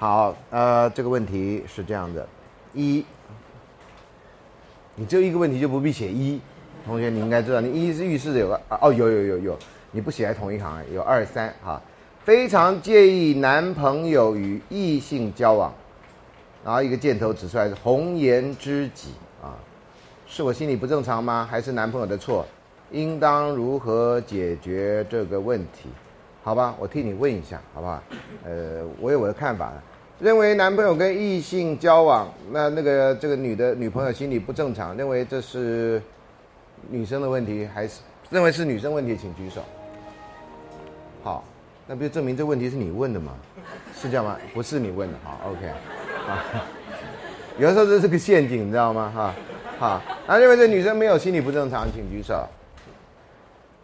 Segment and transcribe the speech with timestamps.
[0.00, 2.24] 好，呃，这个问题是这样的，
[2.72, 3.04] 一，
[4.94, 6.40] 你只有一个问题就不必写一，
[6.86, 9.58] 同学你应该知道，你一是预示着有个哦，有有有有，
[9.90, 11.82] 你不写在同一行，有二三哈，
[12.24, 15.74] 非常介意男朋友与异性交往，
[16.64, 19.08] 然后一个箭头指出来是红颜知己
[19.42, 19.58] 啊，
[20.28, 21.44] 是我心理不正常吗？
[21.50, 22.46] 还是男朋友的错？
[22.92, 25.88] 应当如何解决这个问题？
[26.42, 28.02] 好吧，我替你问一下，好不好？
[28.44, 29.72] 呃，我有我的看法，
[30.18, 36.00] 认为男朋友跟异性交往，那那个这个女的女朋友心理不正常，认为这是
[36.88, 39.60] 女生的问题，还是认为是女生问题，请举手。
[41.22, 41.44] 好，
[41.86, 43.32] 那不就证明这问题是你问的吗？
[43.94, 44.38] 是这样吗？
[44.54, 45.68] 不是你问的，好，OK，
[46.26, 46.44] 啊，
[47.58, 49.12] 有的时候这是个陷阱，你知道吗？
[49.14, 49.34] 哈，
[49.78, 52.46] 好，那认为这女生没有心理不正常，请举手。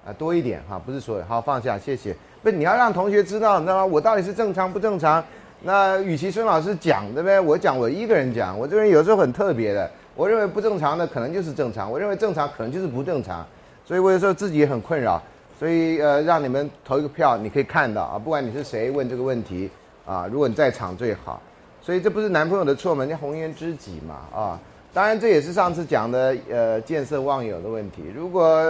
[0.06, 2.14] 啊，多一点哈，不是所有，好放下，谢谢。
[2.44, 3.86] 不，你要让同学知道，你知道吗？
[3.86, 5.24] 我到底是正常不正常？
[5.62, 7.40] 那与其孙老师讲，对不对？
[7.40, 9.90] 我讲，我一个人讲，我这个人有时候很特别的。
[10.14, 13.46] 我认为不正常的可能就是正常，我认为正常可能就是不正常。
[13.86, 15.20] 所以我有时候自己也很困扰。
[15.58, 19.70] 所以呃，让你们投一个票，你可以看到啊，不管你是谁问这个问题
[20.04, 21.40] 啊，如果你在场最好。
[21.80, 23.04] 所以这不是男朋友的错嘛？
[23.04, 24.60] 人家红颜知己嘛啊。
[24.92, 28.02] 当然这也是上次讲的呃见色忘友的问题。
[28.14, 28.62] 如果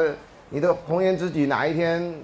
[0.48, 2.14] 你的红颜知己哪一天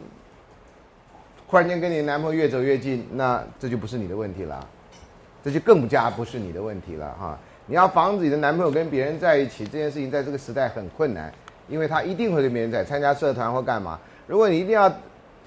[1.51, 4.65] 忽然间跟你男朋友越走越近，那这就不是你的问题了，
[5.43, 7.37] 这就更加不是你的问题了哈。
[7.67, 11.33] 你要防止你的男朋友跟别人在一起这件事情，在这个时代很困难，
[11.69, 13.98] 因为他一定会跟别人在参加社团或干嘛。
[14.28, 14.89] 如果你一定要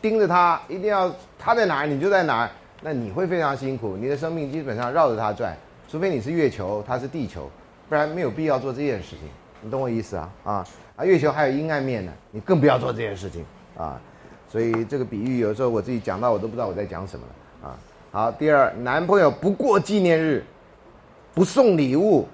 [0.02, 1.10] 盯着他，一定要
[1.40, 2.50] 他在哪儿你就在哪儿，
[2.82, 5.56] 那你会非常辛苦，你的生命基本上绕着他转，
[5.88, 7.50] 除非你是月球，他是地球，
[7.88, 9.20] 不然没有必要做这件事情。
[9.62, 10.30] 你懂我意思啊？
[10.44, 11.06] 啊啊！
[11.06, 13.46] 月球还有阴暗面呢，你更不要做这件事情
[13.78, 13.98] 啊！
[14.54, 17.76] 所以这个比喻有时候我自己讲到我都不知道我在讲什么了啊！
[18.12, 20.44] 好，第二，男朋友不过纪念日，
[21.34, 22.28] 不送礼物，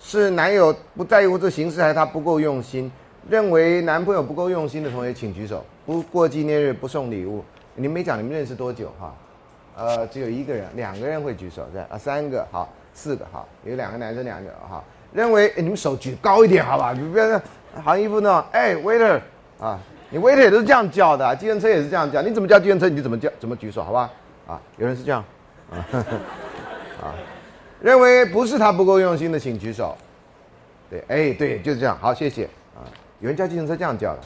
[0.00, 2.90] 是男友不在乎这形式，还是他不够用心？
[3.30, 5.64] 认为男朋友不够用心的同学请举手。
[5.86, 7.44] 不过纪念日不送礼物，
[7.76, 9.14] 你们没讲你们认识多久哈？
[9.76, 14.82] 呃，只有一个人，两个人会举手，对啊，三个好，四个好，有两个男生，两个哈。
[15.12, 16.92] 认为你们手举高一点，好吧？
[16.92, 17.40] 你不要
[17.84, 18.44] 行衣服呢。
[18.50, 19.20] 哎，waiter
[19.60, 19.78] 啊，
[20.14, 22.22] 你 waiter 也都是这样叫的，计程车也是这样叫。
[22.22, 24.08] 你怎么叫计程车，你就怎么叫，怎么举手，好吧？
[24.46, 25.24] 啊，有人是这样，
[25.72, 25.74] 啊，
[27.02, 27.14] 啊，
[27.80, 29.96] 认为不是他不够用心的，请举手。
[30.88, 31.98] 对，哎，对，就是这样。
[32.00, 32.44] 好，谢谢。
[32.76, 32.86] 啊，
[33.18, 34.20] 有人叫计程车这样叫的，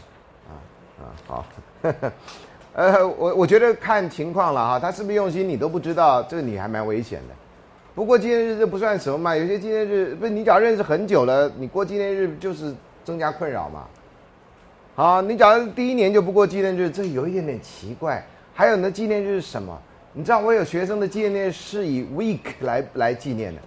[0.46, 0.52] 啊
[1.00, 1.46] 啊，好。
[1.80, 2.12] 呵 呵
[2.74, 7.34] 呃，我我觉得看情况了哈，他是不是用心你都不知道，这个你还蛮危险的。
[7.94, 12.74] 不过纪念日这不算什么嘛，有些纪念日不是你只要认识很久了，你过纪念日就是
[13.06, 13.86] 增加困扰嘛。
[14.98, 18.20] 好，你假如第一年就不过纪念日，这有一点点奇怪。
[18.52, 19.80] 还有呢，纪念日是什么？
[20.12, 23.60] 你知道我有学生的纪念日是以 week 来来纪念的，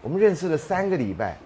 [0.00, 1.36] 我们认识了三个礼拜。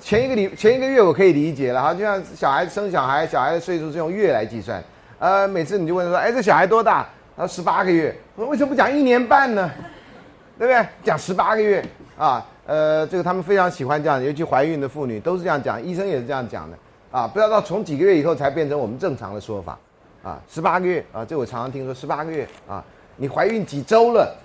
[0.00, 4.82] 前一个礼前一个月我可以理解了哈，就像小孩生小孩，小孩的岁数是用月来计算。
[5.18, 7.06] 呃，每次你就问说，哎，这小孩多大？
[7.36, 8.16] 他说十八个月。
[8.34, 9.70] 我说为什么不讲一年半呢？
[10.58, 10.82] 对不对？
[11.02, 11.84] 讲十八个月
[12.16, 16.78] 啊，呃，这个他们非常喜欢这样，尤其怀孕的妇女都是这样讲，医生也是这样讲的
[17.14, 17.28] 啊。
[17.28, 19.78] 不知道到从几个月以后才变成我们正常的说法
[20.24, 22.84] 啊，十八个月啊，这我常常听说十八个月啊，
[23.16, 24.36] 你怀孕几周了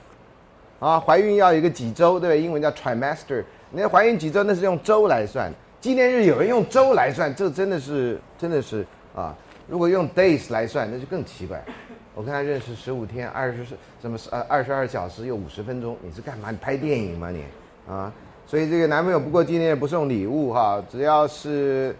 [0.79, 0.99] 啊？
[0.99, 2.41] 怀孕要一个几周，对不对？
[2.41, 9.35] 英文叫 trimester，你怀孕几周那是用周来算，纪念日有人用周来算，这真的是真的是啊，
[9.67, 11.63] 如果用 days 来算，那就更奇怪。
[12.13, 13.63] 我跟他认识十五天，二十
[14.01, 14.17] 什么？
[14.31, 16.51] 呃，二十二小时又五十分钟，你是干嘛？
[16.51, 17.45] 你拍电影吗你？
[17.87, 18.11] 啊，
[18.45, 21.95] 所以这个男朋友不过纪念日不送礼物哈，只要是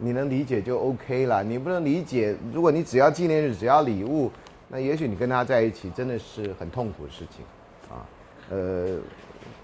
[0.00, 1.44] 你能理解就 OK 了。
[1.44, 4.30] 你不能理解，如果你只要纪念日，只要礼物，
[4.68, 7.44] 那也许你跟他在一起真的是很痛苦的事情，
[7.88, 8.06] 啊，
[8.50, 8.98] 呃，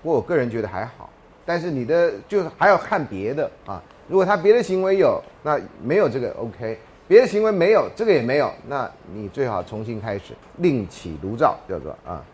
[0.03, 1.11] 不过我个人觉得还好。
[1.45, 6.79] 但是你的就是还要看别的啊，如果他别的行为有，那没有这个 OK。
[7.09, 12.25] 别的行为没有，这个也没有，那你最好重新开始，另起炉灶，叫做啊，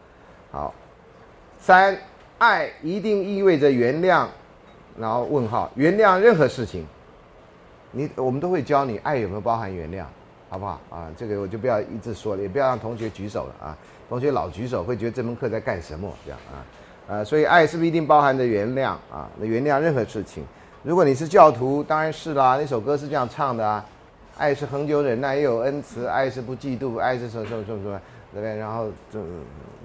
[0.50, 0.74] 好。
[1.58, 1.96] 三，
[2.38, 4.26] 爱一定意味着原谅，
[4.98, 6.86] 然后问号，原谅任何事情。
[7.92, 10.04] 你我们都会教你，爱有没有包含原谅，
[10.48, 11.08] 好不好啊？
[11.16, 13.76] 这个我就不要一直说了，也不要让同学举手了啊。
[14.08, 16.64] 同学老举手，会觉得这门课在干什么这样啊？
[17.08, 19.28] 呃，所以爱是不是一定包含着原谅啊？
[19.38, 20.42] 那原谅任何事情。
[20.82, 22.56] 如果你是教徒，当然是啦。
[22.58, 23.84] 那首歌是这样唱的啊。
[24.38, 28.00] 爱是恒久忍耐，也有恩慈；爱是不嫉妒，爱是什么什么什么什么，
[28.32, 28.56] 对不对？
[28.56, 29.18] 然后这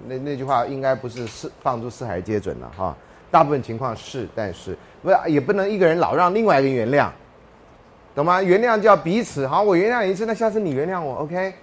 [0.08, 2.96] 那那句话应该不是四放诸四海皆准了哈。
[3.30, 7.10] 大部分情况是，但是不也不能一个人老让另外一个人原谅，
[8.18, 8.42] 懂吗？
[8.42, 11.54] 原谅叫彼此，好，我原谅一次，那下次你原谅我，OK？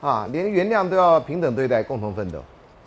[0.00, 2.38] 啊，连原谅都要平等对待，共同奋斗，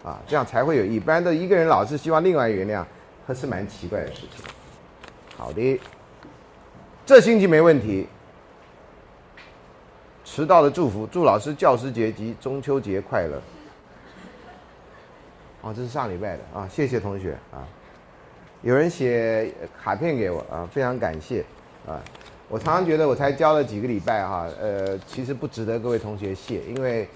[0.05, 0.99] 啊，这样才会有意义。
[1.01, 2.81] 不然的一个人老是希望另外原谅，
[3.27, 4.45] 还是蛮奇怪的事情。
[5.35, 5.81] 好的，
[7.05, 8.07] 这星期没问题。
[10.23, 13.41] 迟到的祝福，祝老师教师节及中秋节快乐。
[15.59, 17.67] 哦，这是上礼拜的啊，谢谢同学啊。
[18.61, 21.43] 有人写卡片给我啊，非常感谢
[21.85, 21.99] 啊。
[22.49, 27.07] 我常常觉得我才教了几个礼拜哈，呃，其实不值得各位同学谢，因为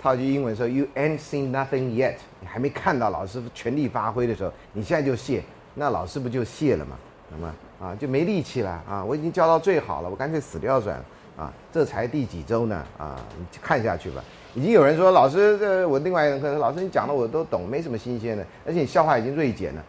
[0.00, 5.42] 套句英文说，You ain't seen nothing yet，你还没看到老师全力发挥的时候，你现在就谢，
[5.74, 6.96] 那老师不就谢了吗？
[7.28, 7.54] 懂吗？
[7.80, 9.04] 啊，就没力气了啊！
[9.04, 11.04] 我已经教到最好了，我干脆死掉算了。
[11.36, 12.84] 啊，这才第几周呢？
[12.98, 14.22] 啊，你看下去吧。
[14.54, 19.82] 已经有人说老师，这我另外一堂课，老师你讲的我都懂，没什么新鲜的，而且你笑话已经锐减了。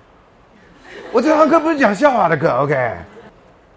[1.12, 2.96] 我这堂课不是讲笑话的课，OK？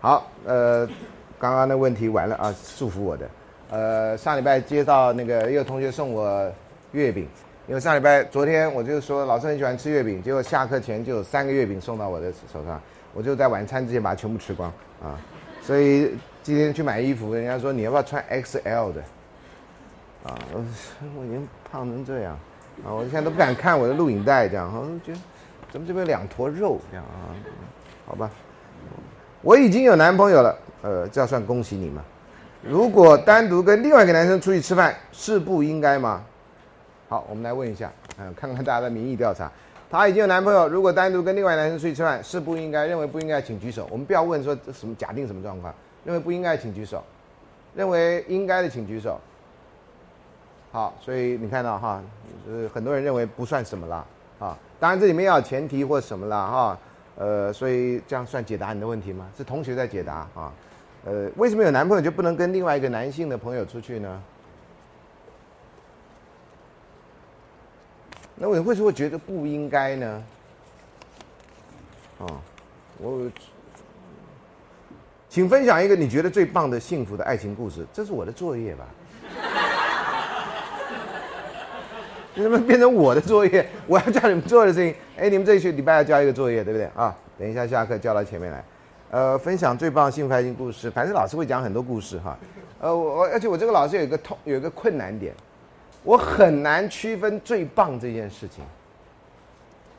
[0.06, 0.88] 好，呃，
[1.36, 3.28] 刚刚的问题完了啊，束缚我的。
[3.70, 6.48] 呃，上礼拜接到那个一个同学送我
[6.92, 7.26] 月饼，
[7.66, 12.80] 因为上礼拜昨天我就说老师很喜欢吃月饼，结果下课前就有三个月饼送到我的手上，
[13.14, 14.72] 我就在晚餐之前把它全部吃光
[15.02, 15.18] 啊，
[15.60, 16.16] 所以。
[16.44, 19.02] 今天去买衣服，人家说你要不要穿 XL 的？
[20.22, 20.64] 啊，我
[21.18, 22.38] 我已经胖成这样，
[22.84, 25.18] 啊，我现在都不敢看我的录影带，这样，我觉得
[25.72, 27.34] 怎么这边两坨肉这样啊？
[28.06, 28.30] 好吧，
[29.46, 32.02] 我已经有男朋友了，呃，这要算恭喜你吗？
[32.62, 36.20] 如果单独跟另外一个男生出去吃饭，是不应该吗？
[37.08, 37.88] 好，我们来问一下，
[38.18, 39.48] 嗯，看看大家的民意调查。
[39.88, 42.88] 他已经有男朋友，如果单独跟另外男生出去吃饭，是不应该？
[42.88, 43.86] 认为不应该，请举手。
[43.88, 45.72] 我们不要问说什么假定什么状况。
[46.04, 46.98] 认为不应该，请举手；
[47.72, 49.20] 认为应该的，请举手。
[50.72, 52.02] 好，所以你看到哈，
[52.48, 54.04] 呃，很多人认为不算什么啦，
[54.40, 56.78] 啊，当然这里面要有前提或什么啦，哈，
[57.16, 59.28] 呃，所以这样算解答你的问题吗？
[59.36, 60.52] 是同学在解答啊，
[61.04, 64.22] 呃，为什么有男朋友就不能跟另外一个男性的朋友出去呢？
[68.34, 70.24] 那我为什么觉得不应该呢？
[72.20, 72.26] 啊，
[72.98, 73.30] 我。
[75.28, 78.86] 请分享一个你觉得最棒的幸福的爱情故事，这是我的作业吧？
[82.36, 83.66] 你怎么变成我的作业？
[83.88, 84.94] 我要叫你们做的事情。
[85.16, 87.16] 哎，你们这一学礼拜要交一个作业，对不对啊？
[87.38, 88.62] 等一下下课交到前面来。
[89.10, 92.36] 呃，分享最棒幸福爱情故事，反正老师会讲很多故事哈。
[92.78, 95.32] 呃，我而且我这个老师有一个痛，有一个困难点，
[96.02, 98.62] 我很难区分最棒这件事情。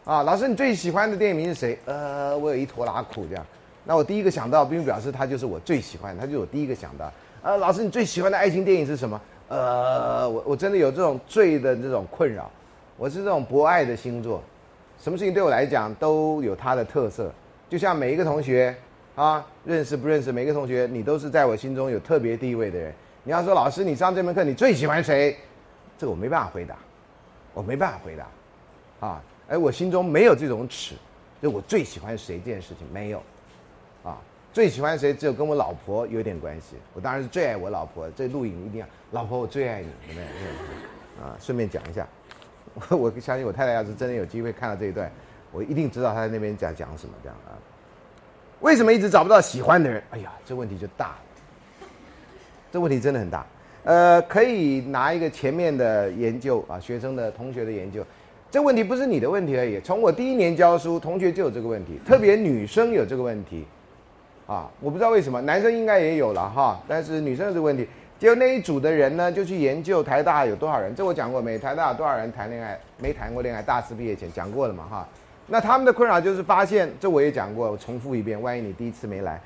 [0.05, 1.79] 啊，老师，你最喜欢的电影名是谁？
[1.85, 3.43] 呃，我有一坨拉苦这样。
[3.83, 7.11] 那我第一个想到，并表示他就是我最喜欢，他就是我第一个想到。
[7.41, 9.19] 呃，老师，你最喜欢的爱情电影是什么？
[9.49, 12.49] 呃，我我真的有这种罪的这种困扰。
[12.97, 14.41] 我是这种博爱的星座，
[14.99, 17.31] 什么事情对我来讲都有它的特色。
[17.69, 18.75] 就像每一个同学
[19.15, 22.93] 啊，认识不认识每一个同学，你都是在我心中有特别地位的人。
[23.23, 25.35] 你要说老师，你上这门课你最喜欢谁？
[25.97, 26.75] 这个我没办法回答，
[27.53, 29.07] 我没办法回答。
[29.07, 30.95] 啊，哎，我心中没有这种尺，
[31.41, 33.21] 就我最喜欢谁这件事情没有。
[34.03, 34.17] 啊，
[34.57, 35.13] 最喜欢谁？
[35.13, 36.77] 只有跟我老婆有点关系。
[36.95, 38.09] 我当然是最爱我老婆。
[38.15, 40.23] 这录影一定要，老婆我最爱你，对不对？
[41.23, 42.07] 啊，顺便讲一下，
[42.89, 45.11] 我相信我太太要是真的有机会看到这一段，
[45.51, 47.53] 我一定知道她在那边讲讲什么这样啊。
[48.61, 50.01] 为什么一直找不到喜欢的人？
[50.09, 51.87] 哎呀，这问题就大了。
[52.71, 53.45] 这问题真的很大。
[53.83, 58.03] 呃，可以拿一个前面的研究啊，学生的同学的研究。
[58.49, 59.79] 这问题不是你的问题而已。
[59.81, 63.63] 从我第一年教书，同学就有这个问题，特别女生有这个问题。
[64.47, 67.87] 啊，我不知道为什么，男生应该也有了哈，但是女生有这个问题。
[68.17, 71.59] 结果那一组的人呢，就去研究台大有多少人，这我讲过没？
[71.59, 73.61] 台大有多少人谈恋爱没谈过恋爱？
[73.61, 75.07] 大四毕业前讲过了嘛哈。
[75.47, 79.39] 那他们的困扰就是发现，这我也讲过，我重复一遍，万一你第一次没来，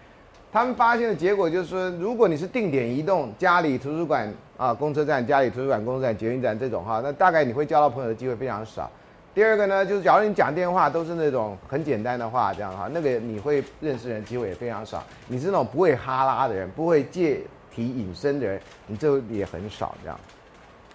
[0.53, 8.89] 他们发现的结果就是说，如果你是定点移动，家里图书馆啊，公车站，家里图书馆，公车站，捷运站这种哈，那大概你会交到朋友的机会非常少。
[9.33, 15.01] 第二个呢，就是假如你讲电话都是那种很简单的话，这样哈，那个你会认识人机会也非常少。
[15.27, 17.39] 你是那种不会哈拉的人，不会借
[17.73, 20.19] 题引申的人，你这也很少这样，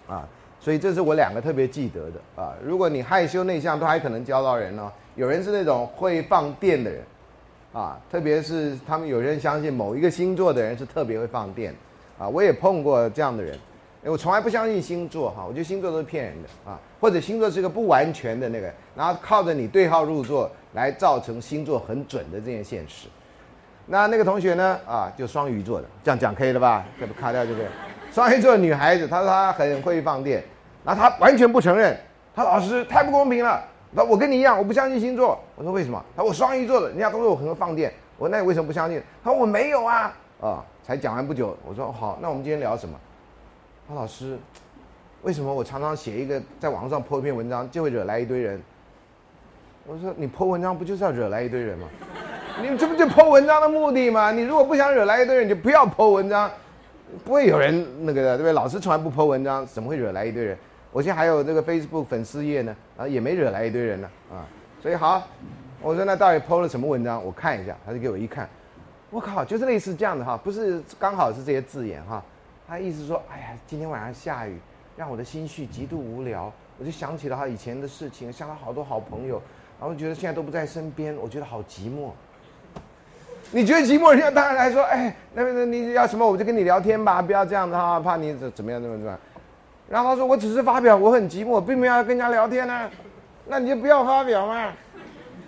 [0.07, 0.27] 啊，
[0.59, 2.53] 所以这是我两个特别记得的啊。
[2.63, 4.91] 如果你害羞内向，都还可能交到人呢。
[5.15, 7.01] 有人是那种会放电的人，
[7.73, 11.73] 啊，特别是他们有人相信某一个星座的人是特别会放电，
[12.19, 13.57] 啊，我也碰过这样的人。
[14.03, 23.07] 我从来不相信星座哈，我觉得星座都是骗人的啊，或者星座是个不完全的那个，然后靠着你对号入座来造成星座很准的这件现实。
[23.85, 26.85] 那那个同学呢啊，就双鱼座的，这样讲可以了吧？
[26.99, 27.65] 这不卡掉就可以。
[28.11, 30.43] 双鱼座的女孩子，她说她很会放电，
[30.85, 31.97] 然后她完全不承认，
[32.33, 33.61] 她老师太不公平了。
[33.91, 35.37] 那我跟你一样，我不相信星座。
[35.55, 36.01] 我说为什么？
[36.15, 37.91] 他说我双鱼座的，人家都说我很会放电。
[38.17, 39.01] 我说那你为什么不相信？
[39.23, 40.63] 他说我没有啊啊！
[40.83, 42.97] 才讲完不久，我说好，那我们今天聊什么？
[43.87, 44.37] 他老师，
[45.21, 48.61] 为什么我常常写一个在网上 po 一篇文章就会惹来一堆人？
[49.85, 51.87] 我说你 po 文章不就是要惹来一堆人吗？
[52.61, 54.31] 你这不就 po 文章的目的吗？
[54.31, 56.51] 你如果不想惹来一堆人，你就不要 po 文章，
[57.23, 58.51] 不会有人那个的，对不对？
[58.51, 60.57] 老师从来不 po 文章，怎么会惹来一堆人？
[60.91, 64.43] 我现在还有这个 Facebook 粉丝页呢，啊，也没惹来一堆人呢，啊，
[64.81, 65.25] 所以好，
[65.81, 67.23] 我说那到底 po 了什么文章？
[67.23, 68.49] 我看一下，他就给我一看，
[69.09, 72.21] 我靠，就是类似这样的哈，不是刚好是这些字眼哈，
[72.67, 74.57] 他意思说，哎呀，今天晚上下雨，
[74.97, 79.41] 让我的心绪极度无聊，我就想起了他以前的事情，想了好多好朋友。
[79.79, 82.09] 然后觉得现在都不在身边，我觉得好寂寞。
[83.51, 89.17] 你觉得寂寞，人家当然来说，哎，那那你要什么，我就跟你聊天吧，不要这样子哈，怕你怎怎么样怎么怎么。
[89.87, 92.89] 然后他说，我只是发表，我很寂寞，并没有要跟人家聊天呢。
[93.47, 94.73] 那你就不要发表嘛，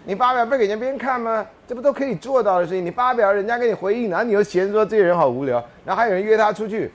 [0.06, 1.46] 你发表不给人家别人看吗？
[1.68, 2.86] 这不都可以做到的事情？
[2.86, 6.90] 你发表，人家给你回应，然后你又嫌说这个人好无聊，然后还有人约他出去。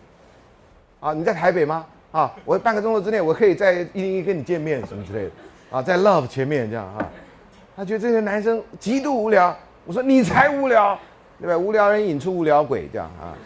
[1.05, 1.85] 啊，你在台北吗？
[2.13, 5.31] 啊，我半个钟头之内我可以在一零一跟你见面什么之类的。
[5.71, 7.07] 啊，在 Love 前面这样啊。
[7.77, 10.99] 他觉得这些男生极度无聊，我说你才无聊，
[11.39, 11.59] 对吧？
[11.59, 13.37] 无聊人引出无聊鬼，这样啊。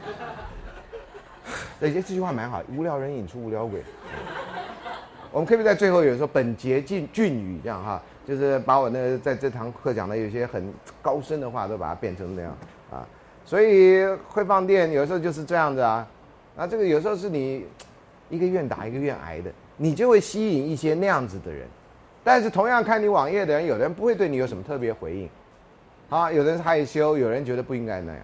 [1.81, 3.83] 对，这这句话蛮好，无聊人引出无聊鬼。
[5.33, 10.73] 我们可不可以在最后有说本节俊俊语这样哈，就是把我那在这堂课讲的有些很
[11.03, 12.57] 高深的话都把它变成那样
[12.93, 13.05] 啊。
[13.45, 16.07] 所以会放电有时候就是这样子啊。
[16.61, 17.65] 那这个有时候是你
[18.29, 21.65] 一个愿打一个愿挨的，你就会吸引一些那样子的人。
[22.25, 25.31] 但是同样看你网页的人，有的人不会对你有什么特别回应，
[26.11, 28.23] 啊，有的人害羞，有人觉得不应该那样，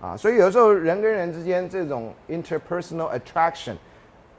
[0.00, 3.76] 啊，所以有时候人跟人之间这种 interpersonal attraction，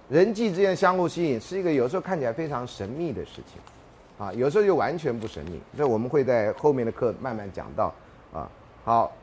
[0.10, 5.62] 人际之间相互吸引，是一个有时候看起来非常神秘的事情，啊，有时候又完全不神秘。
[5.78, 7.96] 所以我们会在后面的课慢慢讲到，
[8.34, 8.52] 啊，
[8.84, 9.16] 好，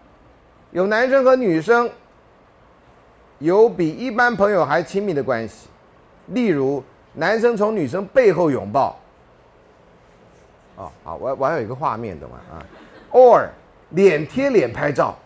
[0.72, 1.88] 有男生和女生
[3.38, 5.68] 有比一般朋友还亲密的关系，
[6.28, 8.96] 例如男生从女生背后拥抱。
[10.76, 12.36] 哦，好，我我还有一个画面，懂吗？
[12.50, 12.58] 啊
[13.12, 13.46] ，or
[13.90, 15.16] 脸贴脸拍照，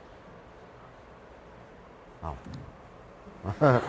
[2.20, 2.34] 啊，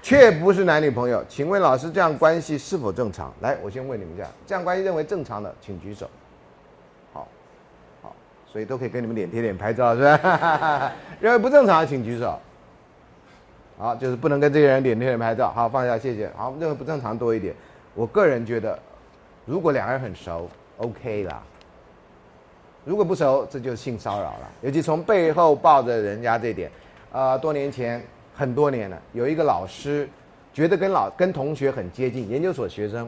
[0.00, 3.34] 却不是男女朋友，请问老师这样关系是否正常？
[3.40, 6.08] 来，我先问你们一下，这样关系认为正常的，请举手。
[7.12, 7.26] 好，
[8.00, 8.14] 好，
[8.46, 10.92] 所以都可以跟你们脸贴脸拍照，是吧？
[11.20, 12.38] 认为不正常的，请举手。
[13.78, 15.50] 好，就是不能跟这些人脸贴脸拍照。
[15.52, 16.30] 好，放下，谢谢。
[16.36, 17.54] 好，认为不正常多一点。
[17.94, 18.78] 我个人觉得。
[19.46, 21.42] 如果两个人很熟，OK 啦。
[22.82, 24.50] 如果不熟，这就是性骚扰了。
[24.62, 26.70] 尤其从背后抱着人家这点，
[27.12, 28.02] 呃，多年前
[28.34, 30.08] 很多年了，有一个老师
[30.50, 33.06] 觉得跟老跟同学很接近，研究所学生，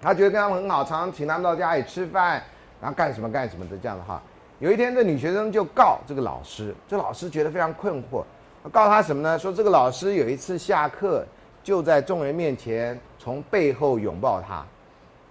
[0.00, 2.42] 他觉得跟他们很好，常常请他们到家里吃饭，
[2.80, 4.22] 然后干什么干什么的这样的哈。
[4.58, 8.24] 有一天，这女学生就告这个老师，这老师觉得非常困惑，
[8.70, 9.38] 告他什么呢？
[9.38, 11.26] 说这个老师有一次下课
[11.62, 14.64] 就在众人面前从背后拥抱他。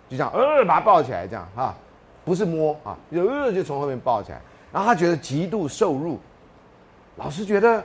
[0.09, 1.73] 就这样，呃，把他抱起来，这样哈，
[2.25, 6.19] 不是摸啊，就呃，就从后面抱起来，然后他觉得极度受辱。
[7.15, 7.81] 老师觉得，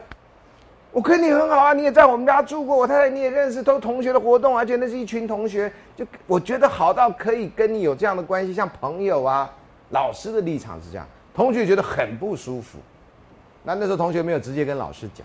[0.91, 9.49] 我跟你很好啊，你也在我们家住过，我太太你也认识，都同学的活动，而且那是一群同学，就我觉得好到可以跟你有这样的关系，像朋友啊。
[9.91, 12.81] 老师的立场是这样，同学觉得很不舒服。
[13.63, 15.25] 那那时候同学没有直接跟老师讲，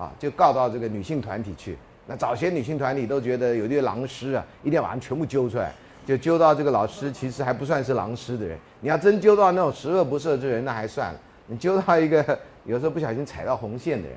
[0.00, 1.76] 啊，就告到这个女性团体去。
[2.06, 5.70] 那早些女性团体都觉得有些狼师啊，一定要把人全部揪出来。
[6.06, 8.58] 就揪到这个老师，其实还不算是狼师的人。
[8.80, 11.20] 你要真揪到那种十恶不赦之人，那还算了。
[11.46, 14.16] 你揪到一个有时候不小心踩到红线的人，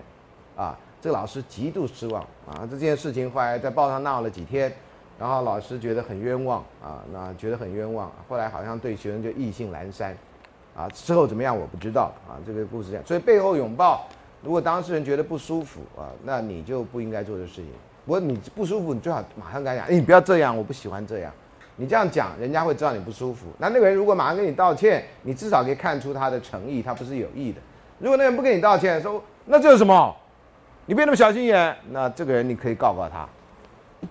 [0.55, 2.65] 啊，这个老师极度失望啊。
[2.71, 4.73] 这件事情后来在报上闹了几天，
[5.19, 8.11] 然后老师觉得很冤枉啊，那觉得很冤枉。
[8.27, 10.17] 后来好像对学生就意兴阑珊，
[10.75, 12.39] 啊，之后怎么样我不知道啊。
[12.45, 14.07] 这个故事这样，所以背后拥抱，
[14.43, 17.67] 如果当事人觉得不舒服啊，那你就不应该做这事情。
[18.05, 21.31] 不过你不舒服，你最好马上跟他讲，哎，你不要这样，我不喜欢这样。
[21.75, 23.47] 你这样讲，人家会知道你不舒服。
[23.57, 27.59] 那那个人如果马上跟你道歉，你至少可以看出他的诚意，他不是有意的。
[27.99, 30.15] 如果那人不跟你道歉，说那这是什么？
[30.85, 33.19] 你别那么小心眼，那这个人你可以告告他，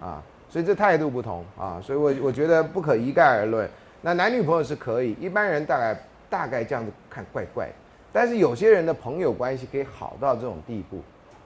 [0.04, 3.68] 啊，所以这态度不同啊，所以我我觉得不可一概而论。
[4.00, 5.94] 那男女朋友是可以，一般人大概
[6.30, 7.72] 大概这样子看怪怪的，
[8.12, 11.00] 但是有些人的朋友关系可以好到这种地步。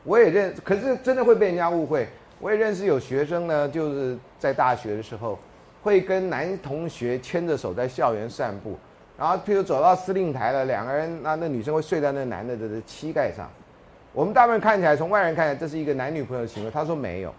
[0.05, 2.09] 我也认，可是真的会被人家误会。
[2.41, 5.39] 我也认识有学生呢，就是在大学的时候。
[5.83, 8.77] 会跟男同学牵着手在校园散步，
[9.17, 13.49] 然后譬如走到司令台了，两个人，那那女生会睡在那男的的膝盖上。
[14.13, 16.71] 我们大部分看起来，从外人看起来，这是一个男女朋友的行为。
[16.73, 17.33] 他说没有，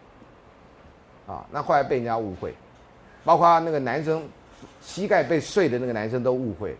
[1.27, 2.53] 啊，那后来被人家误会，
[3.25, 4.25] 包括那个男生
[4.79, 6.73] 膝盖被睡的那个男生都误会，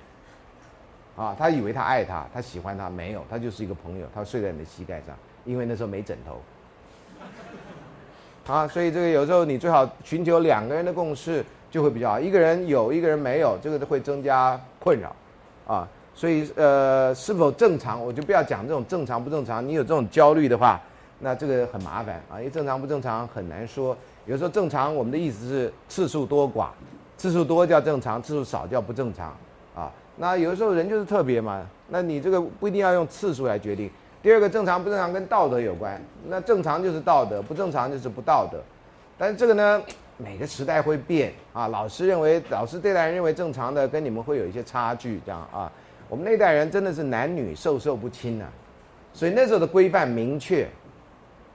[1.17, 6.39] 啊，他以为他爱他，他喜欢他，没有，他就是一个朋友，他睡在你的膝盖上，因为那时候没枕头。
[8.53, 15.15] 啊，所以这个有时候你最好寻求两个人的共识就会比较好，一个人有一个人没有，这个会增加困扰，
[15.65, 20.79] 啊，所以呃是否正常，我就不要讲这种正常不正常，你有这种焦虑的话，
[21.19, 23.97] 那这个很麻烦啊，因为正常不正常很难说，
[24.27, 26.67] 有时候正常我们的意思是次数多寡，
[27.17, 29.36] 次数多叫正常，次数少叫不正常，
[30.17, 33.89] 那有的时候人就是特别嘛，那你这个不一定要用次数来决定。
[34.21, 38.59] 第二个正常不正常跟道德有关，那正常就是道德，不正常就是不道德。
[39.17, 39.81] 但是这个呢，
[40.17, 41.67] 每个时代会变啊。
[41.67, 45.71] 老师认为，老师这代人认为正常的，跟你们会有一些差距，这样啊。
[46.09, 48.45] 我们那代人真的是男女授受不亲呐，
[49.13, 50.67] 所以那时候的规范明确。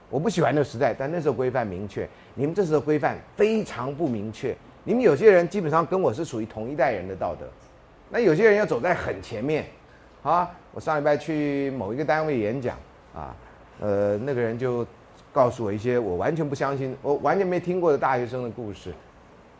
[0.09, 2.07] 我不喜欢那个时代，但那时候规范明确。
[2.35, 4.55] 你们这时候规范非常不明确。
[4.83, 7.45] 你们有些人基本上跟我是属于同一代人的道德，
[8.13, 9.65] 那有些人要走在很前面。
[10.21, 12.77] 啊，我上礼拜去某一个单位演讲，
[13.13, 13.35] 啊，
[13.81, 14.87] 呃，那个人就
[15.33, 18.93] 告诉我一些我完全不相信、我完全没听过的大学生的故事，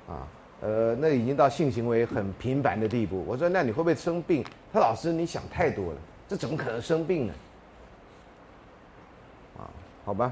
[0.08, 0.24] 啊，
[0.62, 3.26] 呃，那已经到性行为很频繁的地步。
[3.28, 4.42] 我说，那你会不会生病？
[4.72, 5.98] 他老师，你想太多了，
[6.30, 7.34] 这怎么可能生病呢？
[9.58, 9.68] 啊，
[10.06, 10.32] 好吧，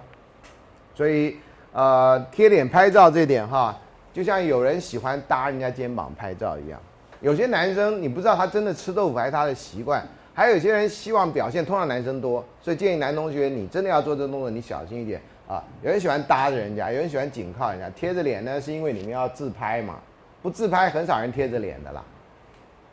[0.95, 1.35] 所以
[1.73, 3.77] 呃，贴脸拍照这点哈，
[4.13, 6.79] 就像有人喜欢搭人家肩膀拍照一样，
[7.21, 10.05] 有些男生你不知道他真的吃豆腐还是他的习惯。
[10.33, 15.61] 还有些人希望表现，通常男生多，所以建议男同学，你真的要做这个动作，你小心一点啊。
[15.83, 19.99] 有人喜欢搭着人家，有人喜欢紧靠人家，贴着脸呢，是因为你们要自拍嘛。
[20.41, 22.01] 不自拍，很少人贴着脸的啦。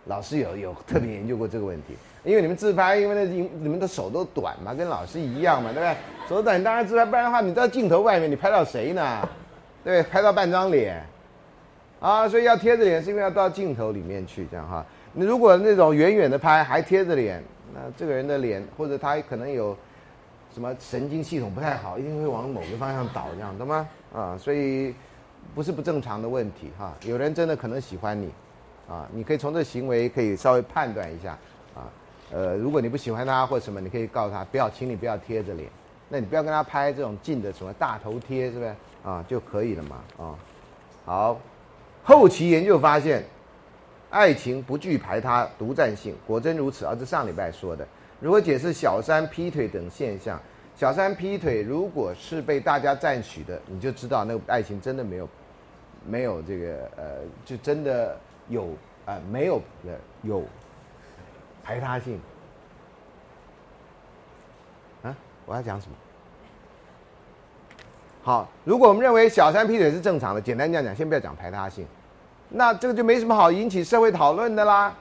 [0.07, 1.95] 老师有有特别研究过这个问题，
[2.25, 5.97] 因为你们自拍，因为那你你们的手都短嘛，跟老师一样嘛，对不对？
[6.29, 9.27] 手短当然自拍，不然的话，你在镜头外面，你拍到谁呢？
[9.85, 11.01] 对，拍到半张脸
[12.01, 14.85] 啊，所以要贴着脸，是因为要到镜头里面去，这样哈。
[15.13, 17.43] 你如果那种远远的拍还贴着脸，
[17.75, 19.77] 那这个人的脸或者他可能有
[20.55, 23.89] 什么神经系统不太好，一定会往某个方向倒，这样懂吗？
[24.15, 24.95] 啊，所以
[25.55, 26.95] 不是不正常的问题哈。
[27.03, 28.31] 有人真的可能喜欢你，
[28.89, 31.37] 啊，你可以从这行为可以稍微判断一下，
[31.75, 31.91] 啊，
[32.31, 35.69] 呃，如果你不喜欢他或什么，你可以告诉他不要，请你不要贴着脸，
[36.09, 38.75] 那你不要跟他拍这种近的什么大头贴，是不是？
[39.05, 40.35] 啊，就可以了嘛，啊，
[41.05, 41.41] 好，
[42.09, 43.23] 后期研究发现。
[44.11, 46.87] 爱情不具排他、独占性，果真如此。
[46.87, 47.87] 而是上礼拜说的，
[48.21, 50.41] 如何解释小三劈腿等现象？
[50.75, 55.29] 小三劈腿如果是被大家赞许的，你就知道那个爱情真的没有，
[56.07, 57.05] 没有这个呃，
[57.45, 58.19] 就真的
[58.49, 58.71] 有
[59.05, 60.43] 呃没有的有
[61.63, 62.19] 排他性。
[65.03, 65.95] 啊，我要讲什么？
[68.23, 71.87] 好，如果我们认为小三劈腿是正常的，简单讲讲，先不要讲排他性。
[72.51, 74.95] 那这个就没什么好引起社会讨论的啦，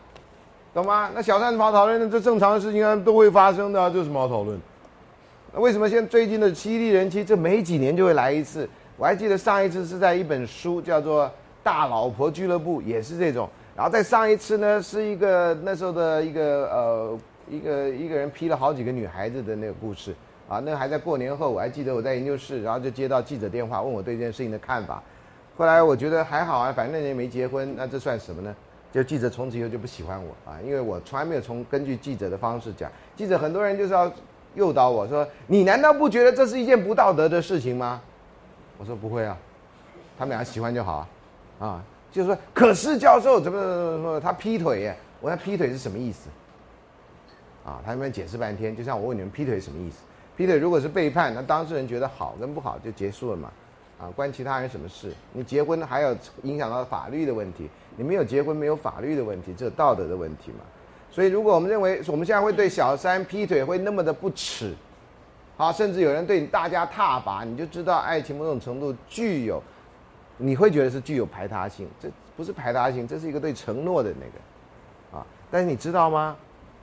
[0.73, 1.09] 懂吗？
[1.15, 2.09] 那小三什么讨论的？
[2.09, 4.59] 这正常的事情啊，都会发生的，这有什么好讨论？
[5.53, 8.69] 那为什么现在最近的犀利人气，这没几年就会来一次？
[8.97, 11.25] 我还记得上一次是在一本书叫做
[11.63, 13.47] 《大老婆俱乐部》，也是这种。
[13.75, 20.13] 然后再上一次呢，是一个那时候的一个呃一个一个人劈了好几个女孩子的那个故事
[20.49, 20.59] 啊。
[20.65, 25.01] 那还在过年后，我还记得我在研究室，然后就接到记者电话，问我对这件事情的看法。
[25.57, 28.55] 后来我觉得还好啊，反正那年没结婚，那这算什么呢？
[28.91, 32.91] 就记者从此以后就不喜欢我啊，因为我从来没有从根据记者的方式讲。
[33.15, 34.11] 记者很多人就是要
[34.55, 38.01] 诱导我说：“你难道不觉得这是一件不道德的事情吗？”
[38.77, 39.37] 我说：“不会啊，
[40.17, 41.09] 他们俩喜欢就好啊。”
[41.59, 44.95] 啊，就是说，可是教授怎么怎么怎么他劈腿耶？
[45.19, 46.29] 我说劈腿是什么意思？
[47.65, 49.97] 啊，他们解释半天，就像我问你们劈腿什么意思？
[50.37, 53.51] 劈腿如果是背叛，那当事人觉得好跟不好就结束了嘛。
[53.99, 55.11] 啊，关其他人什么事？
[55.33, 60.59] 你结婚还有影响到法律的问题，你没有结婚没有法律的问题，这道德的问题嘛。
[61.09, 64.75] 所以，如果我们认为我们现在会对小三劈腿会那么的不耻，
[65.55, 69.63] 好，甚至有人对你大家踏伐，你就知道爱情某种程度具有，
[70.37, 75.25] 你会觉得是具有排他性，这不是排他性，这是一个对承诺的那个，啊。
[75.49, 76.37] 但是你知道吗？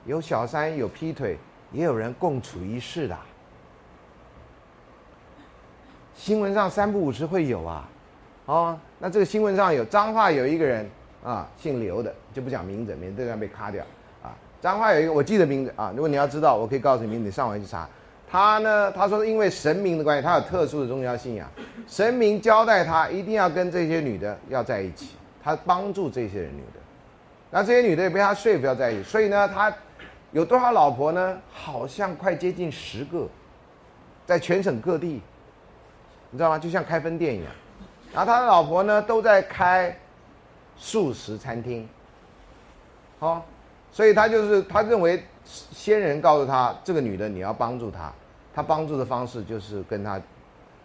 [0.05, 1.37] 有小三有劈腿，
[1.71, 3.17] 也有人共处一室的。
[6.15, 7.87] 新闻上三不五时会有啊，
[8.45, 10.89] 哦，那这个新闻上有脏话，有一个人
[11.23, 13.83] 啊，姓刘的，就不讲名字，免得要被卡掉
[14.23, 14.33] 啊。
[14.61, 17.87] 脏话有一个，我记得名字啊，如果你要知道，我可以告诉你名字，你上网去查。
[18.31, 21.47] 他呢，他说因为神明的关系，他有特殊的宗教信仰，
[21.85, 25.09] 神明交代他一定要跟这些女的要在一起，
[25.43, 26.79] 他帮助这些人女的，
[27.51, 29.71] 那这些女的也被他说服要在一起，所以呢，他
[30.31, 31.37] 有多少老婆呢？
[31.51, 33.27] 好像快接近十个，
[34.25, 35.21] 在全省各地。
[36.35, 36.59] 你知道吗？
[36.59, 37.51] 就像开分店一样，
[38.11, 39.97] 然后他的老婆呢都在开
[40.75, 41.87] 素食餐厅，
[43.19, 43.45] 好，
[43.89, 48.11] 所以他就是他认为仙人告诉他，这个女的你要帮助她，
[48.53, 50.21] 他帮助的方式就是跟她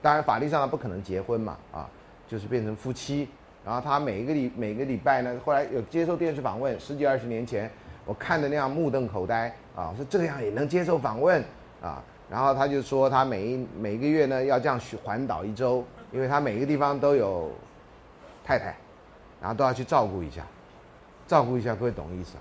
[0.00, 1.90] 当然法律上他不可能结婚嘛，啊，
[2.28, 3.28] 就是变成夫妻。
[3.64, 7.68] 然后他每一个礼每个礼拜呢，后来有接受电视访问，十几二十年前
[8.04, 11.42] 我看的那样目瞪口呆啊，说这样也能接受访问
[11.82, 12.00] 啊。
[12.30, 17.50] 然后他就说他每一每个月呢要这样去环岛一周，因为他每个地方都有
[18.44, 18.76] 太太，
[19.40, 20.46] 然后都要去照顾一下，
[21.26, 22.36] 照顾一下各位懂意思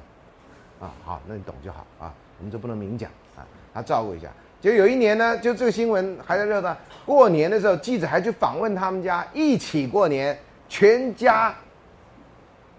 [0.79, 0.93] 啊？
[1.03, 3.41] 好，那你懂就好啊，我们就不能明讲啊，
[3.73, 4.27] 他照顾一下。
[4.61, 6.77] 就有一年呢，就这个新闻还在热呢。
[7.05, 11.55] 过年的时候，记者还去访问他们家，一起过年，全家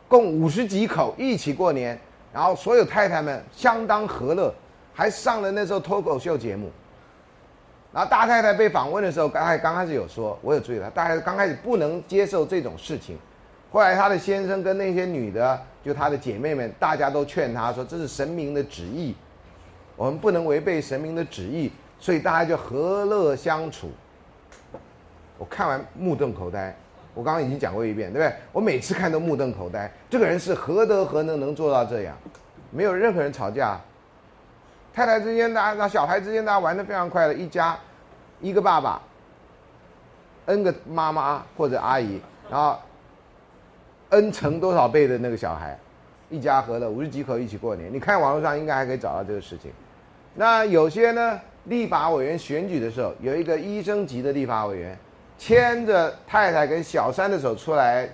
[0.07, 1.99] 共五十几口一起过年，
[2.33, 4.55] 然后所有太太们相当和乐，
[4.95, 6.71] 还上了那时候脱口秀节目。
[7.93, 13.19] 然后大太太被访问的时候，刚开刚开始有说，我有注意到，大太太刚开始不能接受这种事情。
[13.73, 19.15] 后来她的先生跟那些女的，就她的姐妹们，大家都劝她说，这是神明的旨意。
[19.97, 23.91] 我们不能违背神明的旨意，所以大家就和乐相处。
[25.37, 26.75] 我看完目瞪口呆，
[27.13, 28.35] 我刚刚已经讲过一遍，对不对？
[28.53, 29.91] 我每次看都目瞪口呆。
[30.09, 32.17] 这个人是何德何能能做到这样？
[32.71, 33.81] 没有任何人吵架，
[34.93, 37.79] 太太之间大家那、小孩之间大家玩的非常快乐，一家
[38.41, 39.01] 一个爸爸
[40.47, 42.77] ，n 个妈妈或者阿姨，然后
[44.09, 45.79] n 乘多少倍的那个小孩，
[46.29, 47.93] 一家和乐，五十几口一起过年。
[47.93, 49.71] 你看网络上应该还可以找到这个事情。
[50.35, 54.99] 那有些呢，立法委员选举的时候，有一个医生级的立法委员，
[55.39, 58.09] 牵着太太跟小三的手出来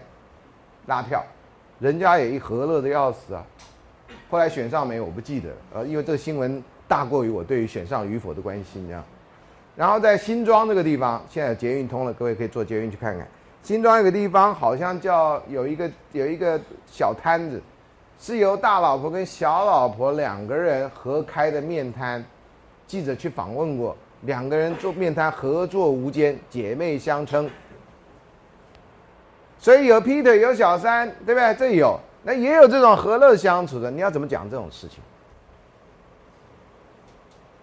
[0.87, 1.25] 拉票，
[1.79, 3.43] 人家也一和乐的要死啊。
[4.31, 5.01] 后来选上没？
[5.01, 9.05] 我不记得，呃，因为这个新闻大过于我对于选上与否的关心，这样。
[9.77, 13.27] 然后在新庄这个地方，现在捷运通了，各位可以坐捷运去看看。
[13.63, 17.63] 新庄有个地方好像叫有一个有一个小摊子。
[18.19, 22.25] 是由大老婆跟小老婆两个人合开的面摊，
[22.87, 27.47] 记者去访问过，两个人做面摊合作无间，姐妹相称。
[29.59, 31.55] 所以有 Peter 有小三，对不对？
[31.57, 33.89] 这有，那也有这种和乐相处的。
[33.89, 34.99] 你要怎么讲这种事情？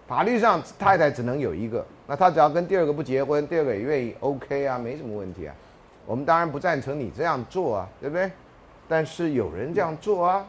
[0.08, 5.54] 法律上太太只能有一个，那他只要跟第二个不结婚，第二个也愿意，OK 啊，没什么问题啊。
[6.06, 8.30] 我们当然不赞成你这样做啊，对不对？
[8.88, 10.46] 但是有人这样做啊，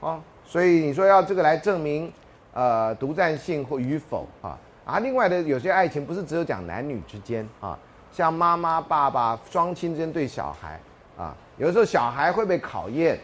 [0.00, 2.10] 啊，所以你说要这个来证明，
[2.54, 4.58] 呃，独占性或与否啊？
[4.84, 7.78] 啊，另外的有些爱情不是只有讲男女之间啊，
[8.12, 10.78] 像妈妈、爸爸、双亲之间对小孩
[11.16, 13.18] 啊，有的时候小孩会被考验，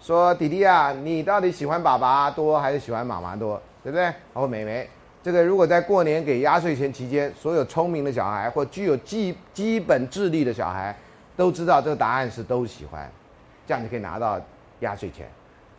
[0.00, 4.12] 说弟弟啊，你到底喜欢爸爸多还是喜欢妈妈多，对不对？
[4.32, 4.88] 或妹妹。
[5.22, 10.94] 这个如果在过年给压岁钱期间，所有聪明的小孩或具有基基本智力的小孩。
[11.36, 13.10] 都知道这个答案是都喜欢，
[13.66, 14.40] 这样你可以拿到
[14.78, 15.28] 压岁钱，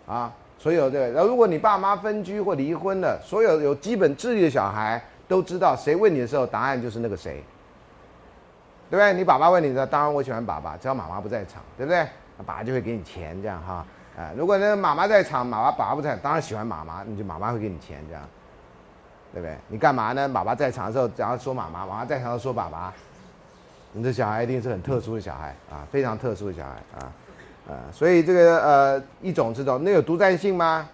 [0.06, 1.10] 啊，所有这个。
[1.12, 7.42] 然后如果你爸妈分居或离婚了，所有有基本智力的小孩都知道，谁问你的时候，答案就是那个谁，
[8.96, 9.14] 对不对？
[9.14, 12.08] 你爸爸问你的，当然我喜欢爸爸，只要妈妈不在场，对不对？
[12.46, 13.86] 爸爸就会给你钱，这样哈，
[14.18, 18.24] 啊，如果那妈妈在场，妈妈爸爸不在，当然喜欢妈妈，你就妈妈会给你钱，这样，
[19.34, 19.58] 对不对？
[19.68, 20.30] 你干嘛呢？
[20.30, 22.94] 爸爸在场的时候，然后说妈妈，妈妈在场的时候说爸爸。
[23.92, 27.12] 你的小孩一定是很特殊的小孩啊，非常特殊的小孩啊，
[27.70, 30.88] 啊，所以这个呃一种这种，那有独占性吗？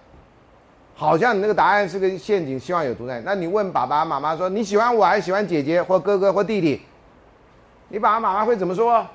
[0.95, 3.23] 好像你那个答案是个陷阱，希望有独占。
[3.23, 6.79] 那你问爸爸妈妈说你喜欢我还是喜欢姐姐或哥哥或弟弟？
[7.91, 9.05] 你爸爸妈妈会怎么说？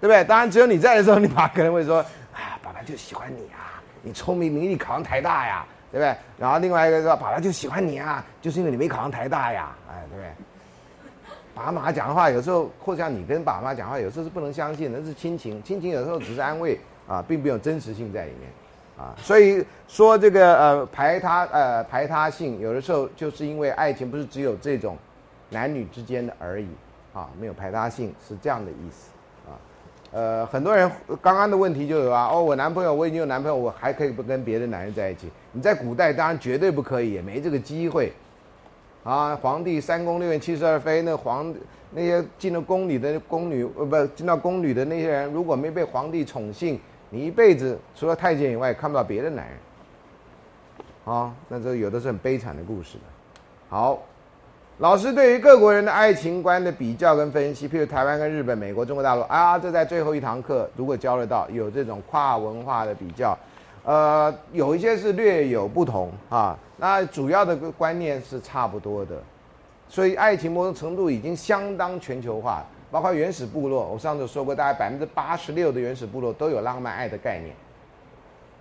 [0.00, 0.24] 对不对？
[0.24, 1.98] 当然只有你在的时候，你爸可能会说
[2.32, 6.16] 啊，爸爸就喜欢你啊，你聪明伶俐，考上台大呀，对不对？
[6.38, 10.30] 然后另外一个说，爸爸就喜欢你啊，就是因为你没考上台大呀，哎，对不对？
[11.52, 15.60] 爸妈讲的话，有时候或者像你跟爸妈讲话，有时候是不能相信，那是亲情。
[15.64, 16.78] 亲情有时候只是安慰
[17.08, 18.48] 啊，并没有真实性在里面
[18.96, 19.12] 啊。
[19.18, 24.96] 所以说这个呃排他呃排他性，有的时候就是因为爱情不是只有这种
[25.50, 26.68] 男女之间的而已
[27.12, 29.10] 啊，没有排他性是这样的意思
[29.46, 29.52] 啊。
[30.12, 35.30] 呃，很多人刚刚的问题就有啊，哦，我男朋友我已经有男朋友，我还可以不跟别的男人在一起？
[35.52, 38.12] 你在古代当然绝对不可以，也没这个机会。
[39.02, 41.54] 啊，皇帝三宫六院七十二妃，那皇
[41.92, 49.56] 那些进了宫里的宫女，呃，不进到宫里的那些人，如果没被皇帝宠幸，你一辈子除了太监以外看不到别的男人。
[51.06, 52.98] 啊，那这有的是很悲惨的故事。
[53.68, 54.02] 好，
[54.80, 63.36] 老师对于各国人的爱情观的比较跟分析，譬如台湾跟日本、美国、中国大陆，啊，这在最后一堂课如果教得到，有这种跨文化的比较。
[63.84, 69.16] 呃，有一些是略有不同啊，那主要的观念是差不多的，
[69.86, 77.54] 所以爱情某种程度已经相当全球化，包括原始部落，我上次说过，大概百分之八十六的原始部落都有浪漫爱的概念，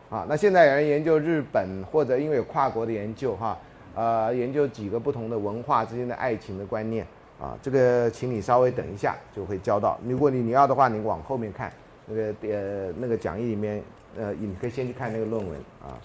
[0.10, 3.58] 啊，那现在有人研究日本或者因为有跨国的研究哈，
[4.00, 7.06] 呃，研究几个不同的文化之间的爱情的观念
[7.38, 7.58] 啊。
[7.62, 10.00] 这个，请你稍微等一下就会教到。
[10.08, 11.70] 如果你你要的话，你往后面看
[12.06, 13.84] 那个呃那个讲义里面，
[14.16, 16.00] 呃，你可以先去看那个论文啊。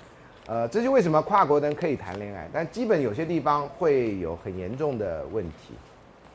[0.49, 5.75] 呃，这就为什么跨国人可以谈恋爱，但基本有些地方会有很严重的问题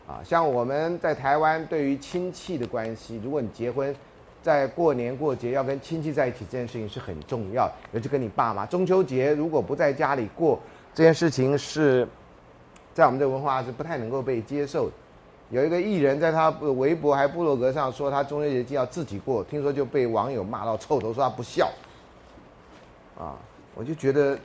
[0.08, 0.22] 啊。
[0.24, 3.94] 像我们在台湾对于亲戚的关系，如果你结婚。
[4.42, 8.66] 在过年过节要跟亲戚在一起这件事情是很重要，尤其跟你爸妈。
[8.66, 10.58] 中秋节如果不在家里过，
[11.00, 12.06] 这件事情是
[12.94, 14.94] 在我们的文化是不太能够被接受的。
[15.50, 21.72] 有一个艺人，在他微博还部落格上说他中秋节就要自己过，听说就被网友骂到臭头，说他不孝。
[23.18, 23.40] 啊，
[23.76, 24.38] 我就觉得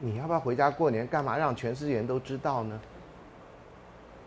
[0.00, 1.06] 你要不要回家过年？
[1.06, 2.78] 干嘛让全世界人都知道呢？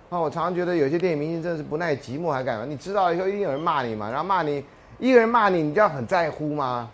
[0.10, 2.66] 啊，我常常觉得有些电影明星真的是不耐寂寞，还干嘛？
[2.66, 4.66] 你知道以后一定有人骂你嘛，然后骂你。
[4.98, 6.90] 一个人骂你，你就要很在乎吗？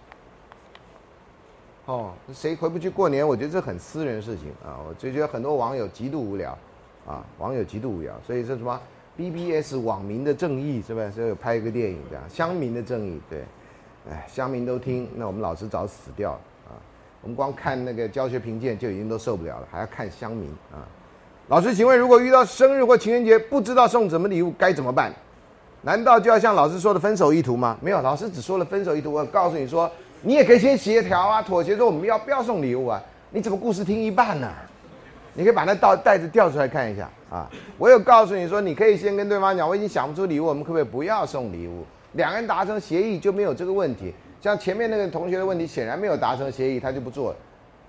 [1.85, 3.27] 哦，谁回不去过年？
[3.27, 4.79] 我觉得这很私人事情啊。
[4.87, 6.57] 我就觉得很多网友极度无聊，
[7.05, 8.13] 啊，网友极度无聊。
[8.25, 8.79] 所以说什么
[9.17, 11.09] BBS 网民的正义是吧？
[11.13, 13.43] 所以拍一个电影这样，乡民的正义对，
[14.09, 16.39] 哎，乡民都听，那我们老师早死掉了
[16.69, 16.71] 啊。
[17.21, 20.87] 我们光看那个教学评鉴就已经都受不了了，还要看乡民啊。
[21.47, 25.11] 老师，请问如果遇到生日或情人节不知道送什么礼物该怎么办？
[25.81, 27.75] 难道就要像老师说的分手意图吗？
[27.81, 29.11] 没有，老师只说了分手意图。
[29.11, 29.91] 我告诉你说，
[30.23, 33.01] 你也可以先协调啊，妥协说我们要不要送礼物啊？
[33.31, 34.47] 你怎么故事听一半呢？
[35.33, 37.49] 你可以把那袋袋子调出来看一下啊。
[37.77, 41.85] 我有告诉你说，你可以先跟对方讲，我已经想不出礼物，我们可不可以不要送礼物？
[42.13, 44.13] 两个人达成协议就没有这个问题。
[44.41, 47.37] 像前面那个同学的问题，显然没有达成协议，他就不做了。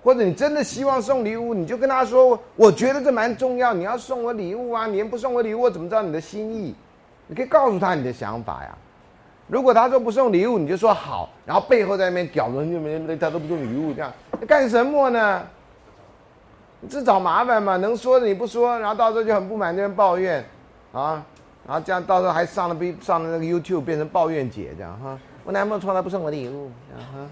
[0.03, 6.75] 或者你真的希望送礼物，你就跟他说，我觉得这蛮重要，你要送我礼物啊，你不送我礼物，我怎么知道你的心意？
[7.27, 8.79] 你可以告诉他你的想法呀。
[9.53, 14.11] 如果他说不送礼物，你就说好，然后背后在那边屌人，就没人他都不送礼物，这样
[14.49, 15.43] 干什么呢？
[16.81, 17.77] 你自找麻烦嘛。
[17.77, 20.43] 能说的你不说，然后到时候就很不满，这边抱怨
[20.95, 21.23] 啊，
[21.67, 25.19] 然后这样到时候还上了 B 上了那个 YouTube 变成抱怨姐这样哈。
[25.45, 27.29] 我男朋友从来不送我礼物，哈。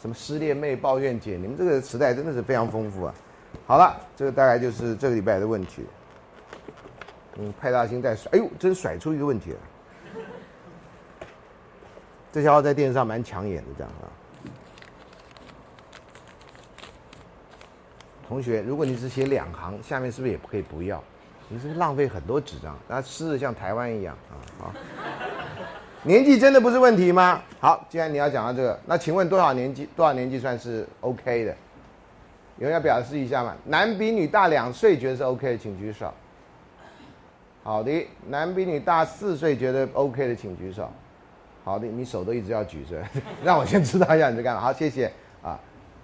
[0.00, 3.14] 什么失恋妹抱怨姐，你们这个时代真的是非常丰富啊。
[3.66, 5.84] 好了，这个大概就是这个礼拜的问题。
[7.36, 9.58] 嗯，派大星在甩，哎呦，真甩出一个问题了。
[12.32, 14.06] 这家伙在电视上蛮抢眼的，这样啊。
[18.28, 21.02] 同学，如果你只写两行，下面是不是也可以不要？
[21.48, 22.76] 你是不是浪费很多纸张？
[22.86, 24.36] 那湿的像台湾一样啊？
[24.58, 24.74] 好，
[26.02, 27.40] 年纪真的不是问题吗？
[27.58, 29.88] 好，既然你要讲到这个，那请问多少年纪？
[29.96, 31.56] 多少年纪算是 OK 的？
[32.58, 33.56] 有人要表示一下吗？
[33.64, 36.12] 男比女大两岁，觉得是 OK 的，请举手。
[37.62, 40.92] 好的，男比女大四岁，觉得 OK 的，请举手。
[41.68, 42.96] 好的，你手都一直要举着，
[43.44, 44.60] 让我先知道一下你在干嘛。
[44.62, 45.60] 好，谢谢啊。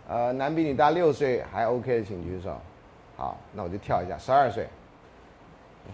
[0.06, 2.54] 呃，男比女大六岁还 OK 的，请举手。
[3.16, 4.68] 好，那我就跳一下，十二岁。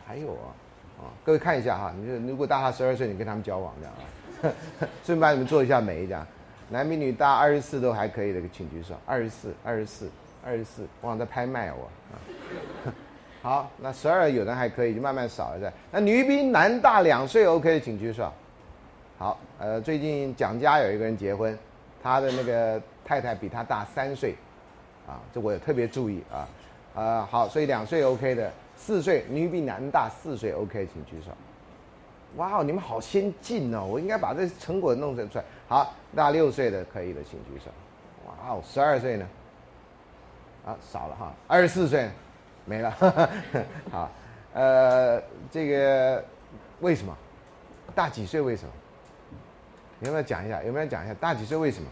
[0.04, 0.50] 还有啊，
[0.98, 3.94] 啊，各位看一下哈，你就如果大他十二岁，你跟他们交往这样
[4.42, 6.26] 啊， 顺便你们做一下媒这样。
[6.68, 8.96] 男比女大二十四都还可以的，请举手。
[9.06, 10.10] 二十四，二十四，
[10.44, 12.18] 二十四，我在拍卖我啊。
[13.40, 15.72] 好，那十二有人还可以，就慢慢少了在。
[15.92, 18.32] 那女比男大两岁，OK 的请举手。
[19.20, 21.54] 好，呃，最近蒋家有一个人结婚，
[22.02, 24.34] 他的那个太太比他大三岁，
[25.06, 26.48] 啊，这我也特别注意啊。
[26.94, 31.32] 呃，好，所以两岁 OK 的，四岁女比男大四岁 OK，请举手。
[32.36, 35.44] 哇哦，你们好先进哦，我应该把这成果弄出来。
[35.68, 37.70] 好，大六岁的可以的，请举手。
[38.26, 39.28] 哇哦，十二岁呢？
[40.64, 42.08] 啊，少了哈，二十四岁。
[42.64, 42.90] 没了，
[43.92, 44.10] 好，
[44.54, 46.24] 呃，这个
[46.80, 47.14] 为什么
[47.94, 48.40] 大几岁？
[48.40, 48.72] 为什么？
[50.00, 50.62] 有没有讲一下？
[50.62, 51.86] 有没有讲一下大几岁为什么？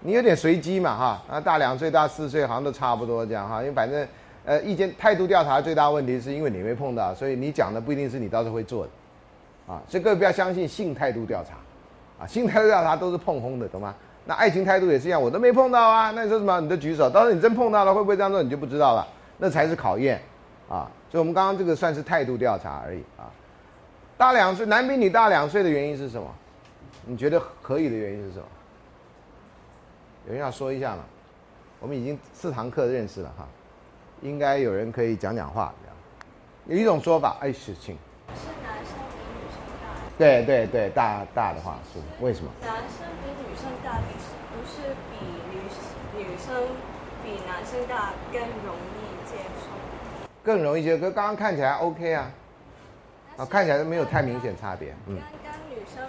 [0.00, 4.06] 你有点随机嘛，哈，啊，大两岁、大四岁好像都差不多这样哈，因为反正
[4.44, 11.54] 呃，意见态度调查最大问题是因为你没碰到，所以你讲的不一定是你到时候会做的，啊，所以各位不要相信性态度调查，
[12.22, 13.94] 啊，性态度调查都是碰轰的，懂吗？
[14.26, 16.60] 那爱情态度也是一样，我都没碰到啊，那你说什么？
[16.60, 18.42] 你就举手，到时候你真碰到了，会不会这样做？
[18.42, 19.06] 你就不知道了。
[19.38, 20.20] 那才是考验，
[20.68, 23.28] 啊，所以我们刚刚这个算是态度调查而已啊。
[24.16, 26.26] 大两岁，男比女大两岁的原因是什么？
[27.06, 28.44] 你觉得可以的原因是什么？
[30.26, 31.04] 有人要说一下吗？
[31.80, 33.46] 我们已经四堂课认识了哈，
[34.22, 35.70] 应该有人可以讲讲话。
[36.66, 37.94] 有一种说法，哎，是请。
[38.34, 40.00] 是男生比女生大。
[40.16, 42.50] 对对对，大大的话是为什么？
[42.62, 45.60] 男生比女生大，不是比女
[46.16, 46.54] 女生
[47.22, 49.68] 比男生大更容易接受。
[50.42, 52.30] 更容易接受，可刚刚看起来 OK 啊，
[53.36, 54.94] 啊，看起来都没有太明显差别。
[55.06, 55.18] 嗯。
[55.44, 56.02] 刚刚女生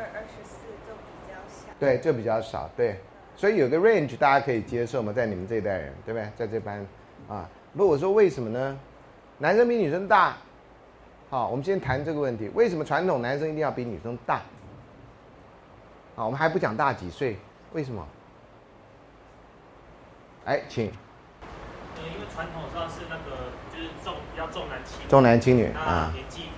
[0.00, 0.56] 二、二十四
[0.88, 1.68] 都比较小。
[1.78, 2.70] 对，就比较少。
[2.76, 2.98] 对，
[3.36, 6.28] 所以有个 range 大家可以接受嘛，在你们这一代人，对不对？
[6.36, 6.86] 在这班
[7.28, 8.78] 啊，不，我说为什么呢？
[9.38, 10.36] 男生比女生大，
[11.28, 14.40] 好，我们先谈这个问题，为什么传统男生一定要比女生大？
[16.16, 17.36] 好，我们还不讲大几岁，
[17.72, 18.06] 为什么？
[20.46, 20.90] 哎，请
[21.96, 26.48] 呃，因为传统上是那个就是重比较重男轻女，重男轻女啊，年纪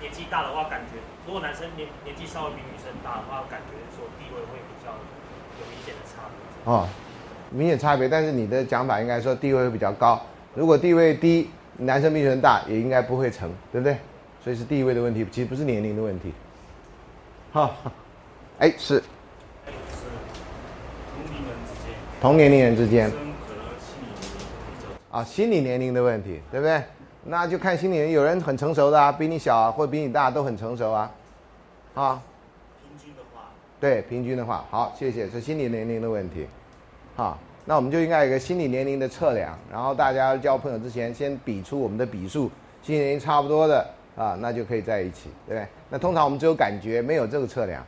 [0.00, 4.92] 年纪大的话，感觉如果男生年年纪稍微比女生大的话，感觉说地位会比较
[5.58, 6.72] 有明显的差别。
[6.72, 6.86] 哦，
[7.50, 10.24] 明显差别，但是你的讲法应该说地位会比较高。
[10.54, 13.96] 如果地位低，男生比女生大，也应该不会成，对不对？
[14.42, 16.32] 所以是地位的问题，其实不是年龄的问题。
[17.50, 17.74] 好，
[18.60, 19.02] 哎，是
[21.20, 23.10] 同龄人之间，同年龄人之间
[25.10, 26.80] 啊，心理年龄的问题，对不对？
[27.28, 31.10] 那就看心理年龄，有人很成熟的啊，比你小啊，或比你大都很成熟啊。
[31.94, 32.22] 啊，
[32.82, 33.42] 平均的话，
[33.80, 36.46] 对，平均的话，好，谢谢，是心理年龄的问题。
[37.16, 42.50] 好，那我们就应该有个心理年龄的测量，然后大家交朋友之前先比出我们的比数，
[42.82, 43.86] 心理年龄差不多的
[44.16, 45.66] 啊，那就可以在一起，对不对？
[45.90, 47.84] 那通常我们只有感觉，没有这个测量。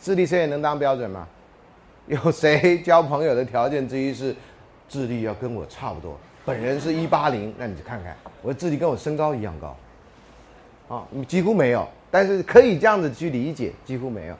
[0.00, 1.28] 智力测验能当标准吗？
[2.08, 4.34] 有谁交朋友的条件之一是
[4.88, 6.18] 智力要跟我差不多？
[6.44, 9.76] 本人是一八零，那你就看看我的智力跟我身高一样高，
[10.94, 14.34] 啊，几乎没有，但是可以这样子去理解，几乎没有。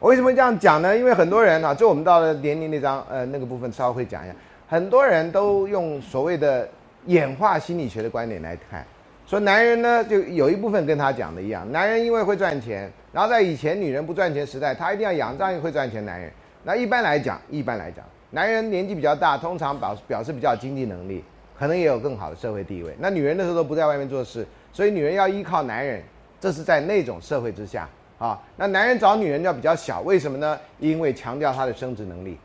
[0.00, 0.96] 我为什么这样讲呢？
[0.96, 4.34] 因为很多人啊，就我们到了年龄那张呃那个部分稍微会讲一下，
[4.68, 6.68] 很多人都用所谓的
[7.06, 8.84] 演化心理学的观点来看，
[9.26, 16.30] 说男人呢就有一部分跟他讲的一样，男人因为会赚钱，然后在以前女人不赚钱时代，他一定要仰仗一个会赚钱男人。
[16.62, 21.24] 那一般来讲，一般来讲，男人年纪比较大，通常表表示比较经济能力，
[21.58, 22.94] 可能也有更好的社会地位。
[22.98, 26.02] 那女人那时候都不在外面做事，所以女人要依靠男人，
[26.40, 28.40] 这是在那种社会之下啊。
[28.56, 30.58] 那男人找女人要比较小，为什么呢？
[30.78, 32.38] 因为强调她的生殖能力。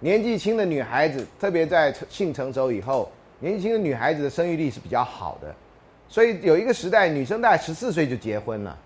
[0.00, 5.54] 年纪轻的女孩子，特别在性成熟以后，年纪轻的女孩子的生育力是比较好的，
[6.08, 8.78] 所以有一个时代，女生大概十四岁就结婚了，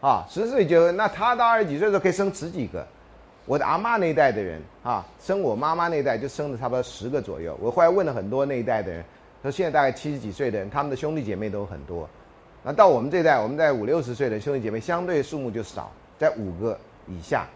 [0.00, 2.86] 啊，十四岁结婚，那她到二十几岁的时候可以生十几个。
[3.48, 7.58] 我的阿妈那一代的人啊，生我妈妈那一代就生了差不多十个左右。
[7.62, 9.02] 我后来问了很多那一代的人，
[9.40, 12.06] 说现在大概七十几岁的人，他们的兄弟姐妹都很多。
[12.62, 17.46] 那到我们这代，我们在五六十岁的兄弟姐妹相对数目就少，在五个以下。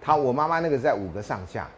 [0.00, 1.68] 他我妈妈那个是在五个上下，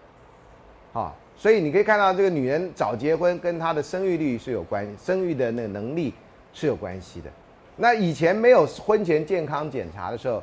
[0.92, 6.14] 啊，所以你可以看到这个女人早结婚跟她的生育率是有关，生育的那个能力
[6.52, 7.28] 是有关系的。
[7.76, 10.40] 那以前没有婚前健康检查的时候。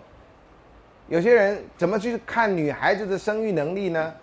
[1.12, 4.14] 有些人怎么去看女孩子的生育能力呢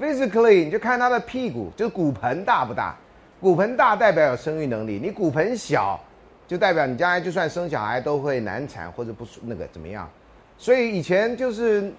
[0.00, 2.96] ？Physically，你就看她的屁股，就是骨盆大不大。
[3.40, 6.00] 骨盆大代表有生育能力，你骨盆小，
[6.48, 10.10] 就代表你将来就算生小孩都会难产或者不那个怎么样。
[10.58, 11.92] 所以以前就是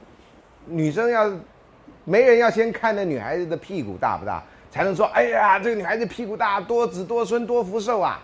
[0.65, 1.31] 女生要
[2.03, 8.21] 没人要先看那女孩子的屁股大不大，才能说哎呀这个女孩子屁股大，多子多孙多福寿啊。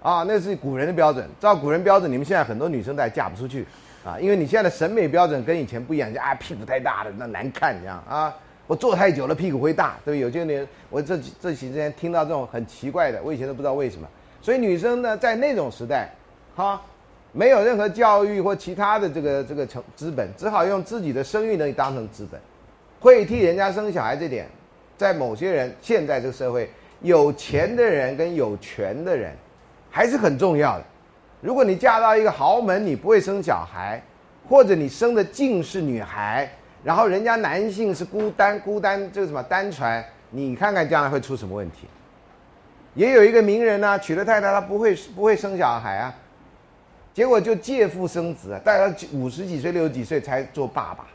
[0.00, 3.66] 啊，那是古人的标准，照古人标准，你们现在很多女生都还嫁不出去。
[4.06, 8.32] 啊，因为你现在的审美标准跟以前不一样，就啊屁股太大了，那难看这样啊。
[8.68, 10.20] 我坐太久了，屁股会大，对不对？
[10.20, 14.08] 有些人我这这几天听到这种很奇怪的，我以前都不知道为什么。
[14.40, 16.08] 所以女生呢，在那种时代，
[16.54, 16.80] 哈，
[17.32, 22.40] 没有任何教育或其他的这个这个成资本，只好用自己的生育能力当成资本，
[23.00, 24.46] 会替人家生小孩这点，
[24.96, 26.70] 在某些人现在这个社会，
[27.02, 29.32] 有钱的人跟有权的人，
[29.90, 30.84] 还是很重要的。
[31.46, 34.02] 如果你嫁到一个豪门，你不会生小孩，
[34.48, 36.50] 或者你生的尽是女孩，
[36.82, 41.86] 然后人家男性是孤单孤单，这个什么单传，你看看将来会出什么问题？
[42.94, 46.12] 也有一个名人呢，娶了太太，他不会不会生小孩啊，
[47.14, 51.06] 结果就借腹生子啊，大概五十几岁六十几岁才做爸爸，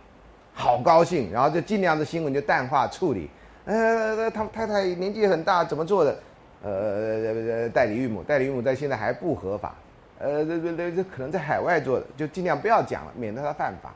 [0.53, 3.29] 好高兴，然后就尽量的新闻就淡化处理，
[3.65, 6.17] 呃，他太太年纪很大，怎么做的？
[6.63, 9.75] 呃，代理孕母，代理孕母在现在还不合法。
[10.21, 13.91] 呃，这这这这可能在海外做的，就尽量不要讲了，免得他犯法。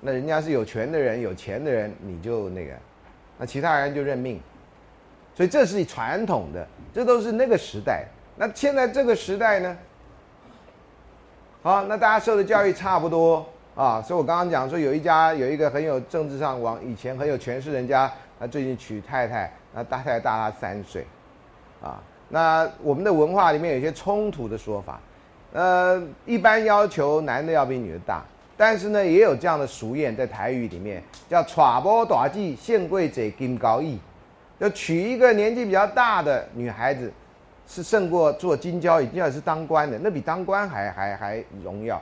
[0.00, 2.72] 那人家是有权的人、有钱的人，你就那个，
[3.36, 4.40] 那其他人就认命。
[5.34, 8.06] 所以这是传统的，这都是那个时代。
[8.36, 9.76] 那现在这个时代呢？
[11.62, 14.00] 好，那大家受的教育差不多啊。
[14.00, 18.10] 所以我刚刚讲说，有一家有一个很有政治上往以前很有权势人家，
[18.40, 21.04] 他最近娶太太，那大太太大他三岁，
[21.82, 24.98] 啊，那我们的文化里面有些冲突的说法。
[25.52, 28.22] 呃，一般要求男的要比女的大，
[28.56, 33.98] 但是呢，也有这样的俗谚在台语里面叫“娶波大计，献贵者金高义”，
[34.60, 37.10] 就娶一个年纪比较大的女孩子，
[37.66, 42.00] 是胜过做金交椅，金交椅是当官的，那比当官还还还荣耀。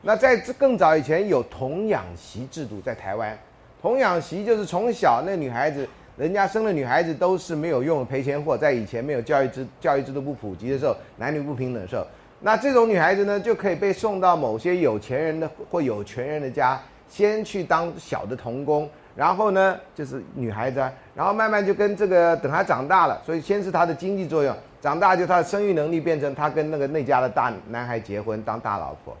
[0.00, 3.38] 那在更早以前有童养媳制度，在台湾，
[3.80, 5.88] 童养媳就是从小那女孩子，
[6.22, 12.06] 人家生的女孩子都是没有用的赔钱货，在以前没有教育制教育制度不普及的时候，男女不平等的时候，
[12.38, 20.78] 那这种女孩子呢，就可以被送到某些有钱人的或有权人的家，先去当小的童工，然后呢，就是女孩子，
[21.12, 29.12] 然后慢慢就跟这个等她长大了，所以先是她的经济作用，长大就她的生育能力变成她跟那个那家的大男孩结婚当大老婆。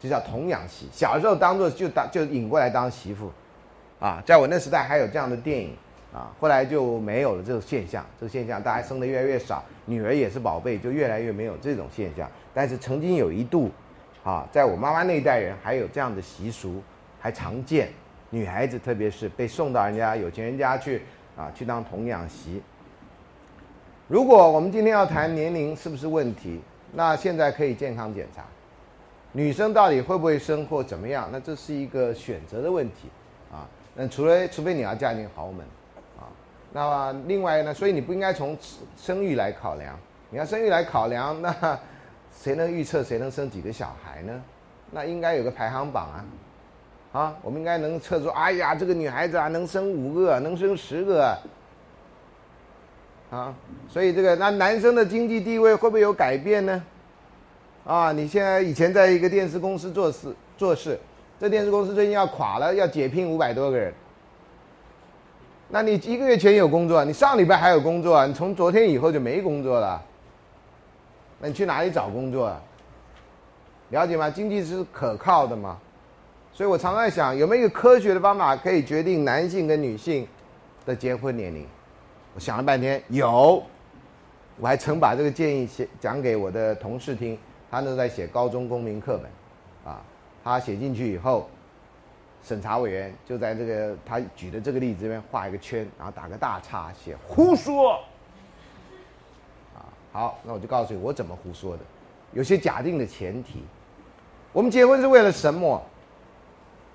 [0.00, 3.30] 就叫童养媳，小时候当做就当就引过来当媳妇，
[4.02, 5.76] 啊，在我那时代还有这样的电影
[6.12, 12.28] 啊，后来就没有了这种现象，这个现象大家生的越来越少，女儿也是宝贝，就越来越没有这种现象。
[12.52, 13.70] 但是曾经有一度，
[14.24, 16.82] 啊，在我妈妈那一代人还有这样的习俗，
[17.20, 17.90] 还常见，
[18.30, 21.02] 女孩子特别是被送到人家有钱人家去
[21.36, 22.60] 啊，去当童养媳。
[24.08, 26.60] 如果我们今天要谈年龄是不是问题，
[26.92, 28.42] 那现在可以健康检查。
[29.30, 31.30] 女生到底会不会生或怎么样？
[31.32, 33.08] 那这是一个选择的问题，
[33.94, 35.66] 那除了除非你要嫁进豪门，
[36.18, 36.24] 啊，
[36.72, 38.56] 那么另外呢，所以你不应该从
[38.96, 39.98] 生育来考量。
[40.30, 41.78] 你要生育来考量，那
[42.34, 44.42] 谁能预测谁能生几个小孩呢？
[44.90, 51.38] 那应该有个排行榜啊，啊，我们应该能测出，哎呀，这个女孩子啊能生五个，能生十个，
[53.30, 53.54] 啊，
[53.90, 56.82] 所以这个那男生的经济地位会不会有改变呢？
[57.84, 60.98] 啊，你现在以前在一个电视公司做事做事，
[61.42, 63.92] 这电视公司最近要垮了，要解聘五百多个人。
[65.68, 70.00] 那你一个月前有工作，你上礼拜还有工作，你从昨天以后就没工作了。
[71.40, 72.46] 那你去哪里找工作？
[72.46, 72.62] 啊？
[73.90, 74.30] 了解吗？
[74.30, 75.76] 经济是可靠的吗？
[76.52, 80.24] 所以我常在想，有没有一个科学的方法可以决定男性跟女性
[80.86, 81.66] 的结婚年龄？
[82.36, 83.60] 我想了半天，有，
[84.60, 87.36] 我还曾把这个建议写讲给我的同事听。
[87.68, 89.28] 他呢在写高中公民课本，
[90.44, 91.48] 他写进去以后，
[92.42, 98.00] 审查委员就在这个他举的这个例子这边画一个圈，然后打个大叉，写胡说。
[99.74, 101.82] 啊，好，那我就告诉你我怎么胡说的，
[102.32, 103.62] 有些假定的前提，
[104.52, 105.80] 我们结婚是为了什么？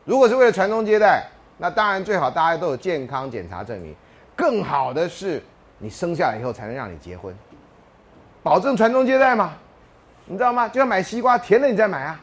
[0.03, 1.25] 如果是为了传宗接代，
[1.57, 3.95] 那当然最好大家都有健康检查证明，
[4.35, 5.41] 更好的是
[5.79, 7.35] 你生下来以后才能让你结婚，
[8.43, 9.53] 保证传宗接代嘛。
[10.25, 10.67] 你知道吗？
[10.67, 12.21] 就像买西瓜，甜了你再买啊，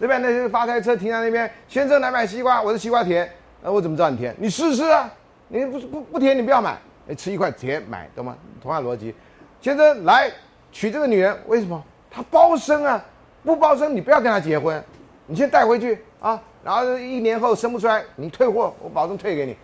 [0.00, 0.16] 对吧？
[0.18, 3.30] 那些发财车停在那边，先生来买西瓜，我的西瓜甜，
[3.62, 4.34] 那我怎么知道你甜？
[4.38, 5.12] 你试试啊，
[5.48, 8.34] 你不不不甜，你不要买，哎，吃一块甜买，懂吗？
[8.62, 9.14] 同样逻辑，
[9.60, 10.32] 先生来
[10.72, 11.84] 娶这个女人，为什么？
[12.10, 13.04] 她包生啊，
[13.44, 14.82] 不包生你不要跟她结婚，
[15.26, 19.54] 你先带回去啊，然后一年后生不出来，你退货，我保证退给你。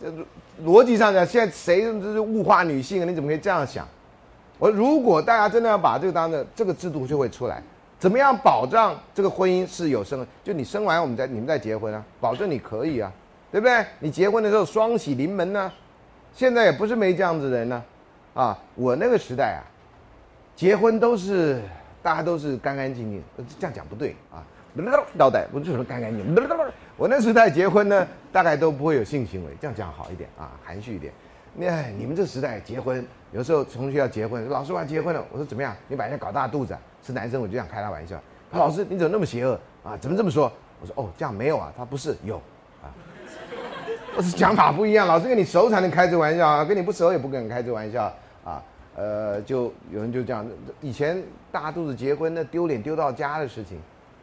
[0.00, 0.10] 这
[0.64, 3.04] 逻辑上讲，现在谁这是物化女性啊？
[3.04, 3.86] 你怎么可以这样想？
[4.58, 7.62] 我如果大家真的要把这个当的这个制度就会出来，
[7.98, 10.26] 怎么样保障这个婚姻是有生？
[10.44, 13.10] 就你生完我们再你们再结婚啊，保证你可以啊，
[13.50, 13.84] 对不对？
[14.00, 15.72] 你结婚的时候双喜临门呢，
[16.32, 17.82] 现在也不是没这样子的人呢，
[18.34, 19.64] 啊，我那个时代啊，
[20.54, 21.62] 结婚都是
[22.02, 23.22] 大家都是干干净净，
[23.58, 24.44] 这样讲不对啊，
[25.16, 26.48] 倒带不是干干净净，
[26.98, 31.10] 我那时代结婚呢，大概都不会有性行为，这样讲好一点啊，含蓄一点。
[31.54, 35.74] 那你们这时代结婚，有时候同学要结婚，老师我要结婚了，我说怎么样？
[35.88, 36.76] 你把人家搞大肚子，
[37.06, 38.20] 是男生我就想开他玩笑。
[38.50, 39.96] 老师你怎么那么邪恶啊？
[40.00, 40.50] 怎么这么说？
[40.80, 42.36] 我说哦这样没有啊，他不是有
[42.82, 42.90] 啊，
[44.16, 45.06] 我是讲法不一样。
[45.06, 48.12] 老师跟你熟才能开这玩笑啊，跟你不熟也不跟你开这玩笑
[48.44, 48.60] 啊。
[48.96, 50.44] 呃，就有人就这样，
[50.80, 53.78] 以前大肚子结婚那丢脸丢到家的事情，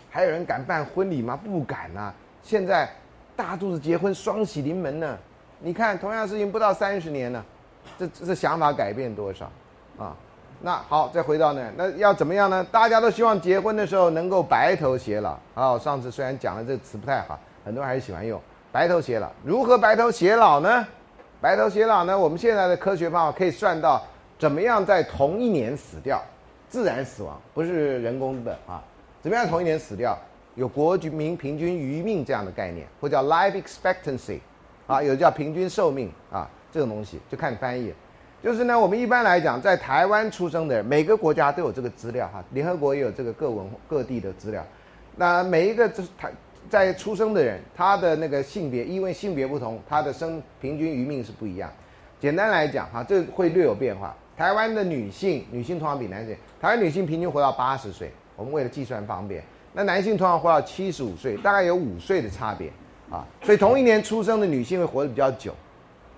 [0.10, 1.40] 还有人敢办婚礼吗？
[1.42, 2.14] 不敢呐。
[2.42, 2.90] 现在
[3.36, 5.18] 大肚子结婚双喜临门呢。
[5.60, 7.46] 你看，同样事情不到三十年了，
[7.98, 9.50] 这这想法改变多少
[9.98, 10.16] 啊？
[10.66, 12.66] 那好，再回到呢，那要怎么样呢？
[12.72, 15.78] 大家都希望结婚的时候能够白头偕老啊。
[15.78, 18.39] 上次虽然讲了这个词不太好，很多人还是喜欢用
[18.72, 19.30] 白头偕老。
[19.43, 20.88] 如何白头偕老呢？
[21.41, 22.18] 白头偕老呢？
[22.18, 24.01] 我们现在的科学方法可以算到
[24.39, 26.24] 怎么样在同一年死掉，
[26.70, 28.82] 自然死亡不是人工的啊？
[29.22, 30.18] 怎么样同一年死掉？
[30.55, 34.39] 有国民平均余命这样的概念，或叫 life expectancy。
[34.88, 37.93] 啊，有叫平均寿命啊，这种东西就看翻译。
[38.44, 44.62] 就是呢，我们一般来讲，在台湾出生的人，每个国家都有这个资料哈，联合国也有这个各文各地的资料。
[45.16, 46.30] 那每一个就是他
[46.70, 51.72] 在出生的人，他的那个性别，因为性别不同，他的生平均余命是不一样。
[52.20, 54.14] 简单来讲哈，这会略有变化。
[54.36, 59.41] 台湾的女性，女性通常比男性，台湾女性平均活到八十岁，我们为了计算方便，
[59.72, 62.70] 那男性通常活到七十五岁，大概有五岁的差别。
[63.10, 65.54] 啊，所以同一年出生的女性会活得比较久。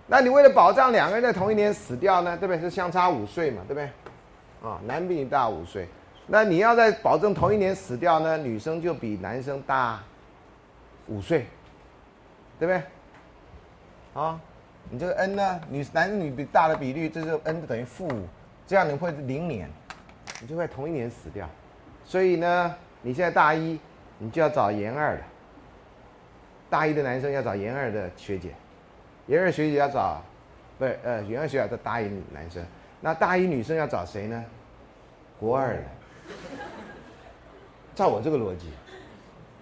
[0.07, 2.61] 那你为了保障两个人在同一年死掉呢，对不对？
[2.61, 3.89] 是相差五岁嘛，对不对？
[4.69, 5.87] 啊，男比你大五岁，
[6.27, 9.99] 那你要在保证同一年死掉呢，女生就比男生大
[11.07, 11.47] 五岁，
[12.59, 12.83] 对不对？
[14.21, 14.39] 啊，
[14.89, 18.27] 你这个 n 呢，女男女比大的比率，这就 n 等于负五，
[18.67, 19.69] 这样你会零年，
[20.39, 21.49] 你就会同一年死掉。
[22.03, 23.79] 所以呢，你现在大一，
[24.19, 25.23] 你就要找研二的。
[26.69, 28.51] 大一的男生要找研二的学姐，
[29.27, 30.21] 研二学姐要找，
[30.77, 32.63] 不是呃研二学姐要大一男生，
[33.01, 34.43] 那大一女生要找谁呢？
[35.39, 35.83] 国二的。
[37.95, 38.67] 照我这个逻辑，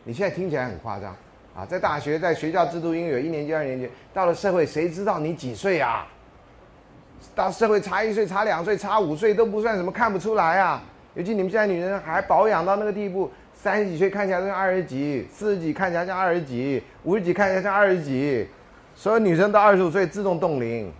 [0.04, 1.16] 你现在听起来很夸张
[1.56, 1.64] 啊！
[1.64, 6.08] 在大学，在学校制度，英语一年级、二年级，到了社会，谁知道你几岁啊？
[7.36, 10.84] 到社会差一岁、差两岁、差五岁都不算什么，看不出来啊！
[11.14, 18.50] 尤其你们现在女人还保养到那个地步，三十几岁看起来像二十几，四十几看起来像二十几，五十几看起来像二十几，
[18.96, 20.92] 所有女生到二十五岁自动冻龄，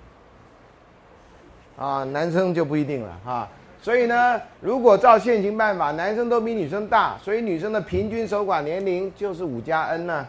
[1.78, 3.48] 啊，男生就不一定了哈。
[3.82, 10.28] 所以呢，如果照现行办法，男生都比女生大，所以女生的平均守寡年龄就是五加 n 呢。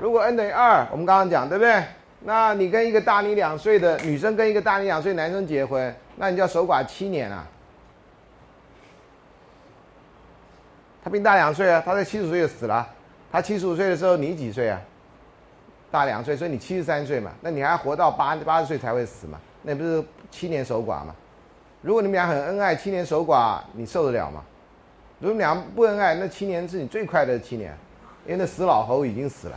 [0.00, 1.82] 如果 n 等于二，我们刚刚讲对不对？
[2.22, 7.46] 那你跟一个大你两岁的女生跟一个大你两岁男生结婚，那你就要守寡七年啊。
[11.02, 12.86] 他比你大两岁啊，他在七十岁就死了。
[13.32, 14.80] 他七十五岁的时候，你几岁啊？
[15.90, 19.40] 大两岁，所以你七十三岁嘛，那你还活到八八十岁才会死嘛？
[19.62, 21.14] 那不是七年守寡嘛？
[21.82, 24.44] 如果你们俩很恩爱，七年守寡，你受得了吗？
[25.18, 27.76] 如果你们俩不恩爱，那七年是你最快乐的七年，
[28.24, 29.56] 因为那死老猴已经死了，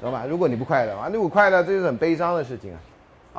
[0.00, 0.24] 懂吗？
[0.28, 2.78] 如果你不快乐啊，如果快乐，这就是很悲伤的事情啊，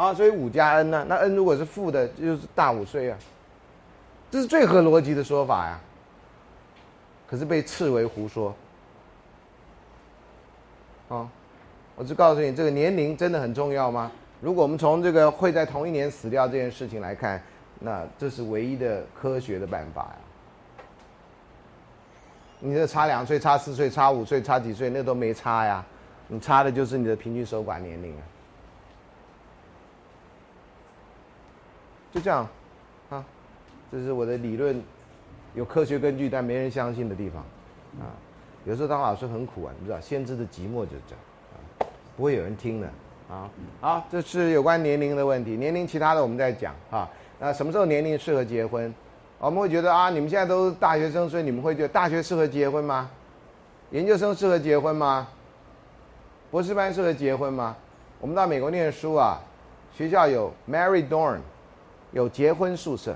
[0.08, 1.06] 啊，所以五加 n 呢？
[1.08, 3.18] 那 n 如果是负的，就是大五岁啊，
[4.32, 5.80] 这是最合逻辑的说法呀。
[7.28, 8.56] 可是被斥为胡说，
[11.10, 11.28] 啊，
[11.96, 14.12] 我就告诉你，这个年龄真的很重要吗？
[14.42, 17.42] 如果我们从这个会在同一年死掉这件事情来看。
[17.78, 20.16] 那这是唯一的科学的办法呀！
[22.62, 25.86] 你这差两岁、差四岁、差五岁、差几岁，那都没差呀。
[26.30, 28.24] 你差的就是你的平均守寡年龄啊。
[32.14, 32.48] 就这样，
[33.10, 33.26] 啊，
[33.92, 34.82] 这是我的理论，
[35.54, 37.44] 有科学根据但没人相信的地方，
[38.00, 38.08] 啊，
[38.64, 41.20] 有时候当老师很苦啊，你知道，先知的寂寞就是这样，
[42.16, 42.88] 不会有人听的，
[43.30, 43.50] 啊，
[43.82, 47.10] 好，这是有关年龄的问题，年龄其他的我们再讲，啊。
[47.38, 48.94] 那什么时候年龄适合结婚？
[49.38, 53.10] 我们会觉得啊，你们现在都是大学生，所以你们会觉得大学适合结婚吗？
[53.92, 55.28] 研究生适合结婚吗？
[56.50, 57.76] 博士班适合结婚吗？
[58.22, 59.42] 我们到美国念书啊，
[59.94, 61.40] 学校有 married dorm，
[62.14, 63.14] 有结婚宿舍。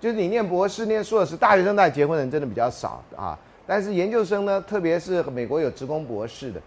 [0.00, 3.36] 就是你念博士、念硕士，大学生在结婚的人真的比较少啊。
[3.66, 6.62] 但是研究生呢，特别是美国有职工博士的。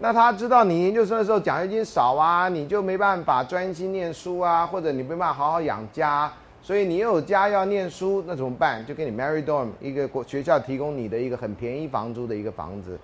[0.00, 6.30] 那他知道你研究生的时候奖学金少啊，你就没办法专心念书啊，或者你没办法好好养家，
[6.62, 8.86] 所以你又有家要念书，那怎么办？
[8.86, 12.96] 就给你 marry dorm 一个国学校提供你的一个很便宜房租的一个房子，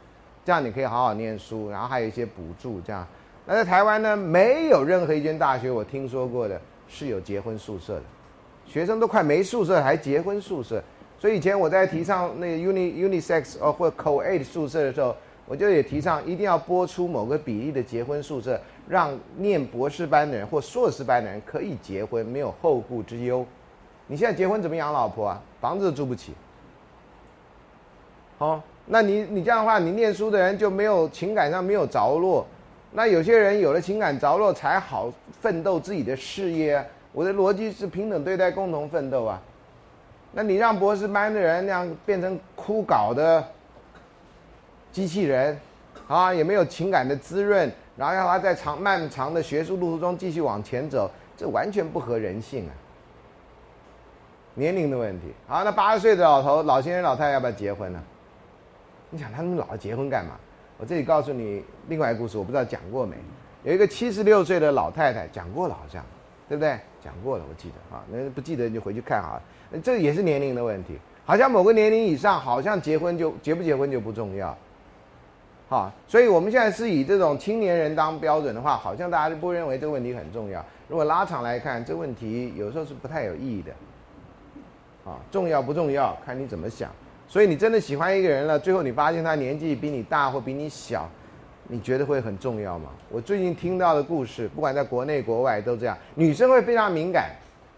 [0.45, 3.05] 这样你可以好好念书，然后还有一些补助这样。
[3.45, 8.03] 那在台湾呢，没有任何一间大学我听说过的是有结婚宿舍的，
[8.67, 10.81] 学生都快没宿舍还结婚宿舍，
[11.19, 15.13] 所以以前我在提倡那个 uni unisex 哦或 co-ed 宿舍的时候。
[15.47, 23.45] 我就也提倡一定要拨出某个比例的结婚宿舍，让念博士班的人或硕士班的人可以结婚，没有后顾之忧。
[24.07, 25.43] 你现在结婚怎么养老婆啊？
[25.61, 26.33] 房子都住不起。
[28.39, 32.47] 好，那你你这样的话，你念书的人就没有情感上没有着落。
[32.93, 36.85] 那有些人有了情感着落，才好奋斗自己的事业。
[37.13, 39.41] 我的逻辑是平等对待，共同奋斗啊。
[40.33, 43.47] 那你让博士班的人那样变成枯槁的？
[44.95, 45.59] 机器人，
[46.07, 52.73] 啊，也没有情感的滋润，然后让他在长漫长的学术路途中继续往前走，这完全不合人性啊！
[54.55, 58.01] 年龄的问题，好，那八十岁的老头、老先生、老太太要不要结婚呢？
[59.11, 60.39] 你想他们老结婚干嘛？
[60.79, 63.17] 我这里告诉你另外一个故事，我不知道讲过没？
[63.65, 66.05] 有一个七十六岁的老太太，讲过了好像，
[66.49, 66.79] 对不对？
[67.03, 69.43] 讲过了，我记得啊，那不记得你就回去看好了。
[69.83, 74.57] 这也是年龄的问题，好像某个年龄以上，好像结婚就结不结婚就不重要。
[75.69, 80.65] 好，所以我们现在是以这种青年人当标准的话，好像大家就不认为这个问题很重要。
[80.89, 83.73] 如果拉长来看，这个问题有时候是不太有意义的。
[85.11, 86.91] 啊，重要不重要，看你怎么想。
[87.27, 91.09] 所以你真的喜欢一个人了，最后你发现他年纪比你大或比你小，
[91.67, 92.91] 你觉得会很重要吗？
[93.11, 97.31] 我最近听到的故事，不管在国内国外都这样，女生会非常敏感。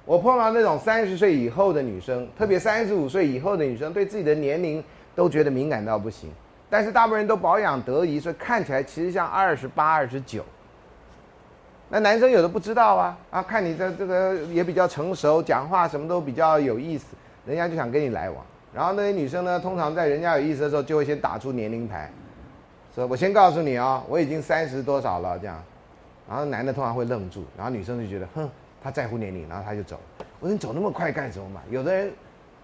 [0.05, 4.83] 我碰到那种三十岁以后的女生，特别三十五岁以后的女生，对自己的年龄
[5.15, 6.31] 都觉得敏感到不行。
[6.69, 10.45] 但是大部分人都保养得宜，所以看起来其实像二十八、二十九。
[11.89, 17.15] 那男生有的不知道啊，啊，看你的这个也比较成熟，讲话什么都比较有意思，
[17.47, 18.45] 人家就想跟你来往。
[18.75, 22.11] 然后那些女生呢，通常在人家有意思的时候，就会先打出年龄牌，
[22.95, 25.63] 说我先告诉你哦，我已经三十多少了这样。
[26.29, 28.51] 然后男的通常会愣住，然后女生就觉得，哼，
[28.83, 29.97] 他在乎年龄，然后他就走。
[30.41, 31.61] 我说你走那么快干什么嘛？
[31.71, 32.13] 有的人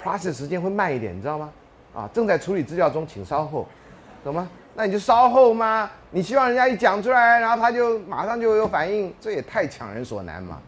[0.03, 1.53] process 时间会慢一点，你知道吗？
[1.95, 3.69] 啊，正在处理资料中，请稍后，
[4.25, 4.49] 懂吗？
[4.75, 5.91] 那你就稍后吗？
[6.11, 10.61] 你希望人家一讲出来，然后他就马上就有反应，这也太强人所难嘛，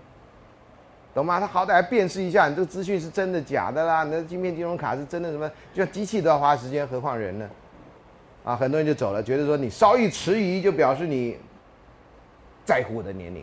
[1.15, 1.41] 懂吗？
[1.41, 5.49] 他好歹要辨识一下你这个资讯是真的假的啦，你的芯片金融卡是真的什么？
[5.73, 7.49] 就像机器都要花时间，何况人呢？
[8.45, 11.39] 啊，很多人就走了，觉得说你稍一迟疑就表示你
[12.65, 13.43] 在乎我的年龄，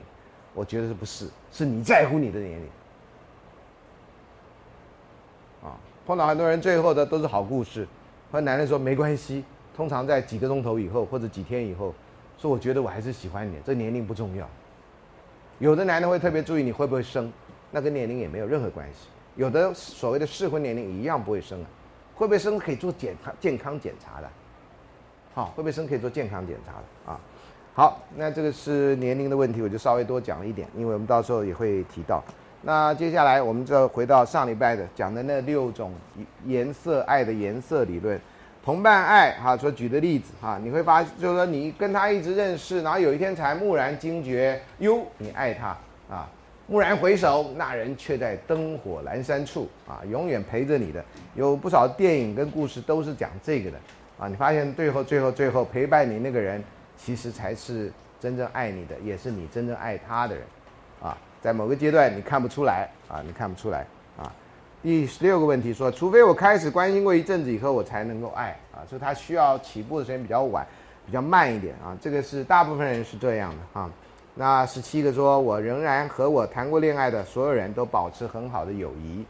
[0.54, 1.28] 我觉得是不是？
[1.52, 2.70] 是你在乎你的年龄。
[5.64, 5.74] 啊，
[6.06, 7.88] 碰到很多人最后的都是好故事，
[8.32, 9.44] 和男人说没关系。
[9.82, 11.92] 通常在几个钟头以后或者几天以后，
[12.38, 14.48] 说我觉得我还是喜欢你，这年龄不重要。
[15.58, 17.34] 有的男的会特别注意你会不会生，
[17.72, 19.08] 那跟年龄也没有任何关系。
[19.36, 21.66] 有的所谓的适婚年龄一样不会生啊，
[22.14, 24.30] 会不会生可以做检查健康检查的，
[25.34, 27.20] 好，会不会生可以做健康检查的啊。
[27.74, 32.24] 好，那这个是年龄的问题，我就稍微多讲了一点，因为我们到时候也会提到。
[32.62, 35.92] 那接下来我们就回到上礼拜的讲的那六种
[36.46, 38.22] 颜色爱的颜色理论。
[38.64, 45.76] 同伴爱哈，所举的例子哈，你会发，就是说你跟他一直认识，然后有一天才蓦然惊觉，哟，你爱他
[46.14, 46.30] 啊！
[46.68, 51.04] 蓦然回首，那人却在灯火阑珊处啊，永远陪着你的。
[51.34, 53.78] 有不少电影跟故事都是讲这个的
[54.20, 54.28] 啊。
[54.28, 56.64] 你发现最后、最后、最后陪伴你那个人，
[56.96, 60.44] 其实才是真正爱你的，也是你真正爱他的人
[61.02, 61.18] 啊。
[61.42, 63.86] 在某个阶段你看不出来啊，你看不出来。
[64.84, 70.66] 第十六个问题说，除非我开始关心过一阵子以后，我才能够爱啊，所以他需要起步的时间比较晚，
[71.06, 71.96] 比较慢一点啊。
[72.02, 73.88] 这个是大部分人是这样的啊。
[74.34, 79.24] 那十七个说，我仍然和我谈过恋爱的所有人都保持很好的友谊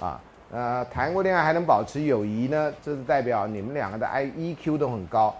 [0.00, 0.20] 啊。
[0.50, 5.32] 呃，谈过恋爱还能保持友谊呢，这是代表你们两个的 I E Q 都很高，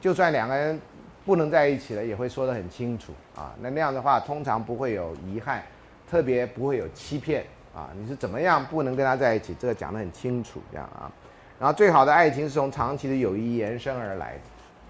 [0.00, 0.80] 就算两个人
[1.24, 3.54] 不能在一起了，也会说得很清楚啊。
[3.60, 5.62] 那那样的话，通常不会有遗憾，
[6.10, 7.44] 特别不会有欺骗。
[7.74, 9.54] 啊，你是怎么样不能跟他在一起？
[9.58, 11.10] 这个讲得很清楚，这样啊。
[11.58, 14.34] 然后最好的爱情是从长期的友谊延伸而来，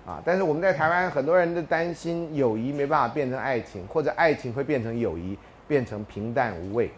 [0.06, 0.20] 啊。
[0.24, 6.90] 但是我们在台湾很多人都担心友谊没办法变成爱情，或者爱情会变成友谊，变成平淡无味。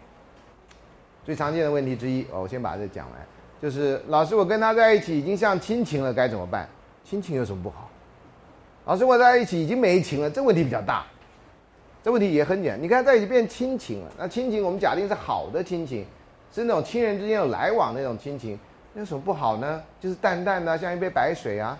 [1.23, 3.19] 最常见的问题之一，我先把这讲完，
[3.61, 6.67] 就是老师，我跟他在一起已经像亲情了，该怎么办？
[7.03, 7.89] 亲情有什么不好？
[8.85, 11.05] 老师，我在一起已经没情了，这问题比较大。
[12.05, 16.05] 这问题也很简单，你看在一起变亲情了，那亲情我们假定是好的亲情，
[16.53, 18.59] 是那种亲人之间有来往那种亲情，
[18.93, 19.81] 那有什么不好呢？
[19.99, 21.75] 就是淡淡的，像一杯白水啊，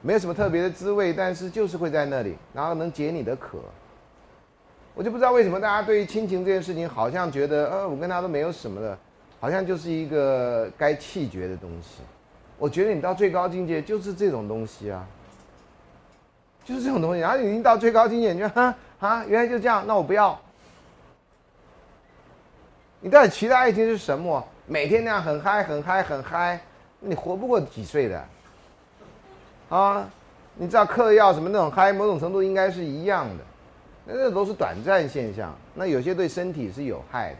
[0.00, 3.58] 没有什么特别的滋味，但是就是会在那里，然后能解你的渴。
[4.94, 8.98] 我就不知道为什么大家对于亲情这件事情，好像觉得，呃，我跟他都没有什么的，
[9.38, 12.00] 好像就是一个该弃绝的东西。
[12.56, 15.06] 我觉得你到最高境界就是这种东西啊，
[16.64, 18.74] 就是这种东西，然后你已经到最高境界，你就哈。
[19.04, 20.40] 啊，原来就这样，那我不要。
[23.00, 24.42] 你到底期待爱情是什么？
[24.66, 26.58] 每天那样很嗨、很嗨、很嗨，
[27.00, 28.24] 你活不过几岁的。
[29.68, 30.08] 啊，
[30.54, 33.44] 你知道嗑药什么那种嗨，某种程度应该是一样的，
[34.06, 35.54] 那都是短暂现象。
[35.74, 37.38] 那有些对身体是有害的，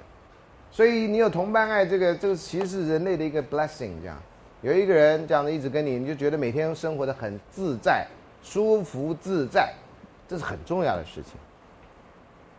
[0.70, 3.92] 所以你有同伴爱，这个这个其实是人类的一个 blessing。
[4.02, 4.18] 这样，
[4.60, 8.06] 有一个人这样子一直跟你，你就觉得每天生活的很自在、
[8.42, 9.72] 舒服、自在，
[10.28, 11.32] 这是很重要的事情。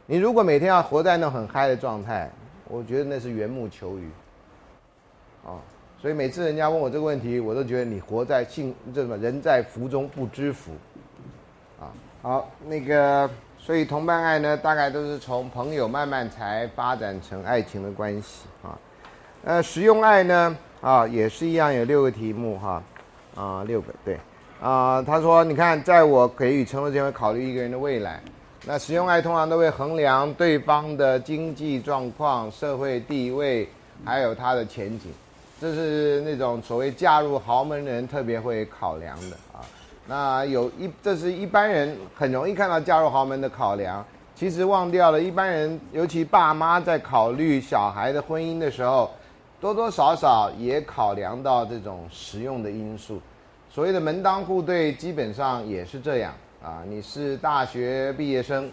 [0.07, 2.29] 你如果每天要活在那很嗨的状态，
[2.67, 4.07] 我觉得那是缘木求鱼，
[5.43, 5.57] 啊，
[5.99, 10.71] 所以每次人家问我这个问题，我都觉得你活在幸这什么人在福中不知福，
[11.79, 11.89] 啊，
[12.21, 13.27] 好，那个，
[13.57, 18.45] 所以同伴爱呢，大概都是从朋友慢慢才发展成爱情的关系。
[18.61, 18.77] 啊，
[19.43, 22.83] 呃，实用爱呢，啊，也是一样，有六个题目哈，
[23.35, 24.19] 啊，六个对，
[24.61, 28.21] 啊，他说，你看，在我给予承诺前，会考虑一个人的未来。
[28.67, 33.69] 那实用爱通常都会衡量对方的经济状况、社会地位，
[34.03, 35.13] 还有他的前景，
[35.61, 39.61] 这是那种所谓嫁入豪门的人特别会考量的啊。
[40.07, 44.03] 那有一，这是一般人很容易看到嫁入豪门的考量，
[44.35, 49.11] 其实忘掉了一般人，尤其爸妈在考虑小孩的婚姻的时候，
[49.61, 53.21] 多多少少也考量到这种实用的因素。
[53.71, 56.33] 所谓的门当户对，基本上也是这样。
[56.65, 58.71] 啊，你是大学毕业生，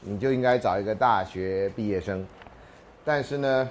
[0.00, 2.26] 你就应该找一个大学毕业生。
[3.04, 3.68] 但是呢，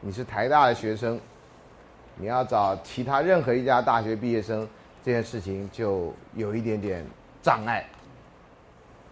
[0.00, 1.20] 你是台大的学生，
[2.16, 4.66] 你要找其他任何一家大学毕业生，
[5.04, 7.04] 这件事情就有一点点
[7.42, 7.84] 障碍。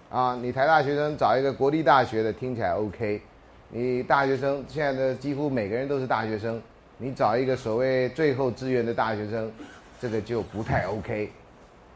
[0.09, 3.21] 啊，你台大学生找一个国立大学的听起来 OK，
[3.69, 6.59] 你大学生现在的几乎每个人都是大学生，
[6.97, 9.53] 你找一个所谓最后志愿的大学生，
[10.01, 11.31] 这个就不太 OK，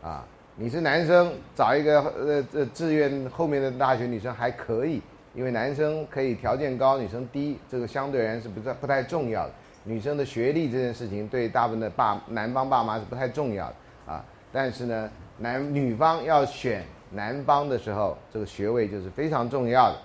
[0.02, 0.22] 啊，
[0.56, 5.02] 你是男生找一个呃呃志愿后面的大学女生还可以，
[5.34, 9.52] 因为男生可以条件高，女生低，这个相对而言是不太不太重要的。
[9.82, 13.74] 女生的学历这件事情对大部分的爸男方爸妈是不太重要的
[14.12, 19.98] 啊，但是呢，男女方要选男方的时候，这个学位就是非常重要的。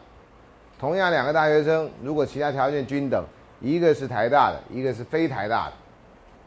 [0.80, 3.24] 同样两个大学生，如果其他条件均等，
[3.62, 5.74] 一个是台大的，一个是非台大的，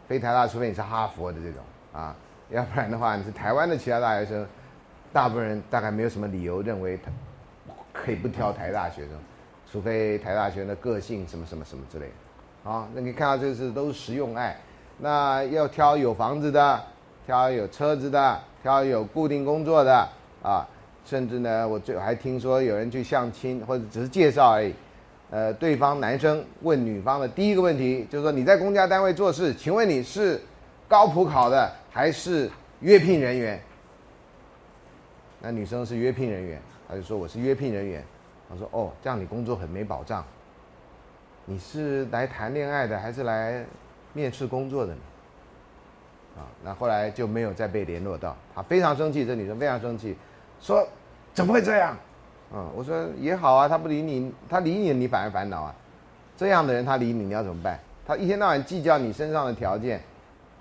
[0.08, 2.16] 非台大除非你是哈佛的这种啊，
[2.52, 4.46] 要不然的话你是台湾的其他大学生，
[5.12, 7.10] 大部分人大概没有什么理由认为他
[7.92, 9.10] 可以不挑台大学生，
[9.70, 12.06] 除非台大学生的个性什么什么什么之类
[12.64, 14.56] 的，啊，那你看到这是都是实用爱，
[14.98, 16.80] 那要挑有房子的，
[17.24, 20.08] 挑有车子的，挑有固定工作的
[20.42, 20.68] 啊。
[21.04, 24.72] 甚至呢，我最还听说有人去相亲，或者只是介绍而已。
[25.30, 30.40] 呃，对方男生问女方的第一个问题就是说：“你在公家单位做事，请问你是
[30.86, 33.60] 高普考的还是约聘人员？”
[35.40, 38.04] 那女生是约聘人员，他就说：“我是约聘人员。”
[38.48, 40.24] 他说：“哦，这样你工作很没保障。
[41.44, 43.64] 你是来谈恋爱的还是来
[44.12, 45.00] 面试工作的呢？”
[46.38, 48.36] 啊，那后来就没有再被联络到。
[48.54, 50.16] 他非常生气，这女生非常生气。
[50.60, 50.86] 说
[51.34, 51.96] 怎么会这样？
[52.54, 55.74] 嗯，我说也好啊，他不理你，他理你，你反而烦恼啊。
[56.36, 57.78] 这样的人他理你，你要怎么办？
[58.06, 60.00] 他一天到晚计较你身上的条件，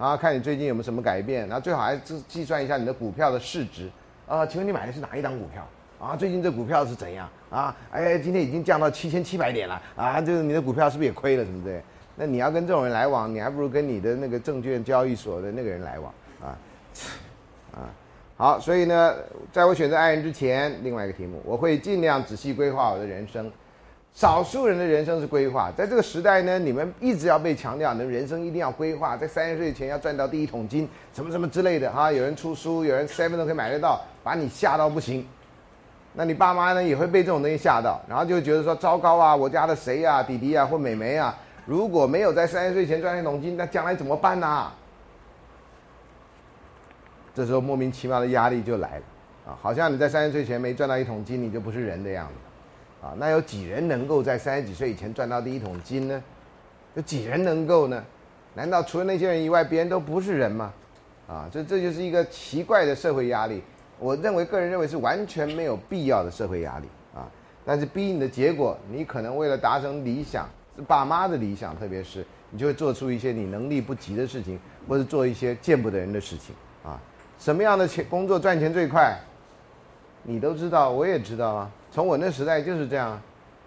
[0.01, 3.87] 啊，看你最近有没有什么改变，然后最好还是计算一下你的股票的市值。
[4.27, 5.63] 啊，请问你买的是哪一档股票？
[5.99, 7.29] 啊，最近这股票是怎样？
[7.51, 9.79] 啊，哎，今天已经降到七千七百点了。
[9.95, 11.79] 啊，就是你的股票是不是也亏了什么的？
[12.15, 16.57] 那你要跟这种人来往，你还不如跟你的那个证券交易所的那个人来往啊，
[17.73, 17.85] 啊。
[18.37, 19.15] 好，所以呢，
[19.51, 23.51] 在我选择爱人之前，另外一个题目，我会尽量仔细规划我的人生。
[24.13, 32.11] 少数人的人生是规划，在这个时代呢，你们一直要被强调，你的人生一定要规划，在三十岁前要赚到第一桶金，什么什么之类的哈。
[32.11, 35.25] 有人出书，有人 seven 都可以买得到，把你吓到不行。
[36.13, 41.35] 那你爸妈呢也会被这种东西吓到，然后就觉得说糟糕啊，我家的谁呀，弟弟啊或妹妹啊，
[41.65, 44.69] 如果没有在三十岁前赚一桶金，那将来怎么办呢？
[47.33, 49.03] 这时候莫名其妙的压力就来了，
[49.47, 52.33] 啊，好像你在三十岁前没赚到一桶金，你就不是人的样子，
[53.01, 56.23] 啊，那有几人能够在三十几岁以前赚到第一桶金呢？
[56.93, 58.03] 有几人能够呢？
[58.53, 60.73] 难道除了那些人以外，别人都不是人吗？
[61.27, 63.63] 啊，这这就是一个奇怪的社会压力。
[63.97, 67.27] 我认为，个人认为是完全没有必要的社会压力啊。
[67.65, 76.99] 但是逼你的结果，你可能为了达成理想，是爸妈的理想，特别是你就会做出一些你能力不及的事情，或者做一些见不得人的事情啊。
[77.39, 79.17] 什么样的钱工作赚钱最快？
[80.23, 81.71] 你都知道，我也知道啊。
[81.91, 83.21] 从我那时代就是这样，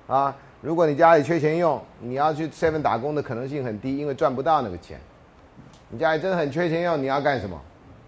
[0.07, 4.99] 啊，如果你家里缺钱用，你要去 seven 打工的可能性很低，因为赚不到那个钱。
[5.91, 7.61] 你家里真的很缺钱用，你要干什么？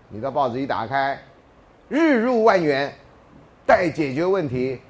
[0.08, 1.18] 你到报纸一打开，
[1.88, 2.92] 日入万元，
[3.66, 4.80] 待解决问题，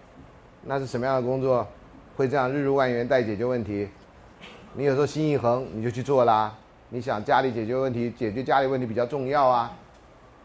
[0.62, 1.66] 那是什么样的工作？
[2.16, 3.88] 会这样日入万元待解决问题？
[4.74, 6.54] 你有时候心一横，你就去做啦。
[6.90, 9.72] 你想家里解决问题，解决家里问题比较重要啊。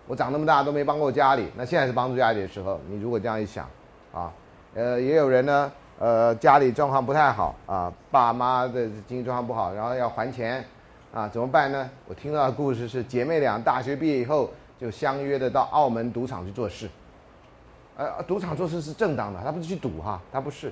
[0.08, 2.82] 我长那么大都没帮过家里，那现在是帮助家里的时候。
[2.90, 3.70] 你如果这样一想，
[4.12, 4.34] 啊，
[4.74, 10.64] 呃，也有人呢，呃，家里状况不太好啊，爸妈的经济状况不好，然后要还钱，
[11.14, 11.90] 啊，怎么办呢？
[12.08, 14.50] 我听到的故事是姐妹俩大学毕业以后
[14.80, 16.90] 就相约的到澳门赌场去做事，
[17.98, 20.72] 呃，赌场做事是正当的，他不是去赌哈，他不是，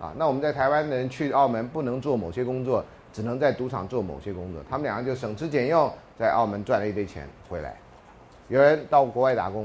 [0.00, 7.74] 啊，那我们在台湾的人去澳门不能做某些工作，只能在赌场做某些工作，他们两个就省吃俭用在澳门赚了一堆钱回来。
[8.46, 9.64] 有人到国外打工，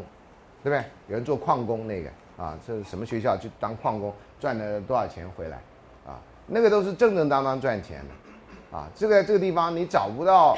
[0.63, 0.83] 对不对？
[1.07, 5.57] 有人做矿工，那个啊，这是什么学校去当矿工，赚了多少钱回来？
[6.05, 10.57] 啊，那个都是正正当当赚钱的，啊，这个这个地方你找不到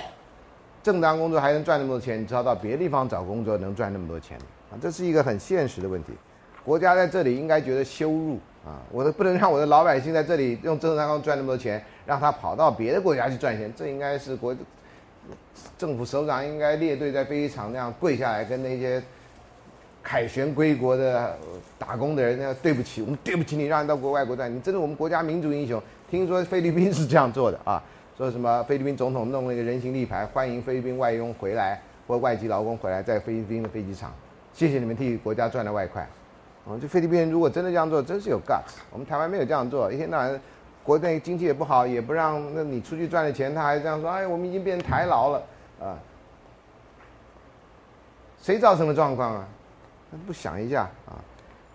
[0.81, 4.37] 正当工作还能赚那么多钱，你知道到别的地方找工作能赚那么多钱
[4.71, 6.13] 啊，这是一个很现实的问题。
[6.65, 14.55] 国家在这里应该觉得羞辱啊，我的不能让我的老百姓在这里用正当工赚那么多钱，让他跑到别的国家去赚钱，这应该是国。
[15.77, 19.03] 政府首长应该列队在飞机场那样跪下来，跟那些
[20.07, 21.37] 凯旋归国的
[21.77, 25.83] 打工的人，那对不起，我们对不起你，让你到国外国战，你真是我们国家民族英雄。
[26.09, 27.83] 听说菲律宾是这样做的啊，
[28.17, 34.13] 说什么菲律宾总统弄了一个人形立牌，欢迎菲律宾外佣回来或外籍劳工回来，在菲律宾的飞机场，
[34.53, 36.07] 谢谢你们替国家赚了外快。
[36.63, 38.79] 哦，这菲律宾人如果真的这样做，真是有 guts。
[38.89, 40.41] 我们台湾没有这样做，一天到晚。
[40.85, 45.43] 国内经济也不好，也不让那你出去赚的钱，他还这样说：“哎，我们已经变台劳了
[45.81, 45.99] 啊！”
[48.41, 49.45] 谁造成的状况啊？
[50.25, 51.19] 不想一下啊？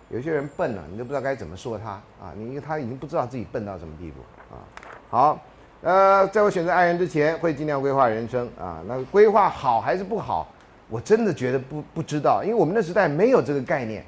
[0.09, 4.20] 有些人笨了，你都不知道该怎么说他啊，你因为他已经不知道自己笨到什么地步
[4.55, 4.61] 啊。
[5.09, 5.41] 好，
[5.80, 8.83] 呃，在我选择爱人之前，会尽量规划人生啊。
[8.87, 10.49] 那规划好还是不好，
[10.89, 14.05] 我真的觉得不不知道，因为我们那时代没有这个概念。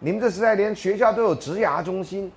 [0.00, 2.32] 你们这时代连学校都有职涯中心，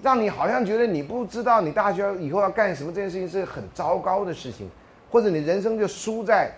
[0.00, 4.70] 让你好像觉得你不知道你大学以后要干什么，这件事情是很糟糕的事情，
[5.10, 6.50] 或者你人生就输在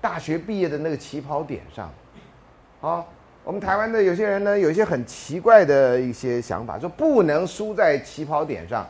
[0.00, 1.90] 大学毕业的那个起跑点上。
[2.80, 3.08] 好，
[3.46, 8.84] 我们台湾的有些人呢，有一些很奇怪的一些想法，说不能输在起跑点上。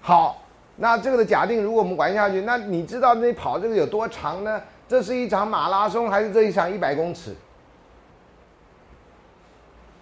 [0.00, 0.40] 好，
[0.76, 4.62] 那这个的假定，如果我们玩下去，那你知道那跑这个有多长呢？
[4.86, 7.34] 这是一场马拉松，还是这一场一百公尺？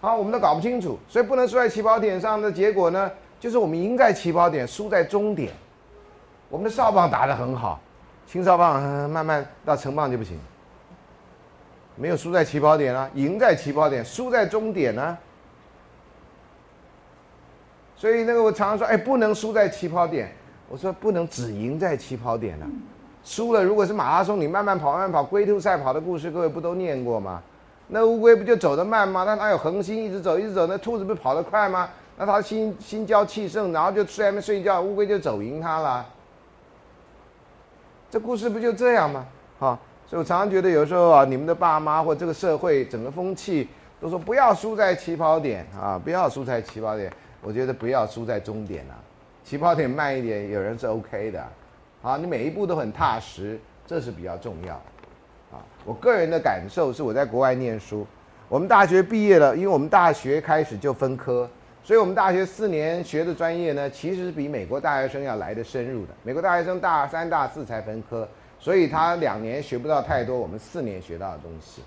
[0.03, 3.11] 好，我们都搞不清楚，所以不能输在起跑点上的结果呢，
[3.41, 5.51] 就是我们赢在起跑点，输在终点。
[6.51, 7.81] 我们的哨棒打得很好，
[8.27, 10.39] 青哨棒、慢慢到成棒就不行，
[11.97, 15.17] 没有输在起跑点啊，赢在起跑点，输在终点呢、
[17.97, 20.31] 所以那个我常常说，哎，不能输在起跑点。
[20.67, 22.67] 我说不能只赢在起跑点啊，
[23.23, 27.43] 输了如果是马拉松，你慢慢跑慢慢跑，龟兔赛跑的故事，各位不都念过吗？
[27.87, 29.25] 那乌龟不就走得慢吗？
[29.25, 30.67] 那哪有恒心一直走一直走？
[30.67, 31.91] 那兔子不跑得快吗？
[32.17, 36.07] 那它心心焦气盛，然后就睡还没睡觉，乌龟就走赢它了。
[38.11, 39.27] 这故事不就这样吗？
[39.59, 43.69] 好，所以我常常觉得有时候啊，你们的爸妈或这个社会整个风气
[44.01, 47.13] 都说不要输在起跑点啊，不要输在起跑点。
[47.43, 48.97] 我觉得不要输在终点啊，
[49.45, 51.45] 起跑点慢一点，有人是 OK 的。
[52.01, 54.75] 好，你每一步都很踏实，这是比较重要。
[55.53, 58.07] 啊，我个人的感受是我在国外念书，
[58.49, 61.49] 我们大学毕业了，因为我们大学开始就分科，
[61.83, 66.15] 所以我们大学四年学的专业呢，其实是比美国大学生要来的深入的。
[66.23, 68.27] 美国大学生大三、大四才分科，
[68.65, 71.83] 所以他两年学不到太多我们四年学到的东西。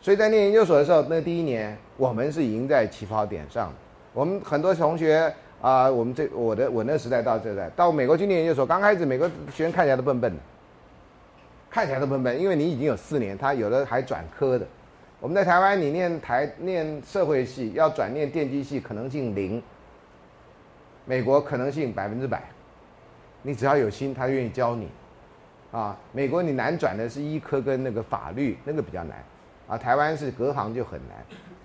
[0.00, 3.72] 所以在念研究所的时候，那第一年我们是赢在起跑点上。
[4.14, 10.38] 我们很多同学啊、我们这我的我那时代到这代到美国去念研究所，刚开始美国学生看起来都笨笨的。
[11.68, 14.64] 看起来都笨笨，因为你已经有四年，他有的还转科的。
[15.20, 19.60] 我们在台湾，你念台念社会系，要转念电机系可能性零。
[21.04, 22.42] 美国可能性百分之百，
[23.42, 24.88] 你只要有心，他愿意教你。
[25.72, 29.16] 啊，美国你难转的是医科跟那个法律，那个比较难。
[29.68, 31.16] 啊，台湾是隔行就很难。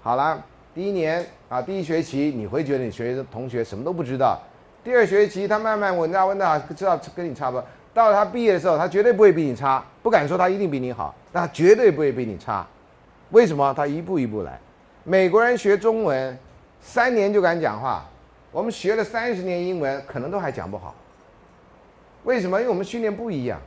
[0.02, 0.44] 好了，
[0.76, 4.40] 第一年啊，第一学期你会觉得你学的同学什么都不知道，
[4.84, 7.66] 第二学期他慢慢稳扎稳打，知道跟你差不多。
[7.96, 12.68] 到了他毕业的时候，他绝对不会比你差，不敢说他一定比你好，但他绝对不会比你差。
[13.32, 13.74] 为什么？
[13.74, 14.60] 他一步一步来。
[15.04, 16.38] 美国人学中文
[16.80, 18.06] 三年就敢讲话，
[18.52, 20.94] 我们学了三十年英文，可能都还讲不好。
[22.24, 22.60] 为什么？
[22.60, 23.60] 因为我们训练不一样。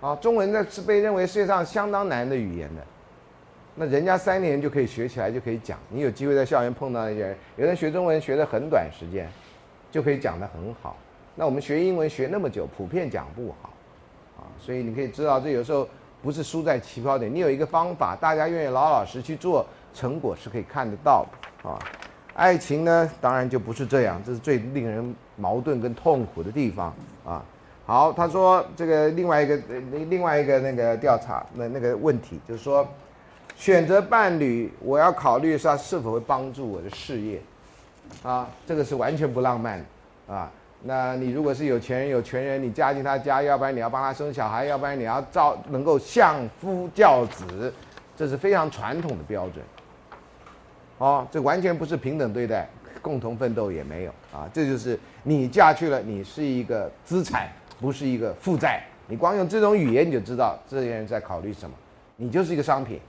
[0.00, 2.82] 啊，中文呢是被认为世界上相当难的语言的，
[3.74, 5.78] 那人家三年就可以学起来，就可以讲。
[5.88, 9.28] 你有机会在校园碰到那些人，有人学中文学的很短时间，
[9.90, 10.96] 就可以讲得很好。
[11.34, 13.70] 那我们学英文学那么久，普遍讲不好，
[14.36, 15.88] 啊，所以你可以知道，这有时候
[16.22, 21.26] 不是输在起跑点，你有一个方法，大家愿意老老实去做，成果是可以看得到
[21.62, 21.78] 的，啊。
[22.34, 26.94] 爱情呢，当然就不是这样，这是最令人矛盾跟痛苦的地方
[27.24, 27.44] 啊。
[27.88, 29.80] 好，他说这个另外一个呃
[30.10, 32.86] 另外一个那个调查那那个问题就是说，
[33.56, 37.40] 选择伴侣，我要考虑是他是否会帮助我的事业，
[38.22, 40.50] 啊，这个是完全不浪漫的啊。
[40.82, 47.72] 那你如果是有钱人有权人，你嫁进他家，要不然你要帮他生小孩，要不然你要照能够相夫教子，
[48.14, 49.64] 这是非常传统的标准。
[50.98, 52.68] 哦，这完全不是平等对待，
[53.00, 54.46] 共同奋斗也没有啊。
[54.52, 57.48] 这就是你嫁去了，你是一个资产，
[57.80, 58.82] 不是一个负债。
[59.06, 61.74] 你光用这种语言你就知道这些人在考虑什么，
[62.16, 63.00] 你就是一个商品。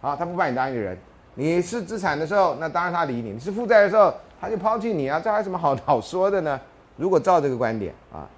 [0.00, 0.96] 啊，他不把你当一个人。
[1.34, 6.60] 你是资产的时候，那当然他理你；你是负债的时候，他就抛弃你啊，这还有什么好好说的呢？
[6.96, 8.28] 如果照这个观点啊，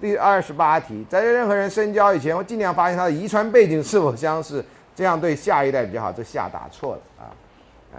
[0.00, 4.64] 第二十八题，在任何人深交以前，我尽量发现他的遗传背景是否相似，
[4.94, 6.12] 这样对下一代比较好。
[6.12, 7.24] 这下打错了啊，
[7.92, 7.96] 啊，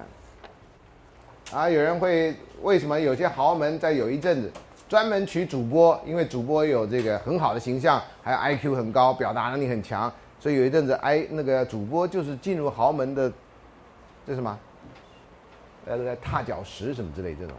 [1.60, 4.52] 啊，有人会为什么有些豪门在有一阵子
[4.90, 13.32] 专门娶主播，因为主播有这个很好的形象，还有 IQ 很高，表达能力很强，所以有一阵子 I 那个主播就是进入豪门的，
[14.26, 14.58] 这什么？
[15.86, 17.56] 呃，踏脚石什么之类这种，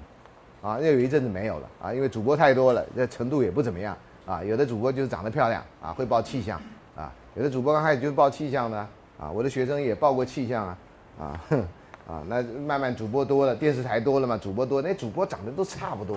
[0.62, 4.42] 啊，那有一阵子没有了啊，因为主播太多了，这程度也不怎么样啊。
[4.44, 6.60] 有的主播就是长得漂亮啊，会报气象
[6.96, 8.78] 啊，有的主播刚开始就是报气象的
[9.18, 10.78] 啊，我的学生也报过气象啊，
[11.20, 11.60] 啊，哼，
[12.06, 16.16] 啊，那慢慢主播多了，电视台多了嘛，主播多，那主播长得都差不多。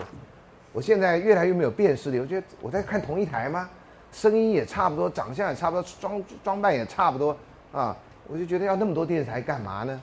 [0.73, 3.69] 我现在越来越没有辨识力，我觉得我在看同一台吗？
[4.11, 7.35] 声音也差不多，长相也差不多，装装扮也差不多
[7.71, 7.95] 啊，
[8.27, 10.01] 我就觉得要那么多电视台干嘛呢？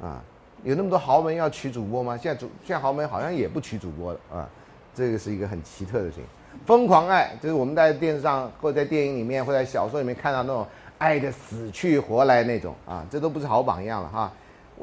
[0.00, 0.22] 啊，
[0.62, 2.16] 有那么多豪门要娶主播吗？
[2.16, 4.48] 现在主现在豪门好像也不娶主播了啊，
[4.94, 6.24] 这个是一个很奇特的事情。
[6.66, 10.66] 疯狂爱就是我们在电视上或者在电影里面或者在小说里面看到那种
[10.98, 14.32] 爱的死去活来那种啊，这都不是好榜样了哈。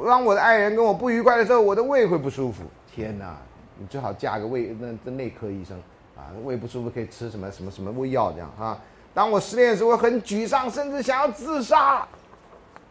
[0.06, 2.64] 当我的爱人跟我不愉快的时候，我的胃会不舒服。
[2.94, 3.38] 天哪，
[3.80, 5.78] 你最好嫁个胃那那内科医生
[6.16, 8.78] 啊，胃不舒服可以吃什么什么什么胃药这样啊。
[9.14, 12.06] 当我失恋的时候，我很沮丧，甚至想要自杀。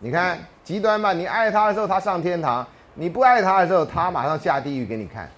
[0.01, 5.29] 你看极端吧，你爱他的时候他上天堂，你不爱他的时候他马上下地狱给你看。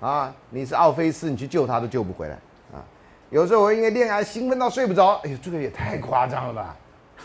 [0.00, 2.34] 啊，你是奥菲斯，你去救他都救不回来
[2.72, 2.84] 啊。
[3.30, 6.76] 有时候我因为恋爱兴奋到睡不着，哎呦，这个也太夸张了吧？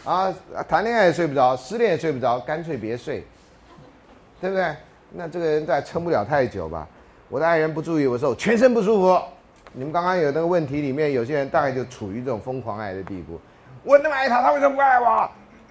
[0.05, 0.33] 啊，
[0.67, 3.25] 谈恋爱也睡不着，失恋也睡不着，干脆别睡，
[4.39, 4.75] 对不对？
[5.11, 6.87] 那这个人再撑不了太久吧？
[7.29, 9.21] 我的爱人不注意我的时候，全身不舒服。
[9.71, 13.39] 你们刚刚有那个问题里面，有些人大概就处于这种疯狂爱的地步。
[13.83, 15.29] 我那么爱他，他为什么不爱我？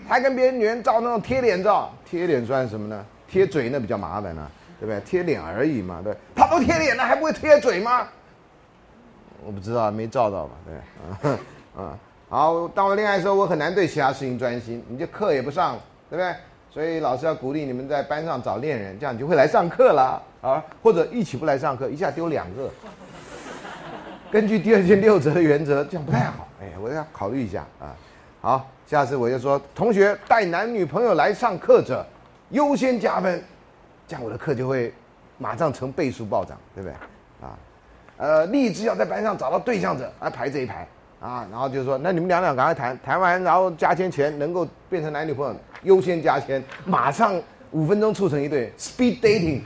[0.09, 3.05] 还跟别人女人照那种贴脸照，贴脸算什么呢？
[3.29, 4.49] 贴嘴那比较麻烦呢。
[4.81, 5.01] 对不对？
[5.01, 6.17] 贴脸而已嘛，对。
[6.37, 8.07] 他都贴脸了，还不会贴嘴吗？
[9.45, 10.53] 我不知道，没照到吧？
[10.65, 11.39] 对，啊，
[11.77, 11.99] 啊，
[12.29, 12.69] 好。
[12.69, 15.77] 当我恋爱的时候，我很难对其他事情专心，你就课也不上，
[16.09, 16.33] 对不对？
[16.71, 20.65] 所以老师要鼓励你们在班上找恋人，这样你就会来上课了啊。
[20.83, 22.71] 或者一起不来上课，一下丢两个。
[24.31, 26.47] 根据第二件六折的原则，这样不太好。
[26.61, 27.95] 哎，我要考虑一下啊。
[28.41, 32.07] 好，下次我就说，同学带男女朋友来上课者，
[32.51, 33.43] 优先加分。
[34.07, 34.93] 这样我的课就会
[35.37, 36.95] 马上成倍数暴涨，对不对？
[37.47, 37.59] 啊，
[38.17, 40.87] 呃，立志要在班上找到对象者，来，排这一排，
[41.21, 47.35] 啊，然后就说，那你们两两赶快谈谈完，然后加签前能够变成男女朋友，优先加签，马上
[47.71, 49.61] 五分钟促成一对，speed dating，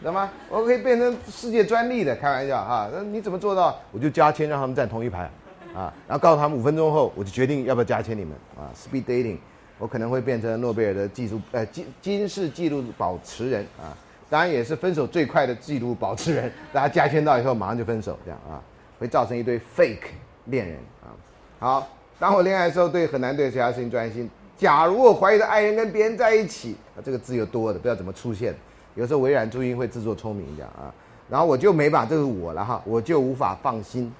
[0.00, 0.30] 知道吗？
[0.48, 2.88] 我可以变成世界专利的，开玩笑哈。
[2.92, 3.78] 那你怎么做到？
[3.92, 5.30] 我就加签，让他们站同一排，
[5.74, 9.38] 啊，然后告诉他们五分钟后，我就决定要不要加签你们，啊，speed dating。
[9.78, 13.92] 我可能会变成诺贝尔的技术，呃，金金氏纪录保持人啊，
[14.30, 16.50] 当然也是分手最快的纪录保持人。
[16.72, 18.56] 大家加签到以后马上就分手，这样啊，
[18.98, 20.08] 会造成一堆 fake
[20.46, 21.12] 恋人啊。
[21.58, 21.88] 好，
[22.18, 24.30] 当我恋爱的时候，对很难对其他事情专心。
[24.56, 28.54] 假如我怀疑的爱人跟别人在一起，啊，这个字又多的，不知道怎么出现。
[28.96, 30.92] 有时候微软注音会自作聪明这样啊，
[31.30, 34.12] 然后我就没把这是我了哈，我就无法放心，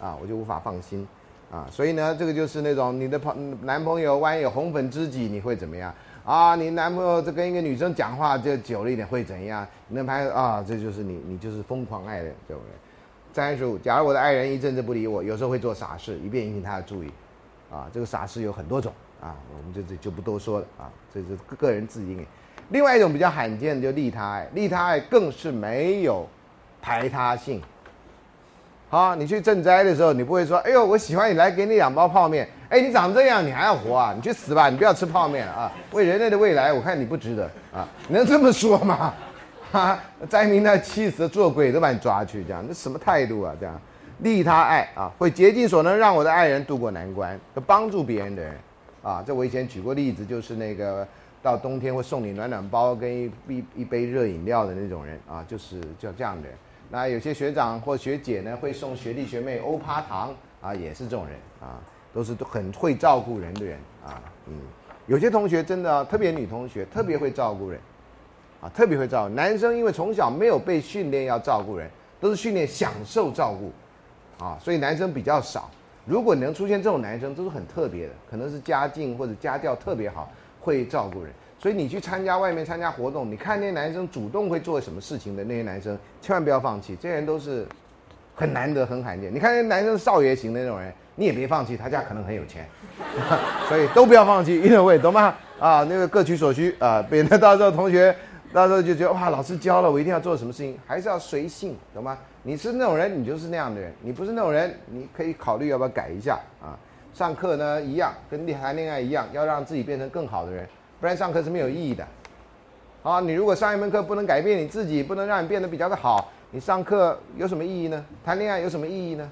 [0.00, 1.06] 啊，我就无法放心。
[1.50, 5.92] 啊，所以呢，这个就是那种你的朋男朋友万一有红粉知己，你会怎么样？
[6.24, 9.66] 啊，你男朋友这跟一个女生讲话就久了一点会怎样？
[9.88, 12.70] 你的朋友啊，这就是你，你就是疯狂爱人，对不对？
[13.32, 17.10] 三十五，假如我的爱人一阵子不理我，有时候会做傻事，以便引起他的注意。
[17.68, 22.16] 啊，这个傻事有很多种啊，我们就这就不多说了啊，这是个人自己。
[22.70, 26.26] 另外一种比较罕见的就利他爱，利他爱更是没有
[26.80, 27.60] 排他性。
[28.88, 34.12] 好，你去赈灾的时候，你不会说：“哎呦，我喜欢你，来给你两包泡面。”哎，你长这样，你还要活啊？
[34.14, 34.68] 你去死吧！
[34.68, 35.72] 你不要吃泡面了啊！
[35.92, 37.86] 为人类的未来，我看你不值得啊！
[38.08, 39.14] 能这么说吗？
[39.70, 39.98] 哈，
[40.28, 43.54] 灾民他，气死做鬼都把你抓去，这样，这什么态度啊？
[43.60, 43.80] 这样，
[44.18, 48.54] 利他爱啊，会竭尽所能让我的爱人渡过难关，帮助别人的人
[49.02, 49.22] 啊。
[49.24, 51.06] 这我以前举过例子，就是那个
[51.42, 56.56] 到冬天会送你暖暖包跟一一杯热饮料的那种人啊，就是叫这样的人。
[56.90, 61.80] 那有些学长或学姐呢，会送学弟学妹欧趴糖啊，也是这种人啊，
[62.12, 64.54] 都是很会照顾人的人啊，嗯，
[65.06, 67.80] 有些同学真的特别女同学特别会照顾人，
[68.60, 71.88] 啊，特别会照顾男生，因为从小没有被训练要照顾人，
[72.20, 75.70] 都是训练享受照顾，啊，所以男生比较少。
[76.04, 80.28] 如果能出现这种男生，都是很特别的，可能是家境或者家教特别好，
[80.60, 81.32] 会照顾人。
[81.58, 87.66] 所以你去参加外面参加活动，你看那些男生主动会做什么事情的那些男生，千万不要放弃，这些人都是
[88.34, 89.30] 很难得、很罕见。
[89.34, 92.66] 你看那男生少爷型的那种人，你也别放弃，他家可能很有钱，
[93.68, 95.34] 所以都不要放弃，一定会懂吗？
[95.58, 98.16] 啊，那个各取所需啊，免得到时候同学
[98.54, 102.16] 到时候就觉得哇，老师教了我一定要做什么事情，还是要随性，懂吗？
[102.42, 106.72] 你是那种人，你就是那样的人；你不是那种人，你可以考虑要不要改一下啊。
[107.20, 110.66] 上课呢一样，跟谈恋爱一样，要让自己变成更好的人。
[110.98, 112.02] 不然上课是没有意义的，
[113.02, 118.02] 好，你如果上一门课不能改变你自己，不能让你变得比较的好，你上课有什么意义呢？
[118.24, 119.30] 谈恋爱有什么意义呢？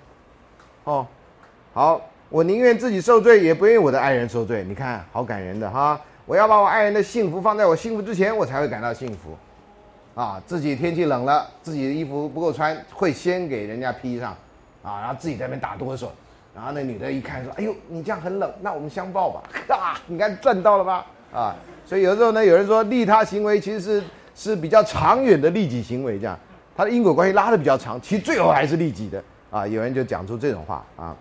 [0.84, 1.06] 哦，
[1.72, 4.62] 好，我宁愿自己受罪，也不愿意我的爱人受罪。
[4.64, 5.98] 你看，好感人的哈！
[6.26, 9.34] 我要把我爱人的幸福放在我幸福之前，我才会感到幸福。
[10.14, 14.32] 啊，自己天气冷了，自己的衣服不够穿，会先给人家披上，
[14.82, 16.08] 啊，然后自己在那边打哆嗦，
[16.58, 19.40] 然后那女的一看说：“哎呦，你这样很冷，那我们相抱吧。
[19.70, 21.06] ”啊，你看赚到了吧？
[21.32, 21.54] 啊，
[21.86, 24.02] 所以有时候呢，有人说利他行为其实是
[24.34, 26.36] 是比较长远的利己行为，这样
[26.76, 29.64] 它的因果关系拉的比较长，其实最后还是利己的啊。
[29.64, 31.14] 有人就讲出这种话啊，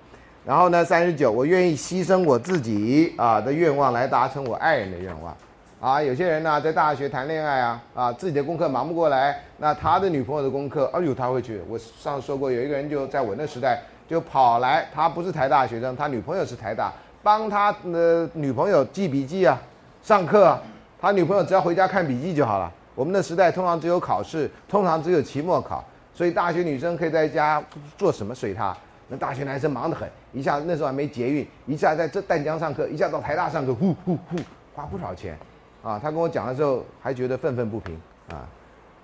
[0.43, 5.37] 然后呢，三十九，我愿意牺牲我自己啊的愿望来达成我爱人的愿望
[5.79, 11.61] 啊，有些人呢在大学谈恋爱啊，啊自己的功课忙不过来，那他的女朋友的功课，哎呦他会去。
[11.69, 16.91] 我上次说过，有一个人就在我那时代就跑来，他不是台大学生，他女朋友是台大，
[17.21, 19.59] 帮他的女朋友记笔记啊，
[20.01, 20.61] 上课啊，
[20.99, 22.71] 他女朋友只要回家看笔记就好了。
[22.95, 25.83] 我们的时代通常只有考试，通常只有期末考，
[26.13, 27.63] 所以大学女生可以在家
[27.97, 28.75] 做什么随她。
[29.09, 34.37] 那大学男生忙得很，一下那时候还没捷运，一下在这淡江上课，一下到台大上课，呼呼呼，
[34.73, 35.37] 花不少钱。
[35.83, 37.97] 啊，他跟我讲的时候还觉得愤愤不平
[38.29, 38.43] 啊，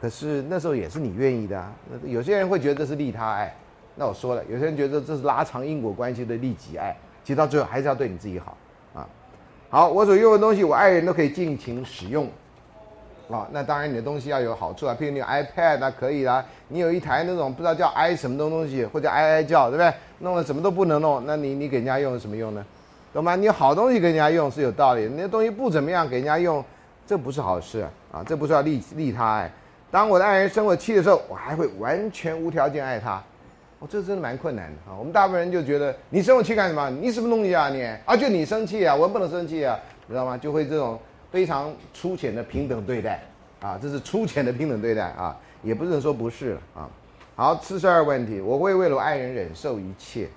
[0.02, 1.72] 可是那时候也是你愿意的啊。
[1.90, 3.56] 那有些人会觉得这是利他爱，
[3.96, 8.58] 那我说了，有些人觉得这是拉长因果关系的利己爱，其实到最后还是要对你自己好
[8.94, 9.08] 啊。
[9.70, 12.28] 好，我所用的东西，我爱人都可以尽情使用
[13.30, 13.48] 啊。
[13.52, 19.94] 那当然你的东西要有好处啊，譬如你 iPad 那可以啦，你有一台那种不知道叫 i 什么东东西，或者哀哀叫，对不对？
[20.20, 22.66] 弄了什么都不能弄，那你你给人家用有什么用呢？
[23.14, 23.36] 懂吗？
[23.36, 26.64] 你好东西给人家用是有道理，那东西不怎么样给人家用。
[27.06, 27.86] 这不是好事！
[28.14, 29.52] 啊，这不是要利利他爱。
[29.92, 33.22] 当我的爱人生我气的时候，我还会完全无条件爱他。
[33.90, 34.96] 这真的蛮困难的啊！
[34.98, 36.90] 我们大部分人就觉得你生我气干什么？
[36.90, 37.84] 你什么东西啊你？
[38.06, 40.38] 啊，就你生气啊，我不能生气啊，你知道吗？
[40.38, 41.00] 就会这种
[41.32, 43.22] 非常粗浅的平等对待
[43.62, 46.90] 啊，这是粗浅的平等对待啊，也不能说不是了啊。
[47.36, 50.28] 好，四十二问题，我会为了爱人忍受一切。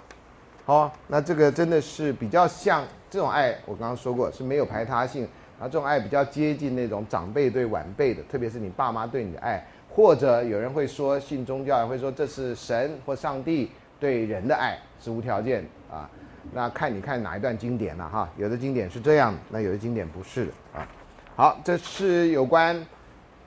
[0.64, 5.28] 好，那这个真的是比较像这种爱，我刚刚说过是没有排他性。
[5.58, 9.66] 啊，这种爱比较接近那种长辈对晚辈的，特别是你爸妈对你的爱，
[9.96, 16.06] 或者有人会说信宗教，会说这是神或上帝对人的爱是无条件啊。
[16.52, 20.86] 那看你看哪一段经典了哈，有的经典是这样，那有的经典不是的啊。
[21.34, 22.78] 好，这是有关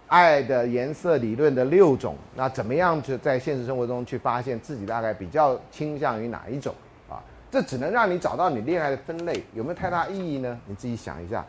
[0.07, 6.73] 爱的颜色理论的六种，那怎么样去在现实生活中去发现自己大概比较倾向于哪一种
[7.07, 7.21] 啊？
[7.51, 10.59] 这只能让你找到你恋爱的分类，有没有太大意义呢？
[10.65, 11.45] 你自己想一下。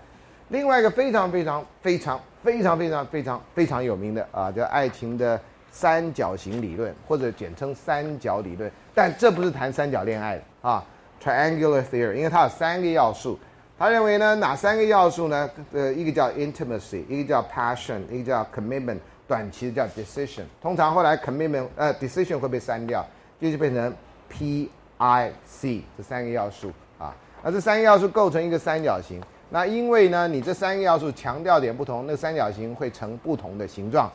[0.50, 5.40] 另外一个非常非常非常非常非常非常非常有名的啊，叫爱情的
[5.70, 8.70] 三角形理论，或者简称三角理论。
[8.92, 10.84] 但这不是谈三角恋爱的啊
[11.22, 13.38] ，triangular theory，因为它有三个要素。
[13.78, 15.48] 他认为呢，哪三个要素呢？
[15.72, 18.98] 呃，一个叫 intimacy，一个叫 passion，一个叫 commitment，
[19.28, 20.42] 短期的叫 decision。
[20.60, 23.06] 通常后来 commitment 呃 decision 会被删掉，
[23.40, 23.94] 就是变成
[24.28, 27.14] p i c 这三个要素啊。
[27.42, 29.22] 那这三个要素构成一个三角形。
[29.52, 34.08] 那因为呢，你这三个要素强调点不同，那三角形会成不同的形状，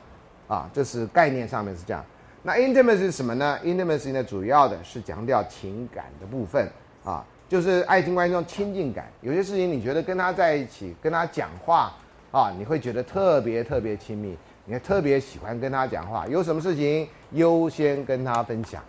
[0.48, 2.02] 啊，这是概念上面是这样。
[2.42, 6.70] 那 intimacy 是什么呢？intimacy 呢，主要的是强调情感的部分，
[7.04, 9.08] 啊，就是爱情关系中亲近感。
[9.20, 11.92] 有些事情你觉得跟他在一起，跟他讲话，
[12.32, 16.26] 啊，你会觉得特别特别亲密，你还特别喜欢跟他讲话。
[16.28, 18.82] 有什么事情优先跟他分享，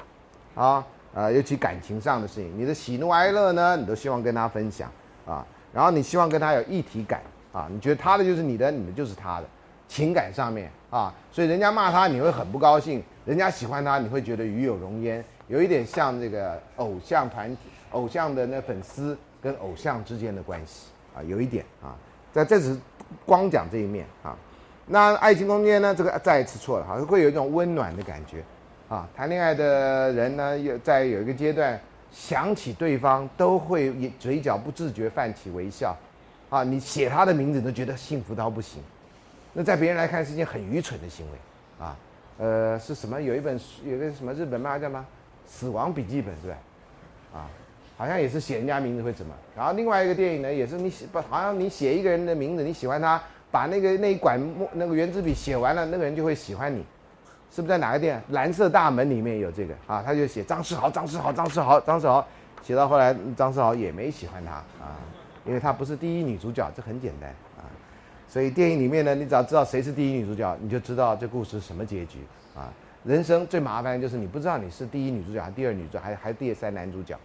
[0.55, 4.88] 啊，呃，尤其感情上的事情，你的喜怒哀乐呢，你都希望跟他分享，
[5.26, 5.44] 啊。
[5.77, 7.20] 然后你希望跟他有一体感
[7.53, 9.47] 啊，你觉得他的就是你的，你的就是他的，
[9.87, 21.95] 情感上面啊，所以人家骂他你会很不高兴，人家喜欢他你会觉得与有荣焉，有一点像这个偶像团体、偶像的那粉丝跟偶像之间的关系啊，有一点啊，
[22.33, 22.81] 在这只是
[23.27, 24.35] 光讲这一面啊，
[24.87, 28.43] 那爱情空间呢，这个再一次错了哈，会有一种温暖的感觉
[28.89, 31.79] 啊，谈恋爱的人呢，有在有一个阶段。
[32.18, 35.95] 想起对方都会嘴角不自觉泛起微笑，
[36.49, 38.83] 啊，你写他的名字都觉得幸福到不行，
[39.53, 41.97] 那在别人来看是一件很愚蠢的行为，啊，
[42.38, 43.21] 呃，是什么？
[43.21, 44.99] 有一本有个什么日本漫画叫什么
[45.47, 46.57] 《死亡笔记本》是吧？
[47.34, 47.51] 啊，
[47.99, 49.34] 好像也是写人家名字会怎么？
[49.55, 56.83] 然后另外一个电影呢，也是你写不，好像你写一个人的名字，你喜欢他，把那个那一管墨那个圆珠笔写完了，那个人就会喜欢你。
[57.51, 58.23] 是不是在哪个店？
[58.31, 60.03] 蓝色大门里面有这个啊？
[60.05, 62.27] 他就写张世豪，张世豪，张世豪，张世豪，
[62.63, 65.01] 写到后来张世豪也没喜欢他啊，
[65.47, 67.64] 因为他不是第一女主角，这很简单啊。
[68.29, 72.18] 所以电影里面呢，你只要知道谁是第一女主角，你就知道这故事什么结局
[72.55, 72.71] 啊。
[73.05, 77.17] 人生最麻烦就是你不知道你是第一女主角还是第二女主角，还还第三男主角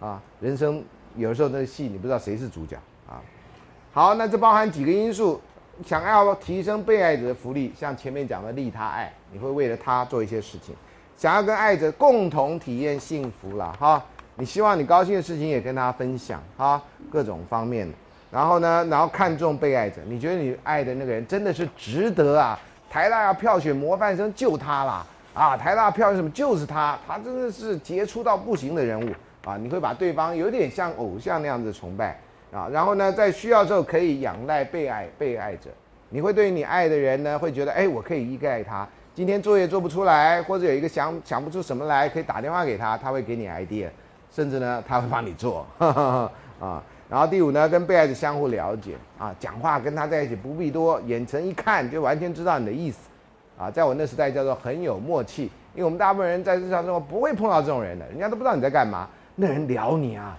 [0.00, 0.20] 啊。
[0.40, 2.76] 人生有的时候那个戏你不知道谁是主角
[3.08, 3.22] 啊。
[3.92, 5.40] 好，那这包含几个因素。
[5.84, 10.74] 想要提升被爱者的福利，像前面讲的利他爱，你会为了他做一些事情。
[11.16, 14.04] 想要跟爱者共同体验幸福了哈，
[14.36, 17.94] 你希望你高兴的事情也跟他分享哈，各种方面的。
[18.30, 22.58] 然后呢，然后看重被爱者，你觉得你爱的那个人真的是值得啊？
[22.90, 25.56] 台大要票选模范生就他啦啊！
[25.56, 29.10] 台大票选什么就是他，他真的是杰出到不行的人物
[29.44, 29.56] 啊！
[29.56, 32.18] 你会把对方有点像偶像那样子崇拜。
[32.56, 35.68] 啊，然后呢，在需要的时候可以仰赖被爱被爱者，
[36.08, 38.88] 你会对你爱的人呢，会觉得哎，我可以依赖他。
[39.14, 43.88] 今天作业做不出来，或者有一个想想不出什么来，可以打电话给他，他会给你 idea，
[44.30, 45.66] 甚至呢，他会帮你做。
[45.78, 48.94] 啊，然后第五呢，跟被爱者相互了解。
[49.18, 52.98] 啊，讲话跟他在一起不必多，眼神一看就完全知道你的意思，
[53.58, 60.38] 啊，在我那时代叫做很有默契，因为我们大部分人在日常生活不会碰到这种人的，人家都不知道你在干嘛，那人聊你啊，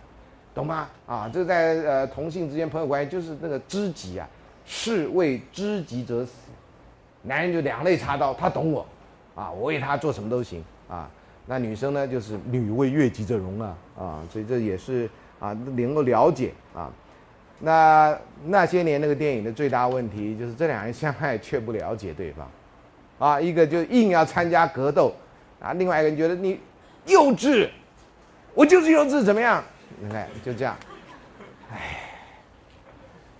[0.58, 0.90] 懂吗？
[1.06, 4.28] 啊，这在呃同性之间朋友关系就是那个知己啊，
[4.66, 6.32] 士为知己者死，
[7.22, 8.86] 男人就两肋插刀，他懂我，
[9.36, 11.10] 啊，我为他做什么都行啊，
[11.46, 15.10] 那女生呢就是女为悦己者容啊，啊，所以这也是。
[15.40, 16.92] 啊，能够了解啊，
[17.60, 18.18] 那
[18.48, 22.50] 那些年那个电影的最大问题就是这两人相爱却不了解对方，
[23.20, 25.14] 啊，一个就硬要参加格斗，
[25.60, 26.60] 啊，另外一个人觉得你
[27.06, 27.70] 幼稚，
[28.56, 29.64] 我就是幼稚，怎么样？
[30.00, 30.76] 你看就这样，
[31.72, 31.98] 哎，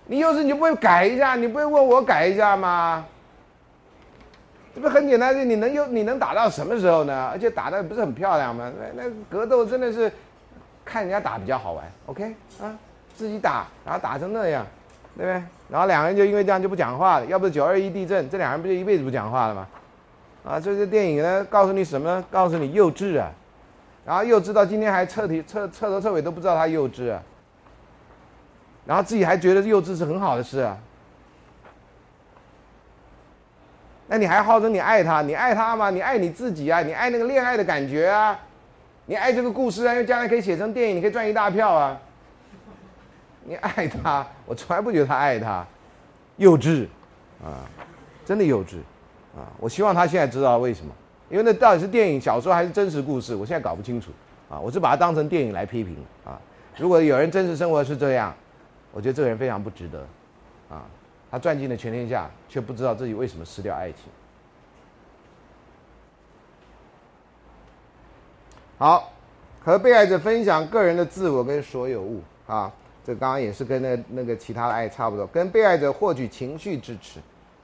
[0.06, 3.04] 你幼稚你不会改一下，你不会问我改一下吗？
[4.74, 5.48] 这不很简单？
[5.48, 7.28] 你能有你能打到什么时候呢？
[7.32, 8.72] 而且打的不是很漂亮吗？
[8.94, 10.12] 那那格斗真的是。
[10.90, 12.74] 看人家打比较好玩，OK 啊，
[13.14, 14.66] 自己打，然后打成那样，
[15.14, 15.42] 对不对？
[15.68, 17.26] 然后两个人就因为这样就不讲话了。
[17.26, 19.68] 要不是九二一地震，这两人不就一辈子不讲话了吗？
[20.46, 22.24] 啊，所以这电影呢，告诉你什么？
[22.30, 23.30] 告诉你幼稚啊，
[24.08, 27.14] 然后幼稚到今天还彻底彻彻头彻尾都不知道他幼稚，
[28.86, 30.78] 然后自己还觉得幼稚是很好的事啊。
[34.06, 35.20] 那你还号称你爱他？
[35.20, 35.90] 你爱他吗？
[35.90, 36.80] 你爱你自己啊？
[36.80, 38.40] 你爱那个恋爱的感觉啊？
[39.04, 42.00] 你爱这个故事啊，因为将来可以写成电影，你可以赚一大票啊。
[43.44, 45.66] 你爱他，我从来不觉得他爱他，
[46.38, 46.86] 幼稚，
[47.44, 47.60] 啊，
[48.24, 48.78] 真的幼稚，
[49.36, 50.90] 啊，我希望他现在知道为什么，
[51.30, 54.10] 因为那到底是电影、小说还是真实故事，我现在搞不清楚，
[54.48, 56.40] 啊，我是把它当成电影来批评，啊，
[56.76, 58.34] 如果有人真实生活是这样，
[58.92, 60.06] 我觉得这个人非常不值得，
[60.70, 60.86] 啊，
[61.30, 64.04] 他赚尽了全天下，却不知道自己为什么失掉爱情。
[68.78, 69.12] 好，
[69.60, 72.72] 和被爱者分享个人的自我跟所有物啊，
[73.04, 75.26] 这刚刚也是跟那那个其他的爱差不多。
[75.26, 77.18] 跟被爱者获取情绪支持，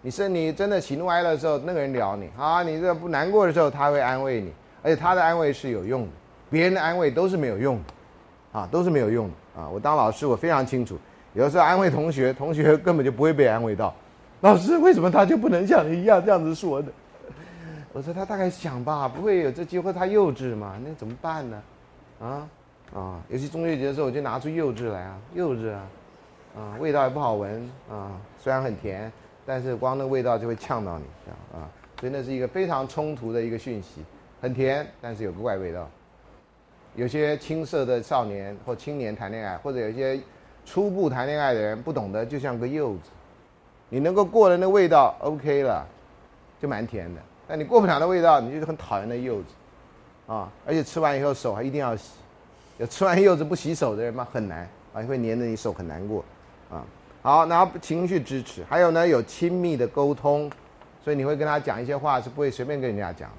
[0.04, 4.52] 你是你真的喜怒哀乐的时候，那个人聊你啊，你这不难过的时候，他会安慰你，
[4.82, 6.08] 而且他的安慰是有用的，
[6.50, 9.66] 别人的安慰都是没有用的，啊，都是没有用的啊。
[9.66, 10.98] 我当老师，我非常清楚，
[11.32, 13.94] 有的时候安慰同学，同学 根本就不会被安慰到。
[14.42, 16.92] 老师，为什么他就不能像你一样这样子说的？
[17.94, 20.78] 我说他大概想吧，不会有这机会，他幼稚嘛？
[20.84, 21.62] 那怎么办呢？
[22.20, 22.46] 啊
[22.94, 23.22] 啊！
[23.30, 25.80] 尤其中秋节的时候，我就拿出幼稚来啊，幼稚啊，
[26.58, 29.10] 啊，味道也不好闻啊，虽然很甜，
[29.46, 31.68] 但是光那味道就会呛到你，这样啊，
[32.00, 34.02] 所以那是一个非常冲突的一个讯息，
[34.40, 35.88] 很甜，但是有个怪味道。
[36.96, 40.20] 有些青涩的少年或青年谈恋爱，或者有些
[40.64, 43.10] 初步谈恋爱的人不懂得，就像个柚子，
[43.88, 45.86] 你能够过了那味道，OK 了，
[46.60, 47.20] 就蛮甜的。
[47.46, 50.50] 但你过不了的味道，你就是很讨厌的柚子，啊！
[50.64, 52.14] 而且吃完以后手还一定要洗，
[52.78, 56.24] 有吃完柚子不洗手的人嘛，很难啊，会粘着你手，很难过，
[56.70, 56.82] 啊！
[57.24, 60.50] 好，然后情绪支持，还有呢，有亲密的沟通，
[61.02, 63.30] 所以你会跟他讲一些话，是不会随便跟人家讲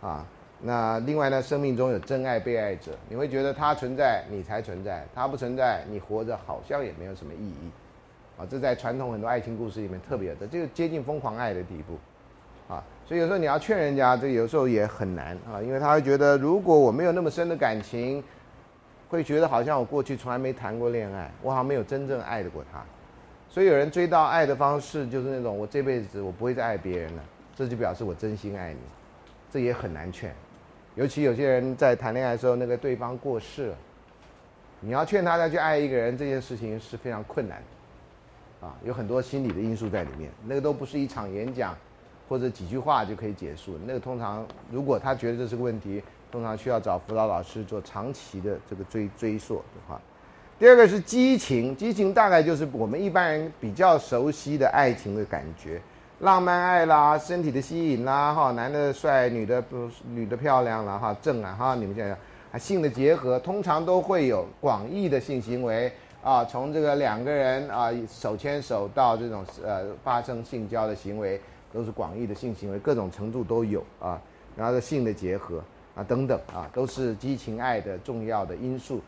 [0.00, 0.24] 的，啊！
[0.60, 7.70] 那另外呢，生命中有真爱被爱者，你会觉得他存在，你才存在，他不存在，你活着好像也没有什么意义，
[8.38, 8.46] 啊！
[8.48, 11.98] 这在传统很多爱情故事里面特别的，这个接近疯狂爱的地步。
[12.72, 18.22] 啊，所以有时候你要劝人家，这有时候也很难啊，因为他会觉得，如果我没有那么深的感情，
[19.08, 22.80] 会觉得好像我过去从来没谈过恋爱，我好像没有真正爱得过他。
[23.50, 27.22] 所以有人追到爱的方式就是那种，我这辈子我不会再爱别人了，
[27.54, 28.78] 这就表示我真心爱你，
[29.50, 30.32] 这也很难劝。
[30.94, 33.76] 尤其有些人在谈恋爱的时候，那个对方过世了，
[34.80, 37.60] 你要劝他再去爱一个人，这件事情是非常困难
[38.60, 41.76] 的，啊，有很多心理的因素在里面，那个都不是一场演讲。
[42.28, 46.00] 或者几句话就可以结束，那个通常如果他觉得这是个问题，
[46.30, 50.00] 通常需要找辅导老师做长期的这个追追溯的话。
[50.60, 55.80] 第二个是激情，激情大概就是我们一般人比较熟悉的爱情的感觉，
[56.18, 62.14] 浪漫爱啦，身体的吸引啦，哈，男的帅，女的不女的漂亮了哈，正啊哈，你们想想，
[62.52, 65.90] 啊性的结合通常都会有广义的性行为
[66.22, 71.40] 啊，从这个两个人啊手牵手到这种呃发生性交的行为。
[71.72, 74.20] 都是广义的性行为，各种程度都有啊，
[74.56, 75.62] 然后性的结合
[75.94, 79.00] 啊等等啊，都是激情爱的重要的因素。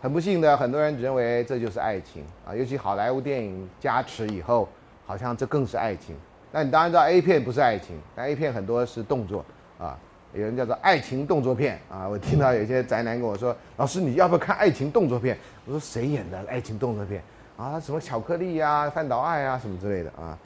[0.00, 4.68] 很不幸的，很多人认为这就是爱情啊，尤其好莱坞电影加持以后，
[5.04, 6.14] 好像这更是爱情。
[6.52, 9.44] 那你当然知道 A 片不是爱情，但 A 片很多是动作
[9.78, 9.98] 啊，
[10.32, 12.08] 有人叫做爱情动作片啊。
[12.08, 17.20] 我听到有些宅男跟我说：“老师，你要不要看爱情动作片？”我说：“谁演的爱情动作片
[17.56, 17.78] 啊？
[17.80, 20.38] 什么巧克力呀、范岛爱啊什么之类的啊？”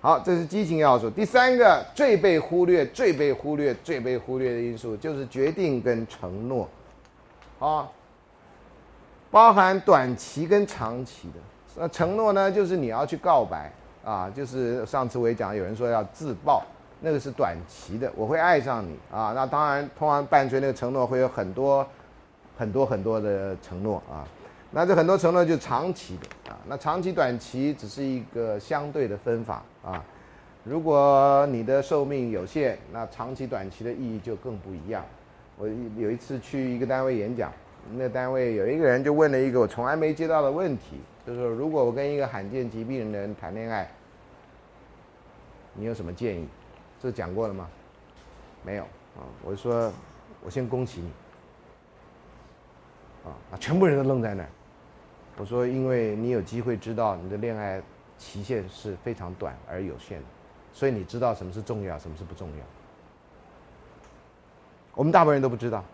[0.00, 1.10] 好，这是激情要素。
[1.10, 6.66] 第三个最被忽略、最被忽略、最被忽略的因素，就是决定跟承诺。
[7.58, 7.86] 啊，
[9.30, 11.34] 包含短期跟长期的。
[11.76, 13.72] 那承诺呢，就是你要去告白
[14.04, 16.64] 啊，就是上次我也讲，有人说要自爆，
[17.00, 19.32] 那个是短期的，我会爱上你啊。
[19.34, 21.86] 那当然，通常伴随那个承诺会有很多
[22.58, 24.26] 很多很多的承诺啊。
[24.72, 26.58] 那这很多承诺就长期的啊。
[26.66, 30.04] 那长期、短期只是一个相对的分法啊。
[30.64, 35.04] 如果你的寿命有限，那长期、短期的意义就更不一样。
[35.56, 35.66] 我
[35.96, 37.50] 有一次去一个单位演讲，
[37.92, 43.90] 那单位有一个人就问了一个我从来没接到的问题，就是说如果我跟一个罕见疾病的人谈恋爱，
[45.74, 46.48] 你有什么建议？
[47.00, 47.68] 这讲过了吗？
[48.62, 49.26] 没有啊。
[49.42, 49.92] 我就说
[50.44, 51.10] 我先恭喜你
[53.24, 54.48] 啊，啊，全部人都愣在那儿。
[55.36, 57.82] 我说因为你有机会知道你的恋爱
[58.18, 60.24] 期限是非常短而有限的。
[60.72, 62.64] 所以你知道什么是重要，什么是不重要？
[64.94, 65.84] 我们大部分人都不知道。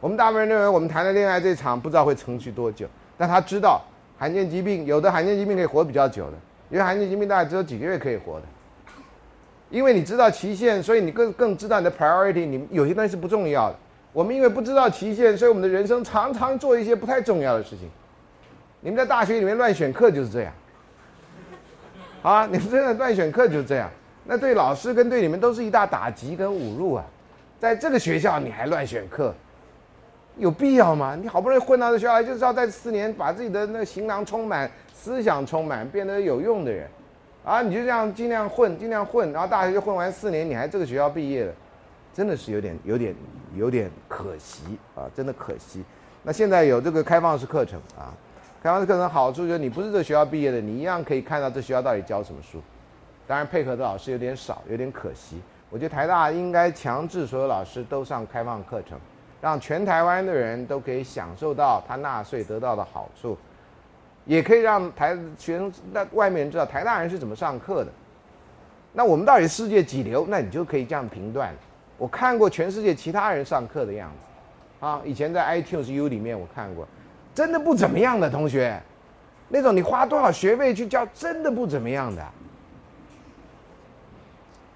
[0.00, 2.86] 我们大部分人认为我们谈的恋爱这场不知道会持续多久，
[3.18, 3.82] 但他知道
[4.18, 6.36] 罕见疾病有的罕见疾病可以活比较久的，
[6.70, 8.46] 因为罕见疾病大概只有几个月可以活的。
[9.68, 13.76] 因为你知道期限，所以你更更知道你的 priority，你有些东西是不重要的。
[14.12, 17.88] 我们因为不知道期限，所以我们的人生常常做一些不太重要的事情。
[18.80, 20.52] 你们在大学里面乱选课就是这样。
[22.22, 23.88] 啊，你们真的乱选课就是这样。
[24.24, 27.04] 那对老师跟对你们都是一大打击跟侮辱啊！
[27.60, 29.34] 在这个学校你还乱选课，
[30.40, 31.14] 有必要吗？
[31.20, 36.88] 你好不容易混到这学校来，就是要在四年把自己的那个行囊充满，思想充满，变得有用的人，
[37.44, 41.52] 啊，你就这样尽量混，尽量混，然后大学就混完四年，你还这个学校毕业了，
[42.14, 43.14] 真的是有点有点
[43.54, 45.04] 有点可惜啊！
[45.14, 45.84] 真的可惜。
[46.22, 48.08] 那现在有这个开放式课程啊，
[48.62, 52.62] 开放式课程好处就是你不是这学校毕业的，你一样可以看到这学校到底教什么书。
[53.26, 55.40] 当然，配合的老师有点少，有点可惜。
[55.68, 58.98] 我觉得台大应该强制所有老师都上开放课程，
[59.40, 63.36] 让全台湾的人都可以享受到他纳税得到的好处，
[64.26, 67.90] 也可以让台学生在外面人知道台大人是怎么上课的。
[68.92, 70.26] 那我们到底世界几流？
[70.28, 71.54] 那你就可以这样评断。
[71.96, 76.86] 我看过全世界其他人上课的样子，啊，以前在 iTunes U 里面我看过，
[77.34, 78.80] 真的不怎么样的同学，
[79.48, 82.26] 那种你花多少学费去教，真的不怎么样的。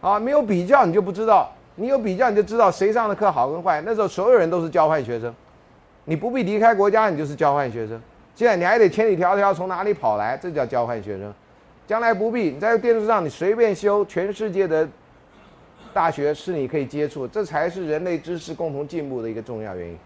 [0.00, 3.80] 啊，没有比较你就不知道，你有比较你就知道谁上的课好跟坏。
[3.84, 5.34] 那时候所有人都是交换学生，
[6.04, 8.00] 你不必离开国家，你就是交换学生。
[8.34, 11.32] 现在你还得千里迢迢从哪里跑来，这叫交换学生。
[11.86, 14.88] 将来不必，你在电视上你随便修，全世界的
[15.92, 19.98] 大学是你可以接触，这才是人类知识共同进步的一个重要原因。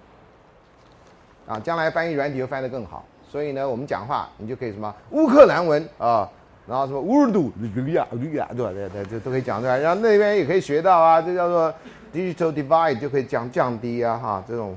[1.46, 6.28] 啊，将来翻译软体又翻得更好，所以呢，我们讲话你就可以什么乌克兰文啊。
[6.68, 8.70] 然后什么乌尔都、吕亚、吕亚，对吧？
[8.72, 9.78] 对对，就都可以讲出来。
[9.78, 11.72] 然后那边也可以学到啊，这叫做
[12.12, 14.76] digital divide，就可以讲降低啊，哈，这种。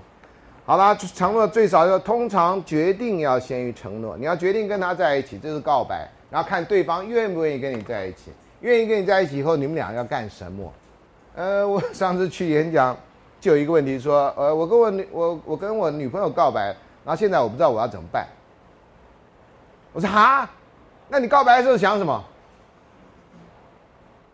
[0.65, 4.15] 好了，承诺最少要通常决定要先于承诺。
[4.17, 6.09] 你要决定跟他在一起，这是告白。
[6.29, 8.31] 然后看对方愿不愿意跟你在一起，
[8.61, 10.71] 愿意跟你在一起以后，你们俩要干什么？
[11.35, 12.95] 呃，我上次去演讲，
[13.41, 16.67] 就有一个问题说，呃，我跟我女我我跟我女朋友告白，
[17.03, 18.25] 然后现在我不知道我要怎么办。
[19.91, 20.49] 我说哈。
[21.11, 22.23] 那你告白的时候想什么？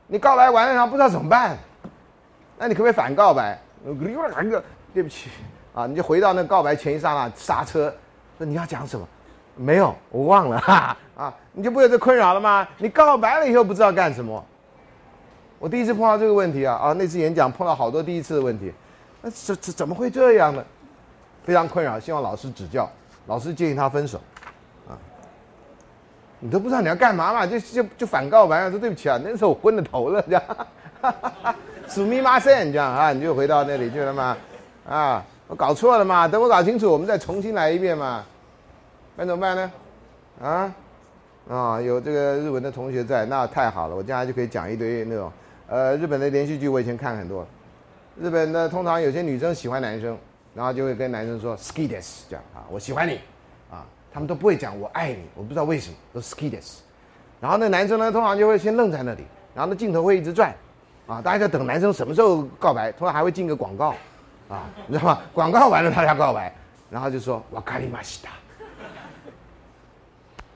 [0.06, 1.58] 你告白完了，然后不知道怎么办，
[2.56, 3.60] 那你可不可以反告白？
[4.94, 5.32] 对不起
[5.74, 7.92] 啊，你就回到那告白前一刹那刹车，
[8.38, 9.08] 说你要讲什么？
[9.56, 12.68] 没有，我忘了哈 啊，你就不有这困扰了吗？
[12.78, 14.46] 你告白了以后不知道干什么？
[15.58, 18.72] 我第一次碰到这个问题啊啊，那次演讲碰到好多第一次的问题，
[19.22, 20.64] 那怎怎怎么会这样呢？
[21.44, 22.88] 非常困扰，希望老师指教。
[23.26, 24.22] 老师建议他分手。
[26.40, 30.44] 你都不知道你要干嘛嘛，就就就反告白，说对不起啊，那时候我昏了头了，这样，
[31.88, 34.38] 数密码线这样啊，你就回到那里去了嘛，
[34.88, 38.24] 啊，我搞错了嘛，等我搞清楚，我们再重新来一遍嘛，
[39.16, 39.72] 那怎么办呢？
[40.44, 40.74] 啊，
[41.50, 45.32] 啊，有这个日文的同学在，那太好了，我将来就可以讲一堆那种，
[45.68, 47.48] 呃，日本的连续剧我以前看很多，
[48.16, 50.16] 日本的通常有些女生喜欢男生，
[50.54, 53.20] 然后就会跟男生说 skides 这样啊，我喜欢你。
[54.18, 56.80] 他们都不会讲“我爱你”，我不知道为什么都 skides。
[57.40, 59.24] 然后那男生呢，通常就会先愣在那里，
[59.54, 60.52] 然后那镜头会一直转，
[61.06, 63.94] 啊，大家在等男生什么时候告白，通常还会进个广告，
[64.50, 65.22] 啊，你知道吗？
[65.36, 66.52] 广告完了他才告白，
[66.90, 68.32] 然后就说“我卡里马西达”。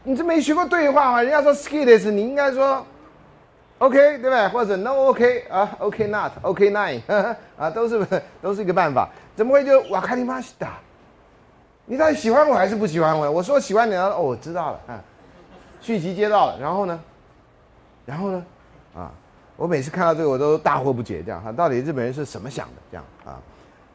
[0.01, 1.21] 你这没学过对话吗？
[1.21, 2.83] 人家说 skides，你应该说
[3.77, 4.47] “OK”，对不对？
[4.47, 6.99] 或者 “No OK” 啊，“OK not”，“OK nine”，
[7.59, 9.07] 啊，都是都是一个办法。
[9.35, 10.79] 怎么会就“我卡里马西达”？
[11.91, 13.29] 你到底喜欢我还是不喜欢我？
[13.29, 15.03] 我说喜欢你，哦，我知道了，啊，
[15.81, 16.97] 续集接到了，然后呢，
[18.05, 18.45] 然后呢，
[18.95, 19.11] 啊，
[19.57, 22.73] 我每次看到这个我都大惑不解，这样哈，到底日本人是怎么想的？
[22.89, 23.35] 这样啊，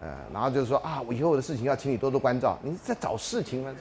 [0.03, 3.75] 呃，然后就是说啊，我以后的事情要请你多多关照，你在找事情吗？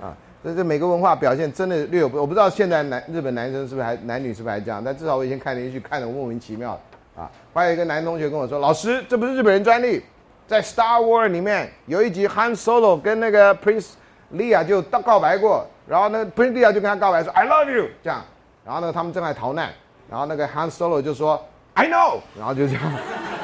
[0.00, 6.80] 这啊，所以这每个文化表现真的略有不，我不知道现在男日本男生是不是还男女是不是还这样，但至少我以前看连续剧看的莫名其妙
[7.14, 7.30] 啊。
[7.52, 10.02] 还有一个男同学跟我说，老师，这不是日本人专利，
[10.48, 13.90] 在 Star Wars 里面有一集 Han Solo 跟那个 Prince
[14.34, 18.24] Leia 就告告白过，然后那 Prince Leia 就跟他告白说 I love you 这样，
[18.64, 19.70] 然后呢他们正在逃难，
[20.10, 21.44] 然后那个 Han Solo 就说
[21.74, 22.82] I know，然后就这样，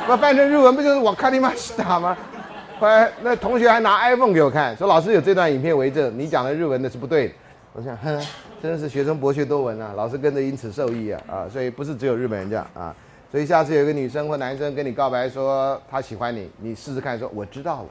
[0.08, 2.16] 那翻成日文不就是我看你妈是打吗？
[2.80, 7.34] 后来那同学还拿 iPhone 给我看，说老师有这段影片为证，你讲的日文的是不对的。
[7.74, 8.18] 我想，哼，
[8.62, 12.94] 真的是学生博学多闻啊，老师跟着因此受益啊啊，所以不是只有日本人这样啊。
[13.34, 17.88] 所以下次有一个女生或男生跟你告白说他喜欢你，你试试看说我知道了，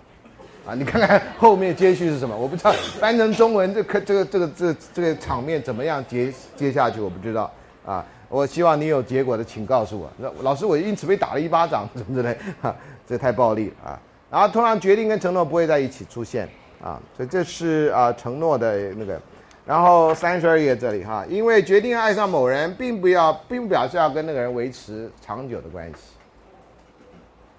[0.65, 2.33] 啊，你看看后面接续是什么？
[2.33, 7.51] 我不知道翻成中文这可这个这个这这个场面怎么样接接下去我不知道
[7.85, 8.05] 啊。
[8.29, 10.09] 我希望你有结果的，请告诉我。
[10.15, 12.73] 那老师我因此被打了一巴掌，什么之类，哈，
[13.05, 13.99] 这太暴力了啊。
[14.31, 16.47] 然后突然决定跟承诺不会在一起出现
[16.81, 19.19] 啊，所以这是啊承诺的那个。
[19.65, 25.99] 然后三十二页这里哈，因为决定爱上某人，并不要，并不表示要跟那个人维持长久的关系，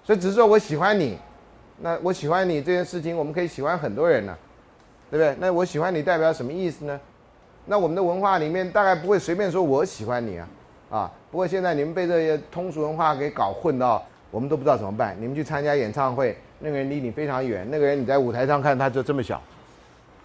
[0.03, 1.17] 所以只是说我喜欢你，
[1.79, 4.37] 那我喜欢你这件事情，我们可以喜欢很多人呢，
[5.09, 5.35] 对不对？
[5.39, 6.99] 那我喜欢你代表什么意思呢？
[7.65, 10.47] 那我们的文化里面大概不会随便说我喜欢你啊，
[10.91, 15.17] 啊，不过现在你们被这些通俗文化给搞混到，我们都不知道怎么办。
[15.19, 19.41] 你们去参加演唱会，那个人离你非常远，那个人你在舞台上看他就这么小。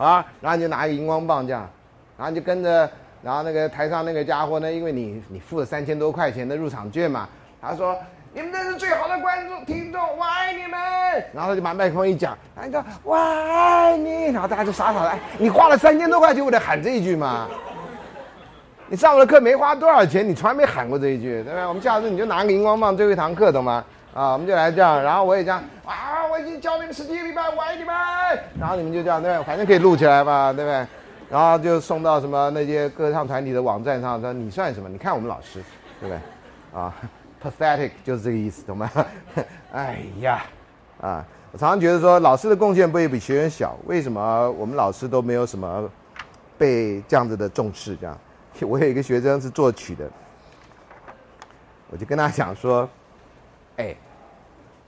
[0.00, 1.68] 啊，然后你就拿一个荧光棒这样，
[2.16, 2.90] 然后你就跟着，
[3.22, 7.28] 然后那个台上那个家伙呢，因为你你付了三千多块钱的入场券嘛，
[7.60, 7.94] 他说
[8.32, 10.80] 你们这是最好的观众听众，我爱你们。
[11.34, 17.46] 然后他就把麦克风一讲，他说我爱你，然后大家就傻傻的，哎，你花了三千多块钱，我得喊这一句吗？
[18.88, 21.66] 你上我的课没花多少钱，你从来没喊过这一句，对不对？
[21.66, 23.84] 我们下次你就拿个荧光棒最后一堂课，懂吗？
[24.12, 27.94] 啊，我们就来这样，然后我也这样，啊，我已经教你们十几个礼拜，我爱你们，
[28.58, 30.86] 然后你们就这样，对，反正可以录起来嘛，对不对？
[31.30, 34.88] 然后就送到什么那些歌唱团体的网站上，说你算什么？
[34.88, 35.62] 你看我们老师，
[36.00, 36.18] 对不对？
[36.80, 36.92] 啊
[37.40, 38.90] ，pathetic 就是这个意思，懂吗？
[39.72, 40.42] 哎呀，
[41.00, 45.88] 啊，我常常觉得说老师的贡献不会比学员小，为什么我们老师都没有什么
[46.58, 47.94] 被这样子的重视？
[47.94, 48.18] 这样，
[48.68, 50.10] 我有一个学生是作曲的，
[51.90, 52.88] 我就跟他讲说。
[53.80, 53.96] 哎，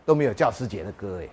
[0.04, 1.28] 都没有教师节的歌哎。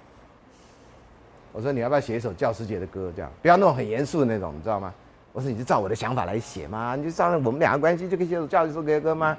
[1.51, 3.11] 我说你要不要写一首教师节的歌？
[3.15, 4.93] 这样不要那种很严肃的那种，你知道吗？
[5.33, 9.37] 我说你就照我的想法来写嘛，你就照我们两个关系就可以写首教师节歌吗？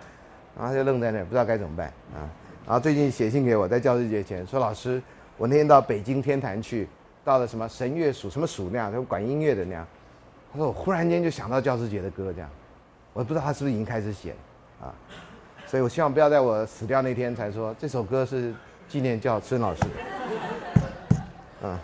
[0.57, 2.27] 然后他就愣在那儿，不知道该怎么办啊。
[2.67, 5.01] 然后最近写信给我，在教师节前说老师，
[5.37, 6.89] 我那天到北京天坛去，
[7.25, 9.87] 到了什么神乐署什么署那样，就管音乐的那样。
[10.53, 12.51] 他说我忽然间就想到教师节的歌这样，
[13.13, 14.95] 我不知道他是不是已经开始写了啊。
[15.71, 18.53] 所以，我希望不要在我死掉那天才说这首歌是
[18.89, 19.89] 纪念叫孙老师的。
[21.63, 21.79] 嗯，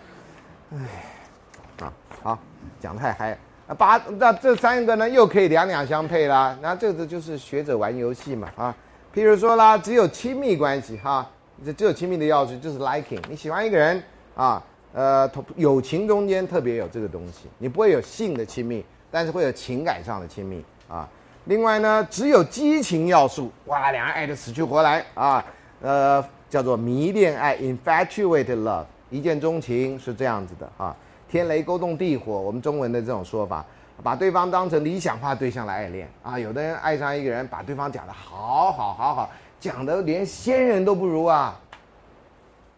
[0.72, 2.38] 哎，啊，好，
[2.80, 3.38] 讲太嗨。
[3.68, 6.58] 啊，八那这三个呢，又可以两两相配啦。
[6.60, 8.76] 那这个就是学者玩游戏嘛，啊，
[9.14, 11.24] 譬如说啦，只有亲密关系哈，
[11.64, 14.02] 这只有亲密的要素就是 liking，你喜欢一个人
[14.34, 14.60] 啊，
[14.94, 21.08] 呃，友情中间特别有这个东西，你不会有性的亲密，但是会有情感上的亲密啊。
[21.46, 25.44] 另外呢，只有激情要素，哇，两人爱得死去活来啊，
[25.80, 30.94] 呃，叫做迷恋爱 （infatuated love），一见钟情是这样子的啊。
[31.28, 33.64] 天雷勾动地火，我们中文的这种说法，
[34.02, 36.38] 把对方当成理想化对象来爱恋啊。
[36.38, 41.60] 有的人爱上一个人，把对方讲得好好好好，讲的连仙人都不如啊。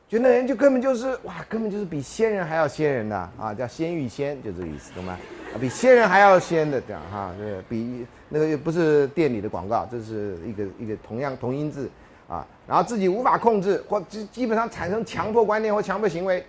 [0.09, 5.17] 就那人就根本就是哇，根本就是比仙人还要仙人的啊，叫仙遇仙，就这个意思，懂吗？
[5.61, 11.91] 比仙人还要仙的这样哈，对，比那个又不是店里的广告，这是一个一个同样同音字
[12.29, 12.47] 啊。
[12.67, 16.45] 然后自己无法控制或基基本上产生强迫观念或强迫行为，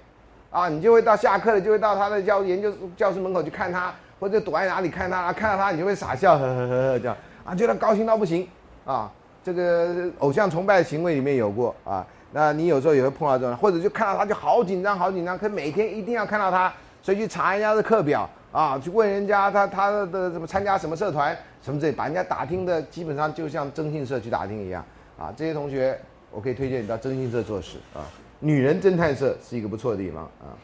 [0.51, 7.15] 啊，你就会到下课了就会到他的教研究教室门口去看他，或者躲在哪里看他，看到他你就会傻笑呵呵呵呵这样
[7.45, 8.47] 啊，觉得高兴到不行
[8.85, 9.11] 啊。
[9.41, 12.05] 这个偶像崇拜的行为里面有过啊。
[12.31, 24.83] 那你有时候也会碰到这种，或者就看到他就好紧张，好紧张，可每天一定要看到他，所以去查人家的课表啊，去问人家他他的什么参加什么社团什么之类，把人家打听的基本上就像征信社去打听一样
[25.19, 25.31] 啊。
[25.37, 25.99] 这些同学，
[26.31, 28.01] 我可以推荐你到征信社做事啊。
[28.39, 30.57] 女人侦探社是一个不错的地方啊。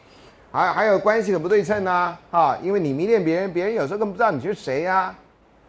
[0.50, 5.14] 还还有关系的不对称呐啊，因为你迷恋别人，别人有时候根本不知道你是谁呀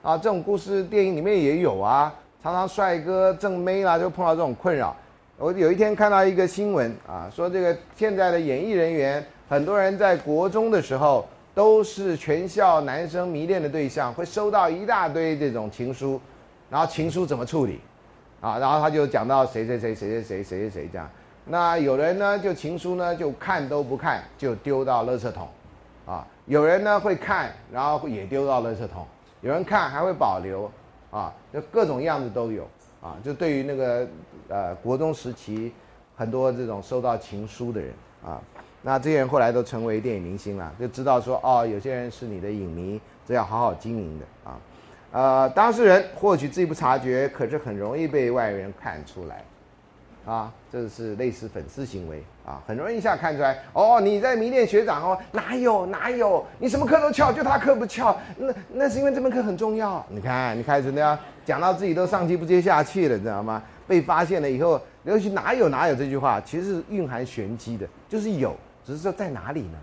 [0.01, 0.17] 啊。
[0.17, 4.95] 这种故事电影里面也有啊，常常帅哥正妹啦就碰到这种困扰。
[5.37, 11.27] 我有一天看到一个新闻啊，说这个现在的演艺人员，很多人在国中的时候
[11.57, 16.21] 都是全校男生迷恋的对象，会收到一大堆这种情书，
[16.69, 17.81] 然后情书怎么处理？
[18.39, 21.09] 啊，然后他就讲到谁谁谁谁谁谁谁谁谁这样，
[21.45, 25.47] 那有人呢，就情书呢，就看都不看，就丢到垃圾桶，
[26.05, 29.03] 啊，有人呢会看，然后也丢到垃圾桶，
[29.41, 30.71] 有人看还会保留，
[31.09, 32.69] 啊，就各种样子都有，
[33.01, 34.07] 啊，就对于那个
[34.47, 35.73] 呃国中时期
[36.15, 37.91] 很多这种收到情书的人
[38.23, 38.39] 啊，
[38.87, 44.57] 那这些人后来都成为电影明星了，就知道说哦，有些人是你的影迷，这要好好经营的啊，
[45.11, 49.43] 呃，当事人或许自己不察觉，可是很容易被外人看出来。
[50.25, 60.05] 啊，这是类似粉丝行为啊，很容易一下看出来哦，你在迷恋学长哦，哪有哪有，你什么课都翘，就他课不翘，那那是因为这门课很重要。
[60.07, 63.61] 你看，你开始那样讲到自己都上气不接下气了，你知道吗？
[63.85, 68.53] 被发现了以后，尤其哪有哪有这句话，其实是蕴含玄机的，就是有，
[68.87, 69.77] 只是说在哪里呢？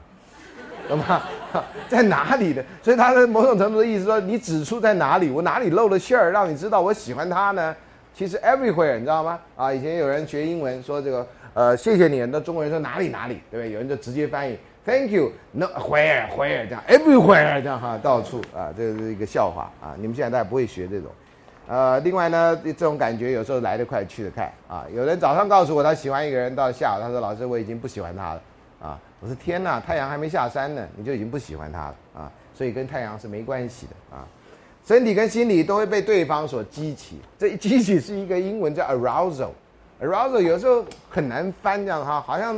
[0.89, 1.23] 懂吗？
[1.91, 2.65] 在哪里的？
[2.83, 7.77] 所以他的某种程度的意思说，你指出在哪里，我哪里露了馅儿，让你知道我喜欢他呢？
[8.15, 9.39] 其实 everywhere 你知道吗？
[9.57, 13.73] 啊，以前有人学英文说这个，呃，谢谢你，那中国人说哪里哪里，对不对？
[13.73, 19.95] 有人就直接翻译 thank you，no where where 这样 everywhere 这样哈，到处啊，这是一个笑话啊。
[19.99, 21.11] 你们现在大家不会学这种，
[21.69, 24.85] 呃，另外呢，这种感觉有时候来得快去得快啊。
[24.95, 28.43] 有人早上告诉我他喜欢一个人，到下午他说老师我已经不喜欢他了
[28.87, 29.01] 啊。
[29.21, 32.33] 我说天哪，太阳还没下山呢，你就已经不喜欢他了啊？
[32.55, 34.27] 所以跟太阳是没关系的啊。
[34.87, 42.55] 身体跟心理都会被对方所激起，这一激起是一个英文叫 arousal，arousal 有时候很难翻这样哈，好像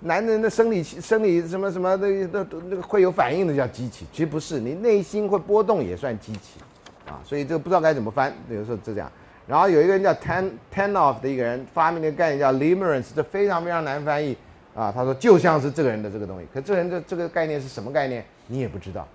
[0.00, 6.58] 男人的生理生理什么什么的那那个会有反应的叫激起，其实不是，你内心会波动也算激起，
[7.06, 9.08] 啊，所以这个不知道该怎么翻，有时候就这样。
[9.46, 14.36] 然后有一个人叫 ten ten off 的一个人发明的概念叫 limerence，这非常非常难翻译
[14.74, 19.06] 啊，他说就像是这个人的这个东西，可这人的这个概念是什么概念，你也不知道。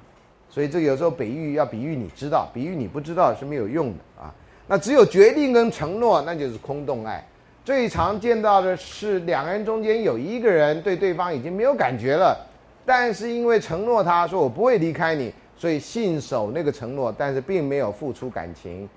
[0.49, 4.33] 所以这有时候比喻要比喻你知道，比喻你不知道是没有用的啊。
[4.67, 7.25] 那只有决定跟承诺，那就是空洞爱。
[7.65, 12.37] 最常见到的是两个人中间有一个人对对方已经没有感觉了，
[12.85, 18.87] 但是因为承诺他说我不会离开你，所以信守那个承诺，但是并没有付出感情，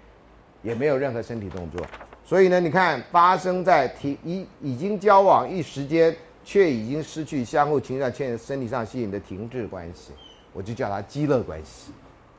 [0.62, 1.84] 也没有任何身体动作。
[2.24, 6.14] 所以呢，你看发生在提一已经交往一时间，
[6.44, 10.12] 却已经失去相互情上牵身体上吸引的停滞关系。
[10.52, 11.92] 我就叫他积乐关系，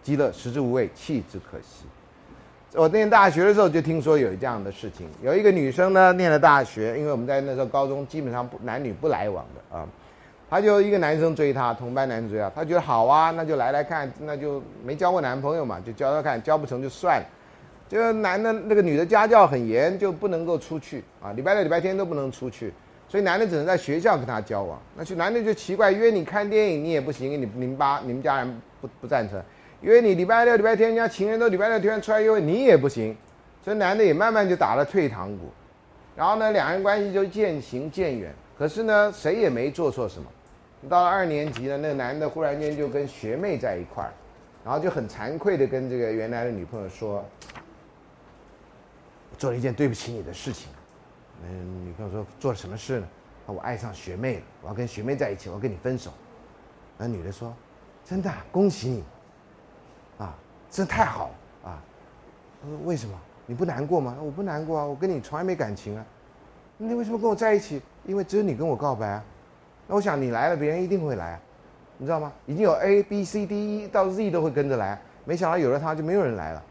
[0.03, 1.85] 饥乐食之无味，弃之可惜。
[2.73, 9.87] 我念大学的时候就听说有这样的事情，有一个女生呢，念了大学，因为我们在那时候高中基本上不男女不来往的啊，
[10.49, 17.25] 她就一个男生追她，同班男生追她，她觉得好啊，那就来来看，那就没交过男朋友嘛，就交交看，交不成就算了。
[17.87, 22.73] 这个男的那个女的家教很严，就不能够出去啊，礼拜六礼拜天都不能出去。
[23.11, 29.43] 所以男的只能在学校跟他交往，那去男的就奇怪，约你看电影你也不行，你你们爸你们家人不不赞成，
[29.81, 33.13] 约你礼拜六礼拜天人家情人都礼拜六天出来约会你也不行，
[33.61, 35.49] 所以男的也慢慢就打了退堂鼓，
[36.15, 40.25] 然后呢两人关系就渐行渐远，可是呢谁也没做错什么，
[40.87, 44.13] 到了二年级呢那个男的忽然间就跟学妹在一块儿，
[44.63, 47.25] 然后就很惭愧的跟这个原来的女朋友说，
[49.37, 50.69] 做了一件对不起你的事情。
[51.43, 53.07] 嗯，女朋友说做了什么事呢？
[53.47, 56.11] 我爱上学妹了，我要跟学妹在一起，我要跟你分手。
[56.97, 57.53] 那女的说
[58.05, 59.03] ：“真的，恭喜你，
[60.19, 60.33] 啊，
[60.69, 61.27] 真太好
[61.63, 61.83] 了啊。”
[62.63, 63.19] 他说：“为什么？
[63.45, 66.05] 你不难过吗？”我不难过啊，我跟你从来没感情啊。
[66.77, 67.81] 你为什么跟我在一起？
[68.05, 69.23] 因为只有你跟我告白啊。
[69.87, 71.39] 那我想你来了，别人一定会来啊，
[71.97, 72.31] 你知道吗？
[72.45, 76.63] 已经有 A B C D E 到 Z 都会跟着来，没想到有了他就没有人来了。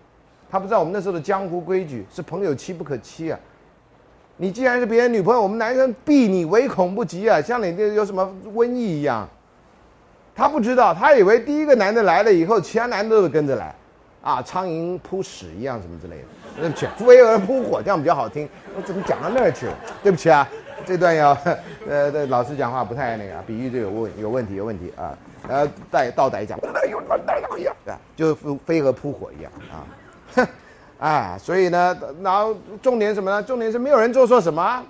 [0.49, 3.39] 他不知道我们那时候的江湖规矩是朋友妻不可欺啊。
[4.41, 9.29] 你既然是别人女朋友，我们男生避你唯恐不及啊，像你这有什么瘟疫一样。
[10.35, 13.75] 他不知道，他以为第一个男的来了以后，其他男的都跟着来，
[14.23, 16.23] 啊，苍蝇扑屎一样什么之类的。
[16.59, 18.49] 对不起，飞蛾扑火这样比较好听。
[18.75, 19.75] 我怎么讲到那儿去了？
[20.03, 20.49] 对不起啊，
[20.87, 21.37] 这段要
[21.87, 25.13] 呃，老师讲话不太那个，比喻就有问有问题有问题啊。
[25.49, 26.59] 呃，带倒带讲，
[28.17, 28.35] 就
[28.65, 29.85] 飞蛾扑火一样啊。
[30.37, 30.47] 哼
[31.01, 31.37] 哎。
[31.41, 33.43] 所以呢，然后重点什么呢？
[33.43, 34.83] 重点是没有人做错什么，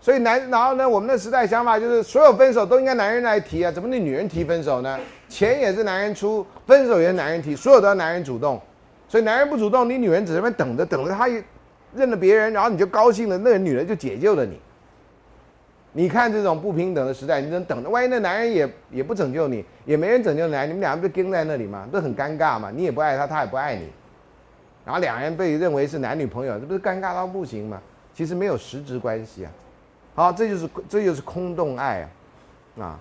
[0.00, 4.98] 所以男，然后呢，我们的时代想法就是所有分手都应该男人来提啊，怎么你女人提分手呢？
[5.28, 8.60] 钱也是男人出，分手也是男人提，所有都要男人主动，
[9.08, 11.26] 所以男人不主动，你女人只在那等着，等着他
[11.94, 14.58] 认了别人，然后你就高兴了，那个女人就解救了你。
[15.94, 17.88] 你看这种不平等的时代，你能等着？
[17.90, 21.86] 万一那男人也也不拯救你，也没人拯救你，你们俩不跟在那里吗？
[21.90, 22.70] 不很尴尬吗？
[22.74, 23.88] 你也不爱他，他也不爱你。
[24.84, 27.80] 然后两人被认为是男女朋友，这不是尴尬到不行吗？
[28.14, 29.52] 其实没有实质关系啊。
[30.14, 32.02] 好，这就是这就是空洞爱
[32.78, 33.00] 啊，啊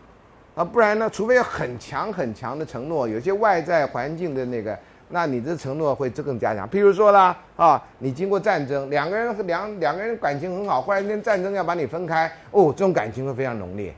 [0.55, 1.09] 啊，不然呢？
[1.09, 4.77] 除非很强很强的承诺，有些外在环境的那个
[5.09, 6.69] 那你的承诺会这更加强。
[6.69, 13.93] 譬如说啦，啊，你经过战争，两个人两两个人感情很好，忽然间战争要把你分开，哦，这种感情会非常浓烈，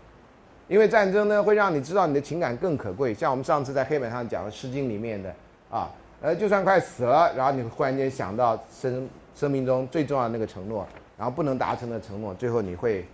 [0.67, 3.13] 因为战争呢会让你知道你的情感更可贵。
[3.13, 5.31] 像我们上次在黑板上讲的《诗经》里面的
[5.69, 5.91] 啊，
[6.23, 10.87] 呃，就算快死了，然后你忽然间想到生生命中最重要的那个承诺，
[11.17, 13.05] 然后不能达成的承诺，最后你会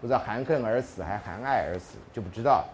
[0.00, 2.64] 不知道含恨而死还含爱而死，就不知道。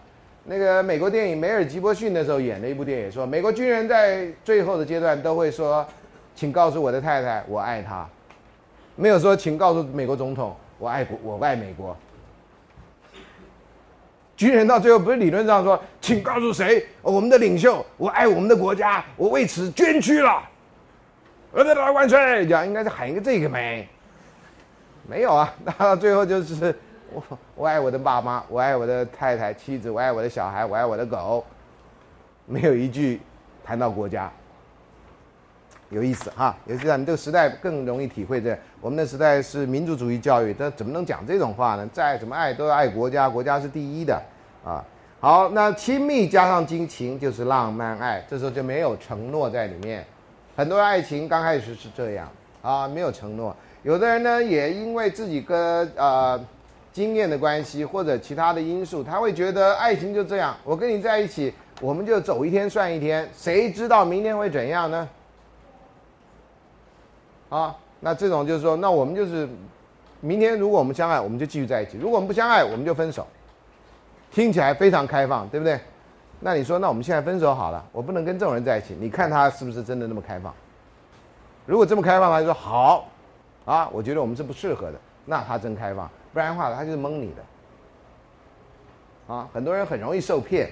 [0.45, 5.85] 那个美国电影梅尔吉伯逊那时候演的一部电影，说美国军人在最后的阶段都会说，
[6.35, 8.07] 请告诉我的太太我爱她，
[8.95, 11.93] 没有说请告诉美国总统我爱国我爱美国。
[14.41, 20.41] 军人到最后不是理论上说，请告诉谁我们的领袖我爱我们的国家，我为此捐躯了，
[21.51, 23.87] 我的老万岁，讲应该是喊一个这个没，
[25.07, 26.75] 没有啊，那 到最后就是。
[27.13, 31.45] 我我爱我的爸妈，我爱我的太太妻子，我爱我的小孩，我爱我的狗，
[32.45, 33.19] 没有一句
[33.65, 34.31] 谈到国家，
[35.91, 36.57] 有意思哈。
[36.65, 38.57] 也是你这个时代更容易体会这。
[38.81, 41.87] 我们的时代是民族主义教育，但怎么能讲这种话呢？
[41.93, 44.19] 再怎么爱都要爱国家，国家是第一的
[44.65, 44.83] 啊。
[45.19, 50.03] 好，那亲密加上激情就是浪漫爱，这时候就没有承诺在里面。
[50.55, 52.27] 很多爱情刚开始是这样
[52.63, 53.55] 啊，没有承诺。
[53.83, 56.43] 有的人呢，也因为自己跟呃。
[56.93, 65.07] 经验的关系或者其他的因素，他会觉得爱情就这样，我跟你在一起，我们就走一天算一天，谁知道明天会怎样呢？
[67.51, 69.47] 啊，那这种就是说，那我们就是
[70.21, 73.27] 明天如果我们相爱，我们就继续在一起；如果我们不相爱，我们就分手。
[74.31, 75.77] 听起来非常开放，对不对？
[76.39, 80.53] 那你说，那我们现在分手好了，我不能跟这种人在一起，你看他是不是真的那么开放？
[81.65, 83.09] 如果这么开放，他就说好，
[83.65, 86.09] 啊，我觉得我们是不适合的，那他真开放。
[86.31, 87.33] 不然的话，他就是蒙你
[89.27, 90.71] 的，啊，很多人很容易受骗，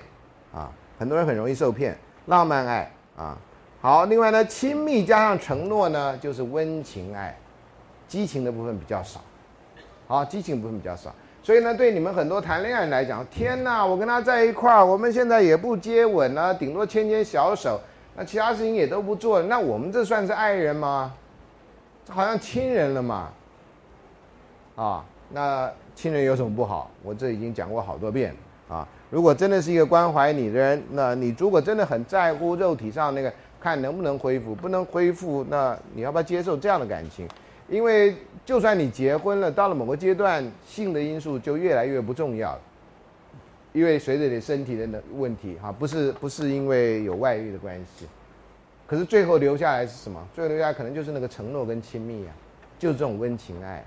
[0.54, 1.98] 啊，很多人很容易受骗。
[2.28, 3.38] 浪漫爱啊，
[3.82, 7.38] 好，另外呢，亲密加上承诺呢，就是温情爱，
[8.08, 9.22] 激情的部分比较少，
[10.08, 11.14] 好，激情部分比较少。
[11.42, 17.80] 所以呢，对你们很多谈恋爱来讲，天哪，我跟他在一块儿，我们现在也不接吻了，顶多牵牵小手，
[18.16, 21.14] 那其他事情也都不做，那我们这算是爱人吗？
[22.06, 23.30] 这好像亲人了嘛，
[24.76, 25.06] 啊。
[25.32, 26.90] 那亲人有什么不好？
[27.04, 28.36] 我这已经讲过好多遍
[28.68, 28.88] 啊！
[29.12, 33.32] 如果真的是一个关怀你的人，那你如果真的很在乎肉体上那个，
[33.62, 37.28] 看能不能恢复，不能恢复，那你要不要接受这样的感情？
[37.68, 38.16] 因为
[38.46, 42.62] 就算你结婚了，到了某个阶段，性的因素就越来越不重要了。
[43.72, 48.08] 因为随着你身体的问题，哈，不是不是因为有外遇的关系，
[48.88, 50.28] 可是最后留下来是什么？
[50.34, 52.34] 最后留下来可能就是那个承诺跟亲密啊，
[52.80, 53.86] 就是这种温情爱。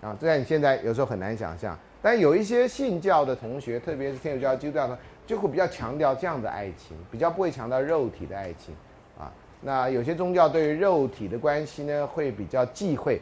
[0.00, 8.74] 啊，这样你现在有时候很难想象，但有一些信教的同学，特别是天主教、基督教的，就会比较强调这样的爱情，比较不会强调肉体的爱情。
[9.18, 13.20] 啊，那有些宗教对于肉体的关系呢，会比较忌讳，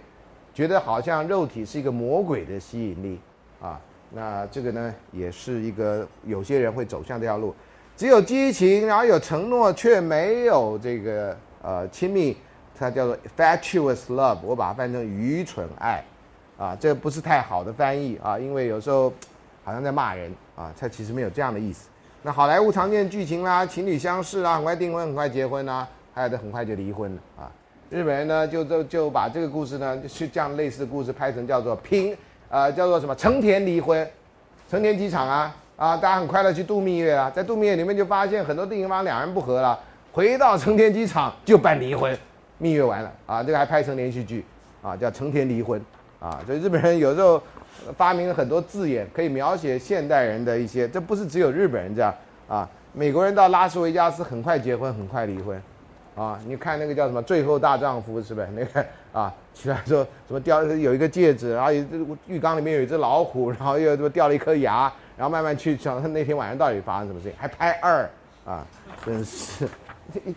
[0.52, 3.18] 觉得好像肉体是一个魔鬼的吸引力。
[3.62, 7.54] 啊，那这个呢，也是一个有些人会走向这条路，
[7.96, 12.36] 只有激情，然后有承诺，却没有这个呃亲密，
[12.78, 16.04] 它叫做 fatuous love，我把它翻成愚蠢爱。
[16.56, 19.12] 啊，这不是太好的翻译啊，因为有时候
[19.64, 21.88] 好像在骂人啊，它其实没有这样的意思。
[22.26, 27.52] 那好莱坞常见剧情啦，情侣相识啦，很快订婚，很快结婚啦，还有的很快就离婚了啊。
[27.90, 32.16] 日本人呢，就就就把这个故事呢，是这样类似的故事拍成叫做平，
[32.48, 34.08] 呃，叫做什么成田离婚，
[34.70, 39.78] 成田机场啊啊，大家很快乐去度蜜月啊，在度蜜月里面就发现很多订婚方两人不和了，
[40.10, 42.16] 回到成田机场就办离婚，
[42.56, 44.42] 蜜月完了啊，这个还拍成连续剧
[44.80, 45.78] 啊，叫成田离婚。
[46.20, 47.42] 啊，所以日本人有时候
[47.96, 50.88] 发明了很多字眼，可以描写现代人的一些。
[50.88, 52.14] 这不是只有日本人这样
[52.48, 55.60] 啊，美国人到拉斯维加斯很快结婚，很快离婚，
[56.14, 58.46] 啊，你看那个叫什么《最后大丈夫》是不是？
[58.54, 61.72] 那个啊，起来说什么掉有一个戒指，然后
[62.26, 68.08] 浴缸里面有一只老虎，然后又什么掉了一颗牙，然后慢慢去想他那天晚上到底发生什么事情，还拍二
[68.44, 68.66] 啊，
[69.04, 69.68] 真是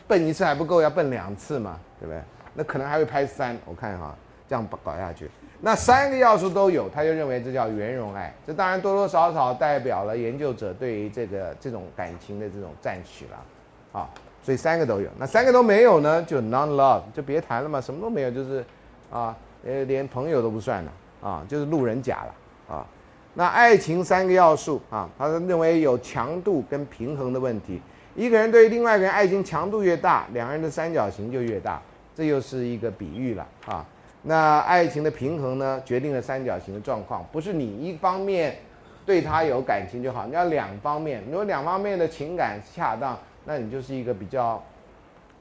[0.07, 2.21] 笨一次还不够，要笨两次嘛，对不对？
[2.53, 4.15] 那可能还会拍三，我看哈，
[4.47, 5.29] 这样搞下去。
[5.59, 8.31] 那三个要素都有，他就认为这叫圆融爱。
[8.45, 14.09] 这当然多多少少代表了研究者对于这个这种感情的这种赞许了，啊，
[14.43, 15.09] 所以三个都有。
[15.17, 18.63] 那三个都没有呢，就 non love，就别谈了嘛，什么都没有，就是
[19.11, 19.35] 啊，
[19.65, 20.91] 呃，连朋友都不算了，
[21.23, 22.85] 啊，就是路人甲了，啊。
[23.33, 27.81] 那爱情三个要素啊，他认为有强度跟平衡的问题。
[28.15, 31.81] 一个人对另外一个人爱情强度越大，两个人的三角形就越大，
[32.15, 33.83] 这又是一个比喻了，啊。
[34.27, 37.25] 那爱情的平衡呢，决定了三角形的状况。
[37.31, 38.57] 不是你一方面
[39.05, 41.23] 对他有感情就好，你要两方面。
[41.27, 44.61] 如果两方面的情感恰当，那你就是一个比较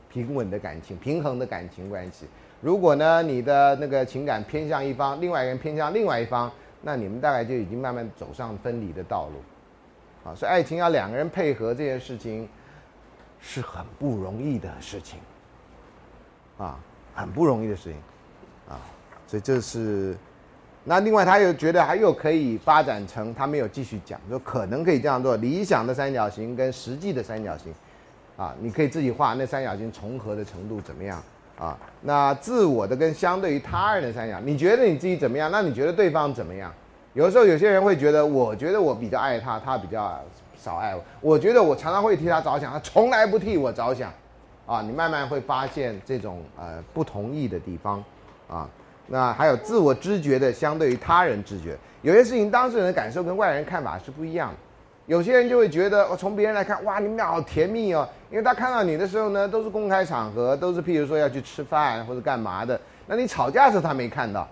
[0.08, 2.26] 平稳的感情、平衡的感情关系。
[2.60, 6.48] 如果呢，你的那个情感偏向一方，另外一个人偏向另外一方，
[6.82, 10.30] 那你们大概就已经慢慢走上分离的道路。
[10.30, 12.48] 啊，所以爱情要两个人配合这件事情，
[13.40, 15.18] 是很不容易的事情。
[16.56, 16.78] 啊，
[17.16, 18.00] 很不容易的事情。
[19.26, 20.16] 所以这是。
[20.88, 27.74] 那另外，他又觉得还又可以发展成，他没有继续讲，说可能可以这样做，理想的三角形跟实际的三角形，
[28.36, 31.20] 啊，你可以自己画那三角形重合的程度怎么样
[31.58, 31.76] 啊？
[32.02, 35.50] 那自我的跟相对于他人的三角，你觉得你自己怎么样？
[35.50, 36.72] 那你觉得对方怎么样？
[37.14, 40.22] 有时候有些人会觉得，我觉得我比较爱他，他比较
[40.56, 41.02] 少爱我。
[41.20, 44.12] 我觉得我常常会替他着想，他从来不替我着想，
[44.66, 48.04] 啊，你慢慢会发现这种呃不同意的地方，
[48.48, 48.70] 啊。
[49.08, 54.56] 那还有自我知觉的，相对于他人知觉，有些事情当事人的感受跟外人看法是不一样的。
[55.06, 62.80] 有些人就会觉得，我从别人来看，哇，你们俩好甜蜜哦，因为他看到你的时候呢，都是公开场合，都是譬如说要去吃饭或者干嘛的。
[63.06, 64.48] 那你吵架的时候他没看到，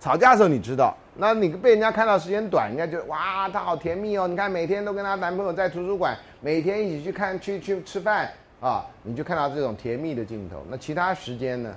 [0.00, 8.28] 吵架的时候你知道，那你被人家看到时间短，人家就哇，他好甜蜜哦，你看每天都跟她男朋友在图书馆，每天一起去看去去吃饭
[8.60, 10.64] 啊，你就看到这种甜蜜的镜头。
[10.68, 11.72] 那其他时间呢？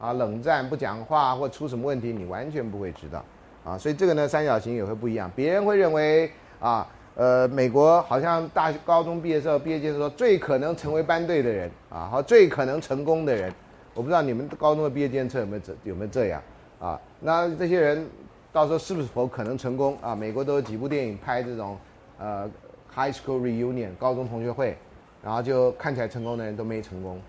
[0.00, 3.22] 啊，冷战不讲话或出什么问题，你完全不会知道，
[3.62, 5.30] 啊，所以这个呢，三角形也会不一样。
[5.36, 13.52] 别人会认为啊，呃，美国好像大高中毕业时候，毕业季说最可能成为班队的人啊，和最可能成功的人，
[13.92, 16.42] 我不知道你们高中的毕业监测有没有这有没有这样
[16.80, 16.98] 啊？
[17.20, 18.08] 那这些人
[18.50, 20.14] 到时候是不是否可能成功啊？
[20.14, 21.76] 美国都有几部电影拍这种
[22.18, 22.48] 呃
[22.90, 24.78] high school reunion 高中同学会，
[25.22, 27.20] 然后就看起来成功的人都没成功。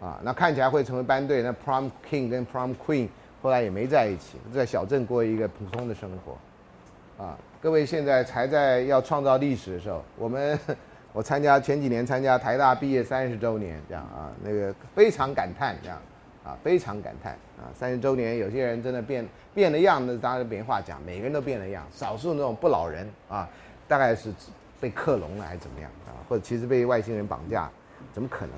[0.00, 1.42] 啊，那看起来会成为班队。
[1.42, 3.08] 那 Prom King 跟 Prom Queen
[3.42, 7.24] 后来也没在一起，在小镇过一个普通的生活。
[7.24, 10.56] 啊，各位现在才在要创造历史的时候，我们
[11.12, 16.00] 我参加前几年参加台大毕业三十周年，这样啊，那个非常感叹这样，
[16.44, 23.48] 啊，非常感叹啊，三十周年有些人真的变变了样，那当然没话讲，每个人都变了样，少数那种不老人啊，
[23.88, 24.32] 大概是
[24.80, 27.68] 被克隆了还是怎么样啊，或者其实被外星人绑架，
[28.12, 28.54] 怎么可能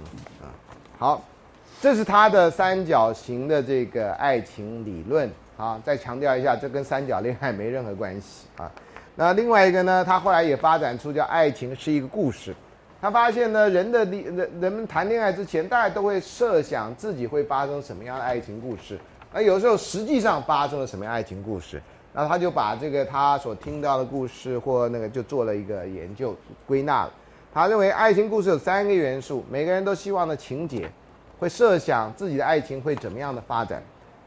[0.47, 0.53] 啊？
[1.01, 1.25] 好。
[1.81, 8.71] 这是他的三角形的这个爱情理论啊，再强调一下，这跟三角恋爱没任何关系啊。
[9.15, 12.55] 那另外一个呢，他后来也发展出叫爱情是一个故事。
[13.01, 18.99] 他发现呢，人的人人们谈恋爱之前，大家都会设想自己会发生什么样的爱情故事，
[19.33, 21.81] 那有时候实际上发生了什么样爱情故事，
[22.13, 26.37] 那他就把这个他所听到的故事或那个就做了一个研究
[26.67, 27.13] 归纳了。
[27.53, 30.91] 他认为爱情故事有三个元素，每个人都希望的情节。
[31.39, 33.83] 会设想自己的爱情会怎么样的发展。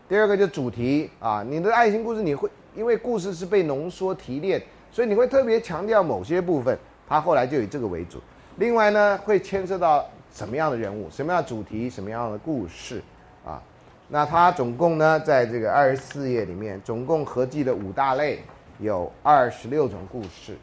[0.09, 4.59] 第二个就主题啊，你的爱情故事你会因为故事是被浓缩提炼，
[4.91, 6.75] 所以你会特别强调某些部分。
[7.07, 8.19] 他后来就以这个为主。
[8.57, 12.99] 另外呢，会牵涉到什么样的人物、什么样的主题、什么样的故事
[13.45, 13.61] 啊？
[14.09, 18.39] 那他总共呢，在这个二十四页里面，总共合计的五大类，
[18.79, 20.57] 有二十六种故事。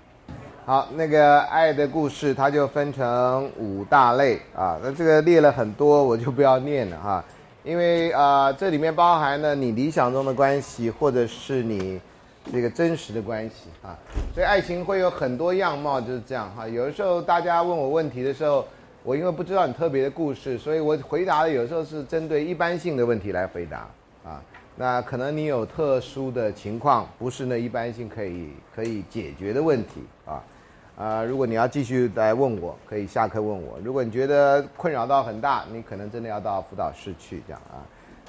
[0.71, 4.79] 好，那个爱的故事，它就分成五大类啊。
[4.81, 7.25] 那这个列了很多，我就不要念了哈。
[7.65, 12.01] 因为啊，这里面包含了你理想中的关系，或者是你
[12.53, 13.99] 这个真实的关系啊。
[14.33, 16.69] 所以爱情会有很多样貌，就是这样哈。
[16.69, 18.65] 有的时候大家问我问题的时候，
[19.03, 23.79] 我因为不知道你特别的故事，所以我回答的有时候是针对一般性的问题来回答
[24.25, 24.41] 啊。
[24.77, 30.41] 那可能你有特殊的情况，不是那一般性可以可以解决的问题啊。
[31.01, 33.79] 啊，如果你要继续来问我，可以下课问我。
[33.83, 37.81] 如果你觉得困扰到很大，你可能真的要到辅导室去这样啊。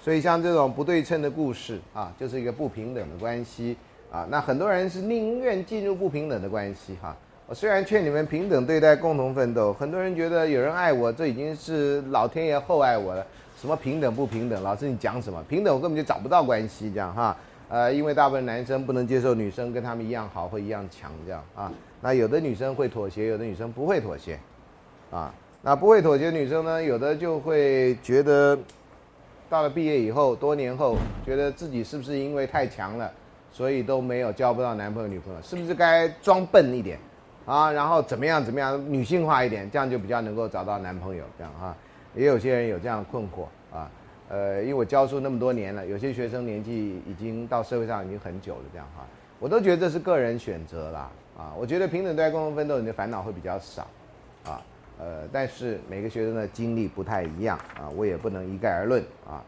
[0.02, 3.76] 所以像这种不对称的故事啊，就是一个不平等的关系
[4.10, 4.26] 啊。
[4.30, 7.14] 那很多人是宁愿进入不平等的关系哈。
[7.46, 13.28] 我虽然劝你们平等对待，共同奋斗，很多人觉得有人爱我，这已经是老天爷厚爱我了。
[13.60, 14.64] 什么平等不平等？
[14.64, 15.76] 老师你讲什么平等？
[15.76, 17.36] 我根本就找不到关系这样哈。
[17.72, 21.72] 呃，因为大部分男生不能接受女生跟他们一样好或一样强这样啊。
[22.02, 24.38] 那有的女生会妥协，有的女生不会妥协，
[25.10, 28.60] 啊，那不会妥协女生呢，有的就会觉得，
[29.50, 33.10] 到了毕业以后，多年后，觉得自己是不是因为太强了，
[33.54, 37.00] 所以都没有交不到男朋友女朋友，是不是该装笨一点，
[37.46, 41.74] 啊，然后怎么样怎么样，女性化一点，这样就比较能够找到男朋友，这样哈，
[42.16, 43.46] 也有些人有这样的困惑，
[44.32, 49.06] 呃，因为我教书那么多年了，有些学生年纪已经到社会上已经很久了，这样哈，
[49.40, 51.12] 我都觉得这是个人选择啦。
[51.38, 53.86] 啊，我觉得平等对待、共同奋斗，你的烦恼会比较少，
[54.46, 54.62] 啊，
[54.98, 59.44] 呃，但是每个学生的经历不太一样啊，我也不能一概而论啊。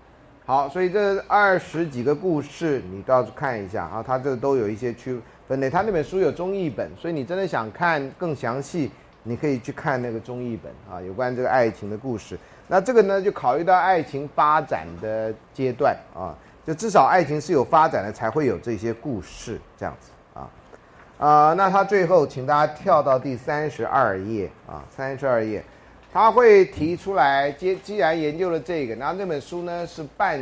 [0.45, 5.69] 好，所以这二十几个故事，你倒是看一下啊，它这都有一些区分类。
[5.69, 8.91] 他那本书有中译本，所以你真的想看更详细，
[9.23, 12.37] 你可以去看那个综艺本啊，有关这个爱情的故事。
[12.73, 16.33] 那这个呢，就考虑到爱情发展的阶段啊，
[16.65, 20.49] 就至少爱情是有发展的，才会有这些故事这样子啊。
[21.19, 25.63] 啊，那他最后，请大家跳到第三十二页啊，三十二页，
[26.11, 30.41] 他会提出来，既既然研究了这个，然后这本书呢是半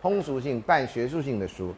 [0.00, 1.74] 通俗性、半学术性的书。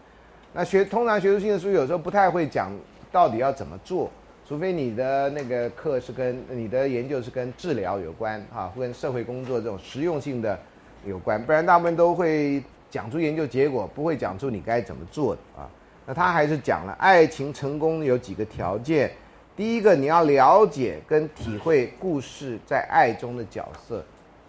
[0.53, 2.71] 那学通常学术性的书有时候不太会讲
[3.11, 4.11] 到底要怎么做，
[4.47, 10.59] 除非你的那个课是跟你的研究是跟治疗有关啊，或跟社会工作这种实用性的
[11.07, 15.69] 有关，不然大部分都会讲出研究结果，不会讲出你该怎么做的啊。
[16.07, 19.11] 那他还是讲了爱情成功有几个条件，
[19.57, 24.05] 第一个你要了解跟体会故事在爱中的角色，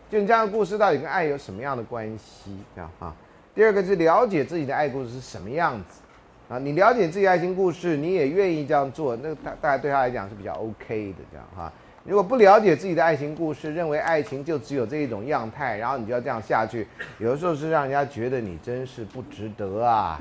[0.09, 3.15] 就你这样的故事到底跟爱有什么样的关系，这样啊。
[3.53, 6.01] 第二个是了解自己的爱故事是什么样子，
[6.47, 11.71] 啊，你了解自己爱情故事，你也愿意这样做，那大大概对他来讲是比较 OK 的这样哈。
[12.03, 20.19] 如果不了解自己的爱情故事，认为爱情就只有这一种样态，然后你就要这样下去，有的时候是让人家觉得你真是不值得啊。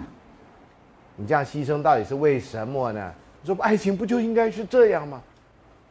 [1.16, 3.12] 你这样牺牲到底是为什么呢？
[3.42, 5.22] 你说爱情不就应该是这样吗？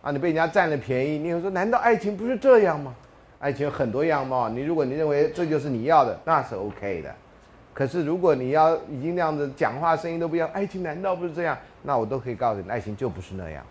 [0.01, 2.95] 啊，你被人家占了便宜，你又说难道爱情不是这样吗？
[3.37, 7.13] 爱情有很多样貌，你如果你认为这就是你要的，那是 OK 的。
[7.73, 11.57] 可是如果你要已经那样子讲话声音都不一样，爱情难道不是这样？
[11.81, 13.65] 那我都可以告诉你，爱情就不是那样，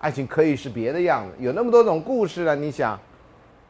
[0.00, 1.30] 爱情可以是别的样子。
[1.38, 2.98] 有那么多种故事了，你想，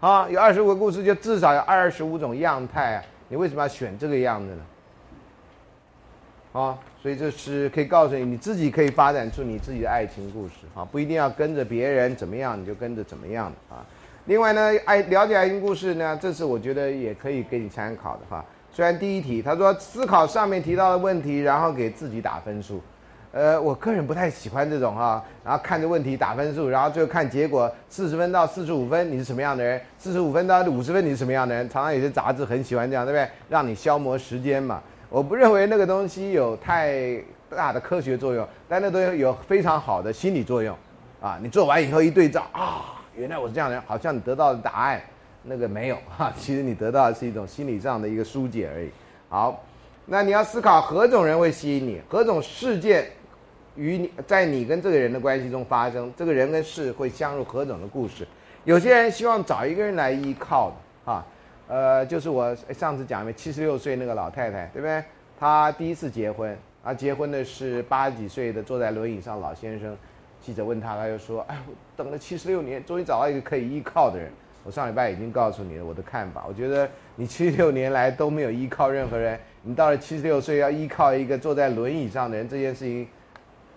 [0.01, 6.61] 啊，有二十五个故事，就至少有二十五种样态啊，你为什么要选这个样子呢？
[6.61, 13.85] 啊，所以这是可以告诉你，你自己可以发展出你自己的爱情故事啊，不一定要跟着别人怎么样你就跟着怎么样啊。
[14.27, 18.45] 另外呢，爱了解爱情故事呢，这是我觉得也可以给你参考的哈。
[18.75, 22.83] 虽然第一题他说思考上面提到的问题，然后给自己打分数，
[23.31, 33.31] 呃，我个人不太喜欢这种哈，然后看着问题打分数，然后最后看结果四十分到四十五分你是什么样的人，四十五分到五十分你是什么样的人，常常有些杂志很喜欢这样，对不对？
[33.49, 34.83] 让你消磨时间嘛。
[35.09, 37.17] 我不认为那个东西有太
[37.49, 40.77] 大的科学作用，但那东西有非常好的心理作用，
[41.21, 45.01] 啊，你做完以后一对照啊，原来我是这样的人，好像你得到的答案，
[45.45, 48.91] 那个没有 哈，其实你得到的是一种心理上的一个疏解而已。
[49.29, 49.63] 好，
[50.07, 53.07] 那你要思考何种人会吸引你，何种事件
[53.77, 58.27] 与你在你跟这个人的关系中发生，这个人跟事会相入何种的故事。
[58.65, 61.25] 有些人希望找一个人来依靠的，哈。
[61.67, 65.03] 呃，就是我上次讲的七十六岁那个老太太，对不对？
[65.41, 69.97] 她第一次结婚，啊，结婚的是八十几岁的坐在轮椅上老先生。
[70.43, 74.31] 记者问他，他就说：“哎，我等了七十六年，终于找到一个可以依靠的人。”
[74.65, 76.45] 我上礼拜已经告诉你了我的看法。
[76.49, 83.07] 我觉得你七十六年来都没有依靠任何人，你到了七十六岁要依靠一个坐在轮椅上的人，这件事情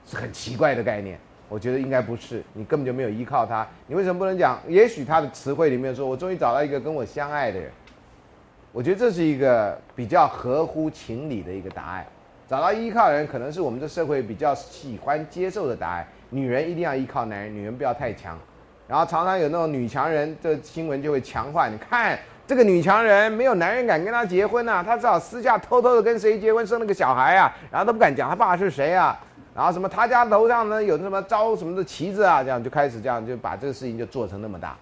[0.06, 1.20] 是很奇怪的概念。
[1.50, 3.66] 我觉得应该不是，你根本就没有依靠他。
[3.88, 4.60] 你为什么不能讲？
[4.68, 7.72] 也许他的词汇里面说：“我终于找到一个跟我相爱的人。”
[8.74, 12.06] 我觉得这是一个比较合乎情理的一个答案。
[12.50, 16.06] 找到依靠的人，可能是我们这社会比较喜欢接受的答案。
[16.30, 18.38] 女人一定要依靠男人，女人不要太强。
[18.88, 21.68] 然后常常有那种女强人，这新闻就会强化。
[21.68, 29.20] 你看这个女强人，没有男人敢跟她结婚呐，她只好私下偷偷的跟谁结婚，生了个小孩啊，然后都不敢讲她爸是谁啊。
[29.54, 32.44] 然后什么，他家头上呢有什么招什么的旗子啊？
[32.44, 34.78] 这样就开始这样就把这个事情就做成那么大，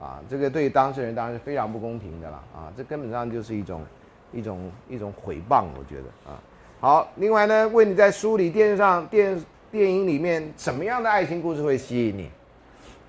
[0.00, 2.66] 啊，这个对当事人当然是非常不公平的了啊！
[2.76, 3.84] 这根本上就是一种
[4.32, 6.34] 一种一种诽谤，我觉得啊。
[6.80, 12.28] 好，另外呢，问你在书里、电视上、电电影里面，什么样的爱情故事会吸引你？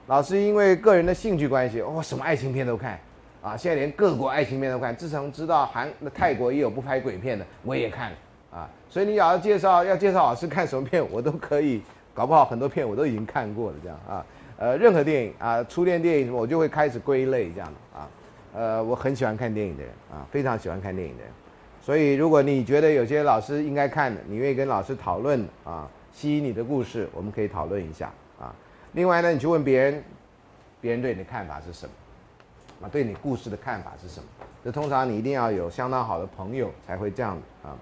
[0.10, 3.00] 老师因为个人的兴趣关系，哦，什么爱情片都看，
[3.44, 4.96] 啊，现在连各国爱情片都看。
[4.96, 8.18] 自从知道韩、泰国也有不拍鬼片的，我也看了。
[8.52, 14.26] 啊，所以你要介绍要介绍老师看什么片，我都可以，搞不好很多片我都已经看过了，这样啊，
[14.58, 18.10] 呃，任何电影啊，初恋电影，我就会开始归类这样啊，
[18.56, 21.32] 呃，我很喜欢看电影的人啊，非常喜欢看电影的人，
[21.80, 28.12] 所以如果你觉得有些老师应该看的，你愿意跟老师讨论啊，吸引你的故事，我们可以讨论一下。
[28.94, 30.04] 另外呢，你去问别人，
[30.82, 31.92] 别人对你的看法是什么？
[32.82, 34.26] 啊，对你故事的看法是什么？
[34.64, 37.78] 这通常你一定要有相当好的朋友才会这样啊。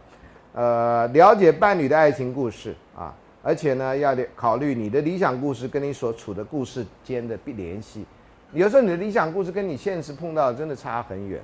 [0.53, 3.13] 呃，了解伴侣的爱情故事啊，
[3.43, 8.05] 而且呢，要考虑你的理想故事跟你所处的故事间的联系。
[8.53, 11.39] 有时候你的理想故事跟你现实碰到真的差很远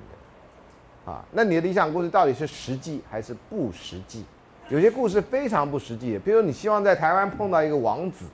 [1.06, 4.26] 的，啊，那你的理想故事到底是实际还是不实际？
[4.70, 8.26] 有些故事非常不实际，比如你希望在台湾碰到一个王子，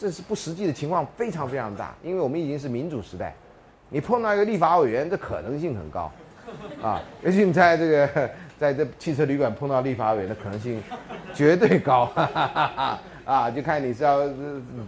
[0.00, 3.34] 这是不实际的情况非常非常大，因为我们已经是民主时代，
[3.90, 6.10] 你碰到一个立法委员，这可能性很高，
[6.82, 8.30] 啊， 尤其你在这个。
[8.60, 10.82] 在这汽车旅馆碰到立法委员的可能性
[11.32, 12.12] 绝对高，
[13.24, 14.28] 啊，就看你是要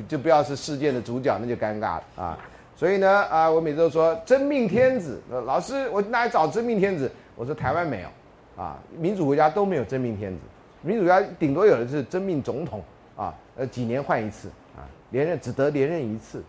[0.07, 2.39] 就不要是事件的主角，那就尴尬了啊。
[2.77, 7.11] 所以呢，啊，我每次都说真命天子，老师，我哪里找真命天子？
[7.35, 8.09] 我说台湾没有，
[8.63, 10.41] 啊，民主国家都没有真命天子，
[10.83, 12.85] 民主国家顶多有的是真命总统，
[13.17, 14.51] 啊，呃，几年换一次，
[15.13, 16.43] 连任只得连任一次。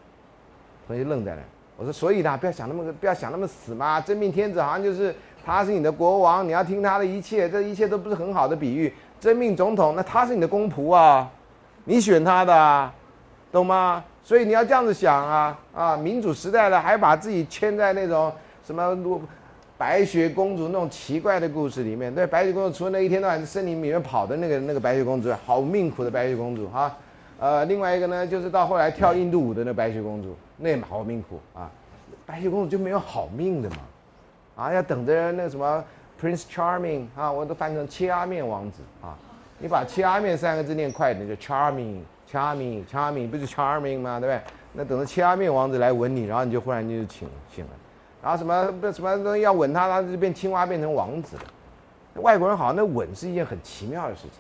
[0.88, 1.42] 同学愣在那，
[1.78, 5.14] 我说所以呢，不要想那么不要想那么死嘛，真命天子好像就是
[5.46, 8.92] 他是你的国王，你要听他的一切，这一切都不是很好的比喻。
[9.20, 11.30] 真命总统，那他是你的公仆啊，
[11.86, 12.94] 你选他的啊，
[13.52, 14.04] 懂吗？
[14.26, 15.98] 所以你要这样子想啊啊！
[15.98, 18.32] 民主时代了，还把自己牵在那种
[18.66, 19.22] 什么如
[19.78, 22.14] 白雪公主那种奇怪的故事里面。
[22.14, 26.94] 对，白雪公主除了那一天到晚在森林里面跑的那个那个白雪公主，好命苦的白雪公主哈。
[27.44, 31.70] 呃，另外一个呢，就是到后来跳印度舞的那白雪公主，那也好命苦啊。
[32.26, 33.78] 白雪公主就没有好命的嘛，
[34.56, 35.84] 啊，要等着那什么
[36.22, 39.18] Prince Charming 啊，我都翻成切阿面王子啊。
[39.60, 42.00] 你把切阿面三个字念快一点，就 Charming。
[42.32, 44.22] Charming, Charming，不是 Charming 吗？
[44.22, 44.42] 对不对？
[44.72, 47.72] 那等着切阿面王子来吻你，然后你就忽然就醒醒了。
[48.24, 51.44] 然后什么不什么东西要吻他，他就变青蛙变成王子了。
[52.22, 54.40] 外国人好像那吻是一件很奇妙的事情，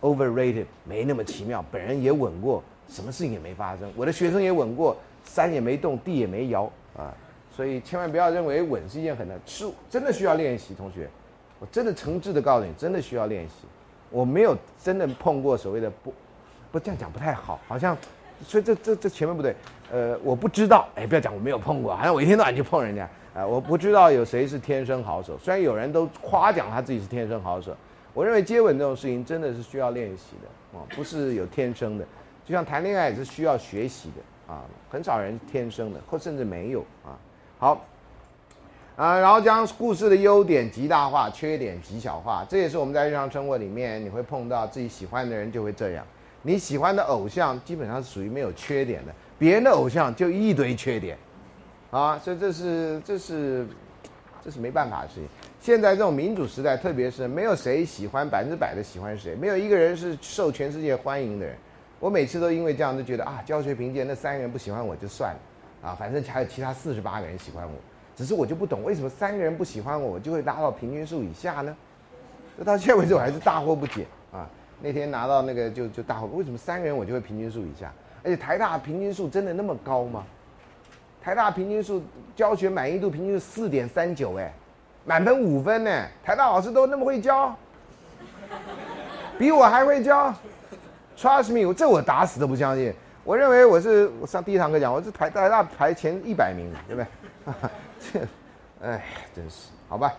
[0.00, 1.64] ，overrated 没那么奇妙。
[1.70, 3.90] 本人也稳过，什么事情也没发生。
[3.96, 7.12] 我的学生也稳过，山也没动，地也没摇啊。
[7.50, 10.74] 所以千万不要认为稳是一件很难，是真的需要练习。
[10.74, 11.08] 同学，
[11.58, 13.66] 我真的诚挚的告诉你，真的需要练习。
[14.10, 16.12] 我没有真的碰过所谓的不。
[16.72, 17.96] 不这样讲不太好，好像，
[18.44, 19.56] 所以这这这前面不对，
[19.90, 27.74] 呃，我不知道，哎，不要讲我没有碰过，好像我一天到晚就碰人家，啊，我不知道有谁是天生好手，虽然有人都夸奖他自己是天生好手，
[28.16, 32.04] 我认为接吻这种事情真的是需要练习的，啊，不是有天生的，
[32.46, 37.12] 就像谈恋爱也是需要学习的，啊，很少人天生的，或甚至没有，啊，
[37.58, 37.84] 好，
[38.96, 46.02] 啊，然后将故事的优点极大化，缺点极小化，这也是我们在日常生活里面你会碰到自己喜欢的人就会这样。
[46.40, 51.18] 你喜欢的偶像基本上是属于没有缺点的，别人的偶像就一堆缺点，
[51.90, 53.66] 啊，所以这是这是
[54.46, 55.24] 这是没办法的事情。
[55.60, 61.56] 现在这种民主时代，特别是没有谁喜欢百分之百的喜欢谁，没有一个人是受全世界欢迎的人。
[61.98, 67.72] 我每次都因为这样就觉得啊，教学评鉴那三个人不喜欢我就算了，啊，反正还有其他四十八个人喜欢我，
[68.14, 71.76] 只是我就不懂为什么三个人不喜欢我，我就会拉到平均数以下呢？
[72.56, 74.48] 这到现在为止我还是大惑不解啊。
[74.80, 77.92] 那天拿到那个就就大惑，为什么三个人我就会平均数以下？
[78.22, 80.24] 而且台大平均数真的那么高吗？
[81.26, 82.00] 台大平均数
[82.36, 84.48] 教学满意度平均是四点三九，哎，
[85.04, 85.90] 满分五分呢。
[86.22, 87.52] 台大老师都那么会教，
[89.36, 90.32] 比我还会教。
[91.18, 92.94] Trust me，这我打死都不相信。
[93.24, 97.54] 我认为我是我上第一堂课讲，我是台台大排前一百名，对不对？
[97.98, 98.20] 这，
[98.80, 99.04] 哎，
[99.34, 100.12] 真是好吧。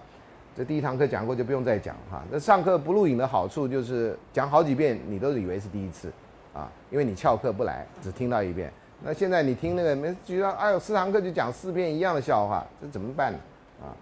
[0.58, 2.22] 这第一堂课讲过就不用再讲哈。
[2.30, 6.12] 那上课不录影的好处就是讲好几遍你都以为是第一次，
[6.54, 8.70] 啊，因为你翘课不来，只听到一遍。
[9.04, 13.40] 那现在你听那个没觉得哎呦四堂课就讲四遍一样的笑话，这怎么办呢？
[13.82, 13.94] 啊，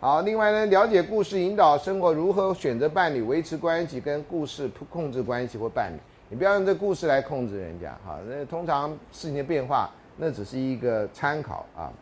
[0.00, 5.96] 好，另外呢，了解故事引导生活如何选择伴侣维持关系跟故事控制关系或伴侣，
[6.28, 8.18] 你不要用这故事来控制人家哈。
[8.28, 11.92] 那通常事情的变化那只是一个参考啊。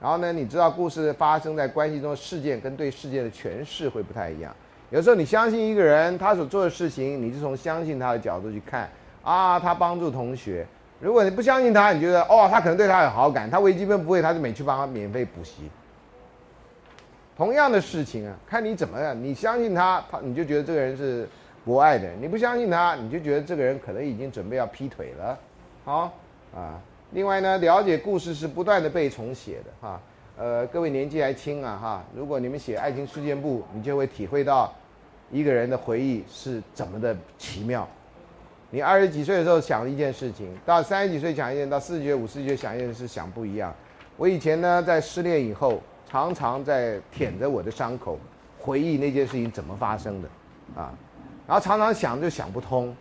[0.00, 4.54] 然后呢，你知道故事发生在关系中的事件跟对事件的诠释会不太一样。
[4.90, 8.88] 有时候你相信一个人，他所做的事情，你就从相信他的角度去看
[9.24, 10.64] 啊，他帮助同学。
[10.98, 15.70] 如果你不相信他，你觉得哦，他可能对他有好感，他微积分不会，他就每去帮他免费补习。
[17.36, 19.14] 同样的事情啊，看你怎么样。
[19.22, 21.28] 你相信他，他你就觉得这个人是
[21.64, 25.38] 博爱的；你不相信他，你就觉得这个人可能已经准备要劈腿了。
[25.84, 26.12] 好
[26.54, 26.80] 啊。
[27.12, 30.00] 另外呢，了解故事是不断的被重写的哈。
[30.38, 34.74] 呃，各位年纪还轻啊哈，如果你们写爱情事件簿，你就会体会到
[35.30, 37.86] 一个人的回忆是怎么的奇妙。
[38.70, 43.72] 你二十几岁的时候想一件事情，到三十几岁想一件，到四十岁、五十几岁想一件事想不一样。
[44.16, 48.18] 我以前呢，在失恋以后，常常在舔着我的伤口，
[48.58, 50.28] 回忆那件事情怎么发生的
[50.74, 50.92] 啊，
[51.46, 52.94] 然后常常想就想不通，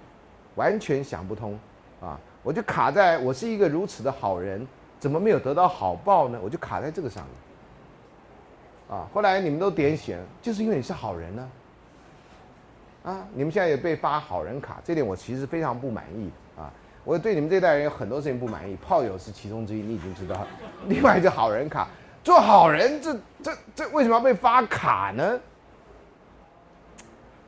[0.55, 1.57] 完全想不通
[1.99, 2.19] 啊。
[2.43, 4.65] 我就卡在，我是一个如此的好人，
[4.99, 6.39] 怎么没有得到好报呢？
[6.43, 8.97] 我就卡在这个上面。
[8.97, 11.49] 啊，后来你们都点醒，就是因为你是好人呢。
[13.05, 16.73] 啊你们现在也被发好人卡，这点我其实非常不满意啊。
[17.03, 20.35] 我对你们这代人有很多事情不满意，炮友是其中之一，你已经知道。
[20.87, 21.87] 另外一个好人卡，
[22.23, 23.13] 做好人，这
[23.43, 25.39] 这这为什么要被发卡呢？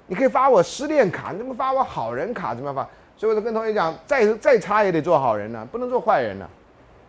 [0.05, 2.53] 你可以发我失恋卡，你怎么发我好人卡？
[2.53, 2.87] 怎么发？
[3.17, 6.47] 所以我就跟同学讲，再再差也得做好人呢，不能做坏人呢，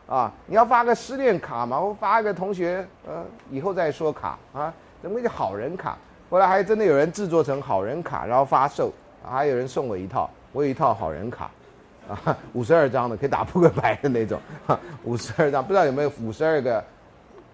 [0.09, 4.73] 啊，你要发个失恋卡嘛，我发一个同学，呃，以后再说卡啊，
[5.03, 5.99] 怎么叫好人卡？
[6.31, 8.93] 后来还真的有人制作成好人卡，然后发售，
[9.25, 11.51] 还有人送我一套，我有一套好人卡，
[12.09, 14.39] 啊，五十二张的可以打扑克牌的那种，
[15.05, 16.85] 五十二张不知道有没有五十二个，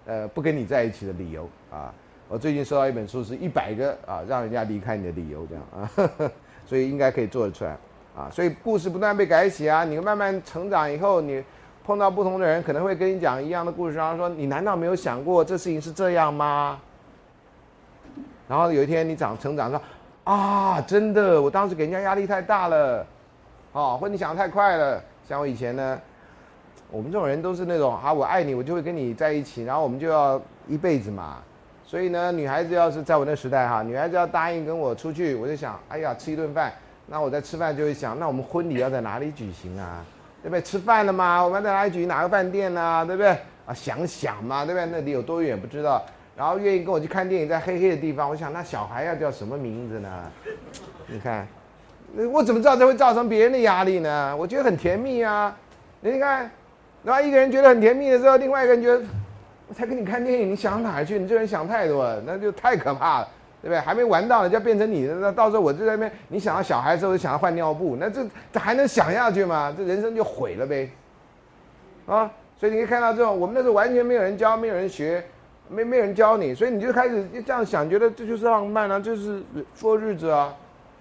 [0.05, 1.93] 呃，不跟你在一起的理由啊。
[2.27, 6.31] 我最近收到一本书，是一百个啊，让人家离开你的理由，这样啊，
[6.65, 7.77] 所以应该可以做得出来
[8.17, 8.27] 啊。
[8.31, 11.41] 所以故事不断被改写啊，你慢慢成长以后，你
[11.85, 16.81] 碰到不同的人，可能会跟你讲一样的故事，然后说你难道没有想过这事情是这样吗？
[18.47, 19.81] 然后有一天你长成长说
[20.23, 23.05] 啊，真的，我当时给人家压力太大了，
[23.71, 25.01] 哦，或你想的太快了。
[25.27, 25.99] 像我以前呢，
[26.89, 31.37] 我们这种人都是那种啊，我爱你，我就会跟你在一起，然后我们就要一辈子嘛。
[31.83, 36.73] 所以呢，女孩子要是在我那时代哈，女孩子要答应跟我出去，我就想，哎呀，吃一顿饭。
[37.07, 40.03] 那我在吃饭就会想，那我们婚礼要在哪里举行啊？
[40.41, 40.61] 对不对？
[40.61, 42.07] 吃饭了吗，我们在哪里举行？
[42.07, 43.03] 哪个饭店呢？
[43.05, 43.29] 对不对？
[43.67, 44.85] 啊，想想嘛，对不对？
[44.87, 46.03] 那里有多远不知道。
[46.35, 50.09] 然后愿意跟我去看电影，在黑黑的地方，我想那小孩要叫什么名字呢？
[51.07, 51.47] 你看，
[52.31, 54.35] 我怎么知道这会造成别人的压力呢？
[54.35, 55.55] 我觉得很甜蜜啊。
[56.01, 56.49] 你看，
[57.03, 59.01] 然后一个人觉得很甜蜜的时候，另外一个人觉得。
[59.67, 61.17] 我才跟你看电影，你想哪去？
[61.17, 63.27] 你这人想太多了，那就太可怕了，
[63.63, 63.79] 对不对？
[63.79, 69.73] 还没玩到，呢，就要变成你的，那到时候我就在那边，你想要小孩的时候就想要换尿布，那这这还能想下去吗？
[69.75, 70.87] 这人生就毁了呗，
[72.05, 72.31] 啊！
[72.59, 75.25] 所以你可以看到这种，我们那时候完全没有人教，没有人学，
[75.67, 79.43] 没没人教你，所以你就开始就这样想，觉得这就是浪漫啊，就是
[79.81, 80.53] 过日子啊。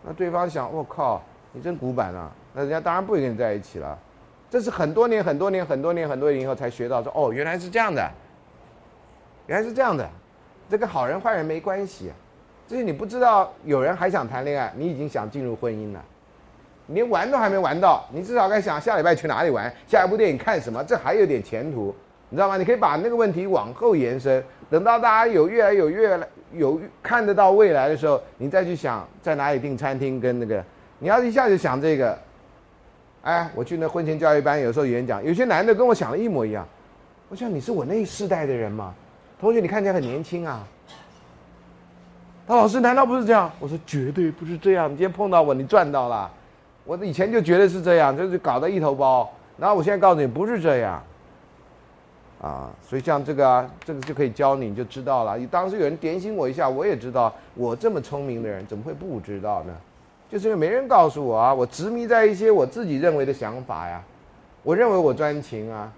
[0.03, 1.23] 那对方想，我靠，
[1.53, 2.31] 你真古板啊！
[2.53, 3.99] 那人家当然不会跟你在一起了。
[4.51, 8.09] 这是很多年、很多年、很多年、很多年以后才学到，说哦，原来是这样的。
[9.47, 10.09] 原来是这样的，
[10.71, 12.15] 这跟好人坏人没关系，啊
[12.67, 16.03] 就是你不知道有人还想谈恋爱，你已经想进入婚姻了，
[16.87, 21.95] 连玩都还没玩到，你至少该想下礼拜去哪里玩，下一部电影看什么，这还有点前途，
[22.31, 22.57] 你知道吗？
[22.57, 30.65] 你可以把那个问题往后延伸，等到大家有越来有越来有看得到未来的时候，你再去想在哪里订餐厅跟那个，
[30.99, 32.19] 你要一下就想这个，
[33.23, 36.67] 哎，我去那婚前教育班，有时候演讲，有些男的跟我想的一模一样，
[37.29, 38.95] 我想你是我那世代的人吗？
[39.41, 40.67] 同学，你看起来很年轻啊。
[42.47, 43.51] 他老师难道不是这样？
[43.59, 44.87] 我说绝对不是这样。
[44.87, 46.31] 你今天碰到我，你赚到了。
[46.85, 49.31] 我以前就觉得是这样，就是搞得一头包。
[49.57, 51.03] 然后我现在告诉你，不是这样。
[52.45, 55.39] 啊，所以像这个啊，这个就可以教你，你就知道了。
[55.39, 57.35] 你当时有人点醒我一下，我也知道。
[57.55, 59.75] 我这么聪明的人，怎么会不知道呢？
[60.31, 64.03] 就是因为没人告诉我啊，我执迷在一些我自己认为的想法呀。
[64.63, 65.91] 我认为我专情啊。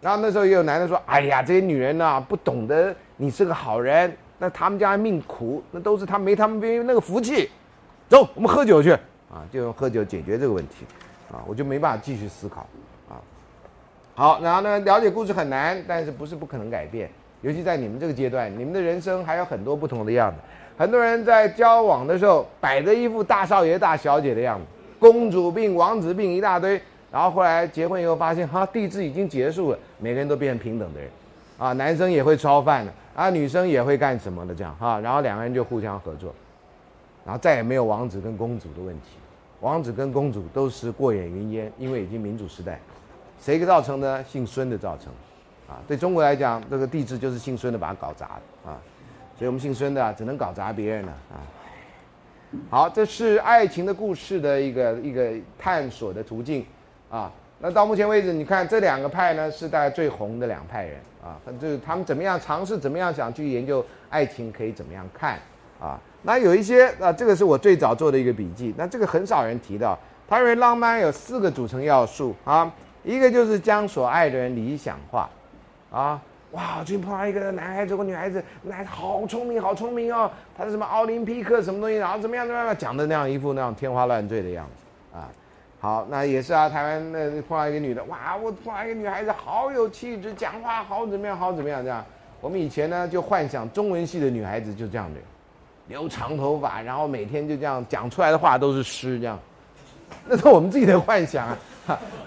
[0.00, 7.50] 然后那时候也有男的说：“哎呀，这些女人呐，不懂得你是个好人，那他们家命苦，那都是他没他们边那个福气。
[8.08, 8.92] 走，我们喝酒去
[9.30, 10.86] 啊，就用喝酒解决这个问题，
[11.32, 12.66] 啊，我就没办法继续思考，
[14.14, 17.10] 好，然后呢，了解故事很难，但是不是不可能改变，
[17.42, 20.36] 尤其在你们这个阶段，你们的人生还有很多不同的样子。
[20.76, 24.64] 很多人在交往的时候摆着一副大少爷、大小姐的样子，
[24.98, 26.80] 公主病、王子病一大堆。”
[27.10, 31.08] 然后后来结婚以后发现，哈，地质已经结束了，每个人都变成平等的人，
[31.58, 36.34] 啊，男生也会烧饭了，啊，女生也会干什么的这样哈，然后两个人就互相合作，
[37.24, 39.10] 然后再也没有王子跟公主的问题，
[39.60, 42.80] 王子跟公主都是过眼云烟，因为已经民主时代，
[43.44, 44.24] 谁造成的？
[44.24, 45.12] 姓孙的造成，
[45.68, 48.80] 啊，对中国来讲，这个地质就是姓孙的把它搞砸的啊，
[49.38, 51.36] 所以我们姓孙的只能搞砸别人了啊。
[52.70, 56.64] 好，这是爱情的故事的一个一个探索的途径。
[57.10, 65.38] 啊，那到目前为止，你看这两个派呢，是大概最红的两派人啊，就是他们怎么样尝试，怎么样想去研究爱情，可以怎么样看
[65.78, 66.00] 啊？
[66.22, 69.98] 那有一些啊，这个是我最早做的一个笔记，那这个很少人提到。
[70.26, 72.72] 他认为浪漫有四个组成要素啊，
[73.04, 75.28] 一个就是将所爱的人理想化
[75.92, 76.20] 啊，
[76.52, 85.28] 哇，最近碰到一个男孩子或女孩子，男孩子好聪明，好聪明哦，他是什么奥林匹克什么东西，然后怎么样怎么样，讲的那样一副那样天花乱坠的样子啊。
[85.80, 86.66] 好，那也是啊。
[86.66, 92.02] 台湾那碰到一个女的，哇，我碰到一个女孩子，好有气质，讲话好怎么样，好怎么样这样。
[92.40, 95.20] 我们以前呢就幻想中文系的女孩子就这样的，
[95.88, 99.38] 留长头发，然后每天就这样讲出来的话都是诗这样。
[100.26, 101.58] 那是我们自己的幻想啊。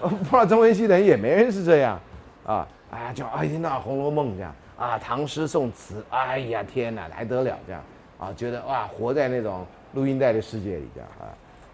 [0.00, 2.00] 不知道中文系的人也没人是这样
[2.44, 2.66] 啊。
[2.90, 7.82] 哎呀，就哎呀那《红楼梦》这样啊，唐诗宋词，哎呀天哪，还得了这样
[8.18, 8.32] 啊？
[8.34, 11.28] 觉得哇，活在那种录音带的世界里这样啊。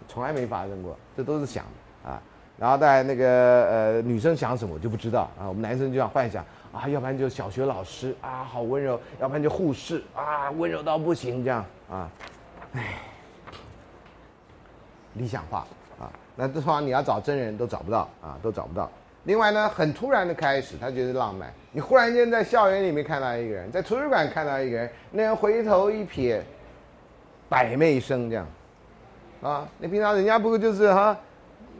[0.07, 2.21] 从来没发生过，这都是想的啊。
[2.57, 3.25] 然后在那个
[3.65, 5.47] 呃，女生想什么我就不知道啊。
[5.47, 6.43] 我们男生就想幻想
[6.73, 12.09] 啊，要不然就小学老师啊，好温柔；要不然就护士啊，温柔到不行这样啊。
[12.73, 12.99] 哎，
[15.13, 15.65] 理想化。
[16.35, 18.89] 那这方你要找真人都找不到啊，都找不到。
[19.23, 21.51] 另外呢，很突然的开始，他觉得浪漫。
[21.71, 26.39] 你忽然间在校园里面看到一个人，在图书馆看到一个人，那人回头一瞥，
[27.49, 28.45] 百媚生这样。
[29.41, 31.17] 啊，你平常人家不就是哈，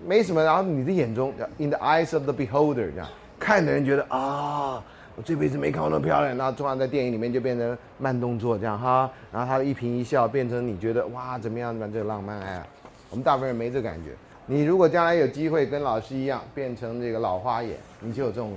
[0.06, 3.08] 没什么，然后你的眼中，in the eyes of the beholder，这样
[3.40, 4.84] 看的人觉得啊，
[5.16, 12.64] 我这辈子没看过那么漂亮，然后突然在电影里面就变成慢动作这样哈，然后他的一颦一笑变成你觉得哇怎么样怎么样这个浪漫哎，
[13.10, 14.12] 我们大部分人没这感觉。
[14.48, 18.54] 你如果将来有机会跟老师一样变成这个老花眼，你就有这种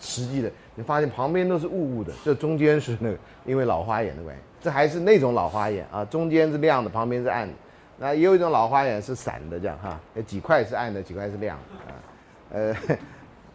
[0.00, 7.54] 实际的，你发现旁边都是雾雾的，这中间是那个因为老花眼的关系，这还是那种老花眼啊，中间是亮的，旁边是暗的。
[7.98, 11.94] 那也有一种老花眼是散的，这样哈，有几块是暗的，几块是亮的啊。
[12.52, 12.98] 呃，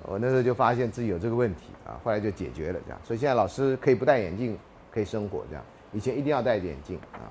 [0.04, 3.00] 我那时候就发现自己有这个问题啊，后来就解决了这样。
[3.04, 4.58] 所以现在老师可以不戴眼镜
[4.90, 7.28] 可以生活这样，以前一定要戴眼镜啊。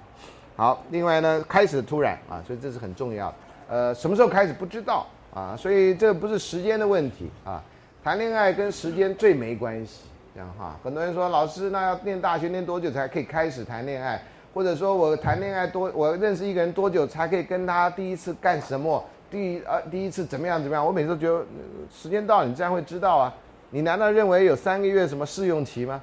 [0.57, 3.37] 好，另外呢，开始突然啊，所以这是很重要的。
[3.69, 7.63] 呃，什么时候开始不知道啊，所以这不是时间的问题啊。
[8.05, 10.03] 谈恋爱跟时间最没关系，
[10.33, 10.79] 这样哈。
[10.85, 14.23] 很多人说老师，那要念大学念多久才可以开始谈恋爱？
[14.55, 19.05] 或者说我谈恋爱多，我认识一个人多久才可以跟他第一次干什么？
[19.29, 20.87] 第呃第一次怎么样怎么样？
[20.87, 21.45] 我每次都觉得
[21.93, 23.35] 时间到，你自然会知道啊。
[23.71, 26.01] 你难道认为有三个月什么试用期吗？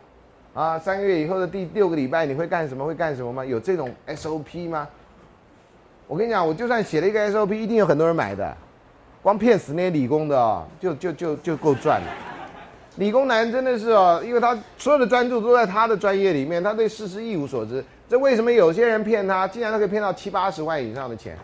[0.54, 2.86] 啊，三个月以后的第六个礼拜你会干什么？
[2.86, 3.46] 会干什么吗？
[3.46, 4.88] 有这种 SOP 吗？
[6.14, 8.56] 我跟你讲，我就算写了一个 SOP，一定有很多人买的。
[9.24, 12.08] 光骗死那些理工的哦，就就就就够赚了。
[12.98, 17.84] 理工男真的是哦，因为他所有的专注都在他的专业里面，他对事实一无所知。
[18.08, 21.36] 这为什么有些人骗他，竟然都可以骗到七八十万以上的钱？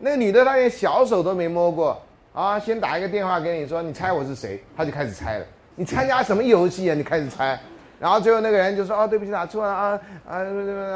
[0.00, 2.02] 那个女的她连小手都没摸过
[2.32, 5.46] 啊，先打一个电话给你说，你猜我是谁，他就开始猜了。
[5.76, 6.94] 你参加什么游戏啊？
[6.96, 7.56] 你开始猜，
[8.04, 9.98] 然后最后那个人就说，哦，对不起，打错了啊
[10.28, 10.44] 啊，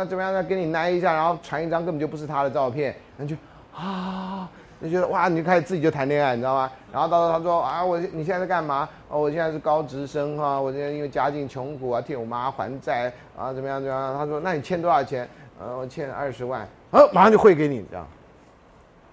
[0.04, 0.30] 怎么样？
[0.30, 3.34] 再给你挨一下，然后传一张根本就不是他的照片，然后就
[3.74, 4.46] 啊。
[4.82, 6.70] 就觉得哇，你就开始自己就谈恋爱，你知道吗？
[6.92, 8.86] 然后到时候他说啊，我你现在在干嘛？
[9.08, 14.18] 哦，我现在是高职生哈，我现在因为家境穷苦啊，替我妈还债啊，怎么样怎么样？
[14.18, 15.26] 他说那你欠多少钱？
[15.58, 18.06] 呃，我欠二十万，哦，马上就汇给你，这样。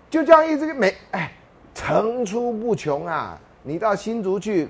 [0.07, 1.31] 就这样一直没哎，
[1.73, 3.35] 层出不穷啊！
[3.63, 4.69] 你到新竹去，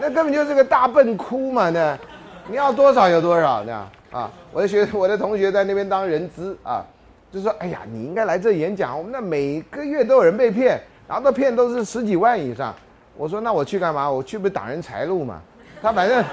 [0.00, 1.70] 那根本就是个大笨窟嘛！
[1.70, 1.98] 那
[2.48, 4.30] 你要多少有多少，这样啊？
[4.52, 6.84] 我的学我的同学在那边当人资啊。
[7.30, 8.96] 就说：“哎呀，你应该来这演讲。
[8.96, 12.74] 我们那每个月都有人被骗，然后都骗都是十几万以上。
[13.18, 14.10] 我说：那我去干嘛？
[14.10, 15.38] 我去不挡人财路嘛？
[15.82, 16.24] 他反正，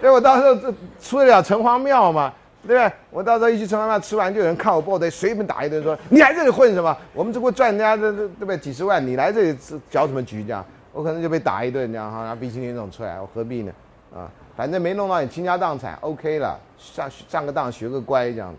[0.00, 0.72] 对我到时候这
[1.02, 2.32] 出得了城隍庙嘛？
[2.62, 2.92] 对不对？
[3.10, 6.96] 我到时候一去城隍庙吃完，就有人看我报得随便打一顿，说你来这里混什么？
[7.12, 8.56] 我们这不赚人家这这对不对？
[8.56, 9.58] 几十万，你来这里
[9.90, 10.44] 搅什么局？
[10.44, 13.72] 这样我可能就被打一顿，这样哈，然后鼻青脸肿出来，我何必呢？
[14.14, 18.54] 啊，反正没弄到你倾家荡产，OK 了，上上个当学个乖这样。”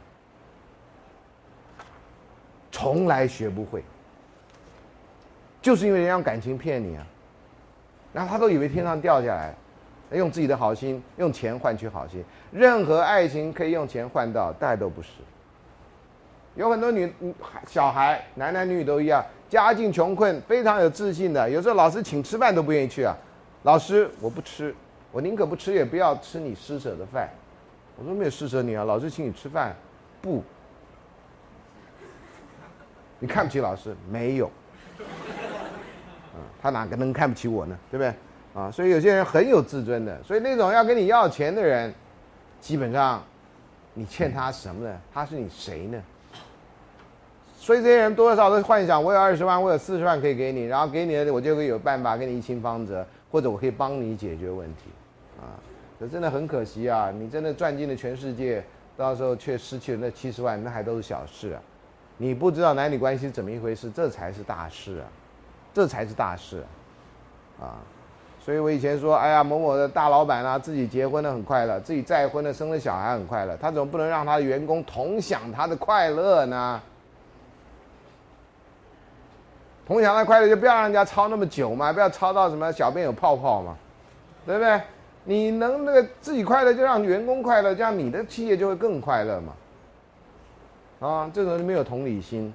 [2.71, 3.83] 从来学不会，
[5.61, 7.05] 就是因为人家用感情骗你啊，
[8.13, 9.53] 然后他都以为天上掉下来，
[10.13, 15.09] 用自己的好心用钱换取好心，任何爱情可以用钱换到，大概都不是。
[16.55, 17.11] 有很多女
[17.67, 23.15] 小孩，男男女女都一样，家境穷困，非常有自信的，有时候老师请吃饭都不愿意去啊，
[23.63, 24.75] 老师我不吃，
[25.11, 27.29] 我宁可不吃也不要吃你施舍的饭，
[27.97, 29.75] 我说没有施舍你啊，老师请你吃饭，
[30.21, 30.43] 不。
[33.19, 34.49] 你看不起老师没有？
[36.61, 37.77] 他哪个能看不起我呢？
[37.89, 38.13] 对不对？
[38.53, 41.93] 啊，所以有些人很有自尊的，所以那种要跟你要钱的人，
[42.59, 43.23] 基本上，
[43.93, 44.99] 你欠他什么呢？
[45.13, 46.01] 他是你谁呢？
[47.61, 54.89] 所以这些人多少都幻想，我有二十万，我有四十万可以给你，然后给你的我就会有办法给你一清方泽，或者我可以帮你解决问题，
[55.39, 55.53] 啊，
[55.99, 57.11] 这真的很可惜啊！
[57.15, 58.63] 你真的赚尽了全世界，
[58.97, 61.61] 到时候却失去了那七十万，那还都是小事啊。
[62.17, 65.05] 你不知道男女关系怎么一回事，这才是大事啊，
[65.71, 66.63] 这才是大事，
[67.59, 67.77] 啊，
[68.43, 76.81] 所以我以前说，哎呀，某某的大老板啊，自己结婚了很快乐，自己再婚了生了小孩很快乐，他怎么不能让他的员工同享他的快乐呢？
[79.91, 83.75] 同享的快乐就不要让人家操那么久嘛，不要操到什么小便有泡泡嘛，
[84.45, 84.81] 对不对？
[85.25, 89.53] 你能那个自己快乐，就让员工快乐，这样你的企业就会更快乐嘛。
[91.05, 92.53] 啊，这种人没有同理心，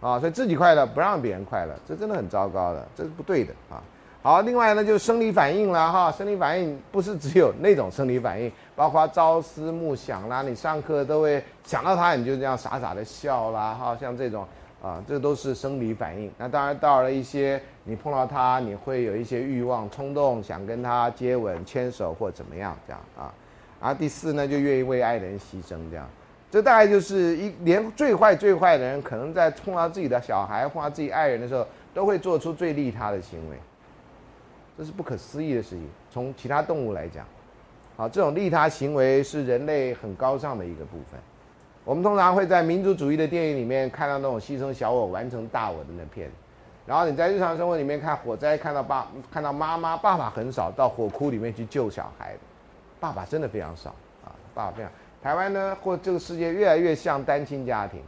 [0.00, 3.80] 啊，所以自己快乐不让别人快乐，这真的很糟糕的，这是不对的啊。
[4.20, 14.44] 好，另外呢就是生理反应了哈，生理反应不是只有那种生理反应，包括朝思暮想啦，你上课都会想到他，你就这样傻傻的笑啦，哈，像这种
[14.84, 16.30] 啊，这都是生理反应。
[16.36, 23.32] 那当然到了一些你碰到他，你会有一些欲望冲动，想跟他接吻、牵手或怎么样这样啊。
[23.80, 26.06] 然后第四呢，就愿意为爱人牺牲这样。
[26.50, 33.56] 这大概就是一连最坏最坏的人，可能在碰到自己的小孩、碰到自己爱人的时候，都会做出最利他的行为。
[34.76, 35.88] 这是不可思议的事情。
[36.10, 37.24] 从其他动物来讲，
[37.96, 41.18] 好，这种利他行为是人类很高尚的一个部分。
[41.84, 46.30] 我们通常会在民族主义的电影里面看到那种牺牲小我完成大我的那片，
[46.86, 52.34] 然后你在日常生活里面看火灾，看到爸看到妈妈爸爸很少到火窟里面去救小孩，
[52.98, 53.90] 爸爸真的非常少
[54.24, 54.90] 啊，爸爸非常。
[55.22, 58.00] 台湾呢，或这个世界越来越像单亲家庭，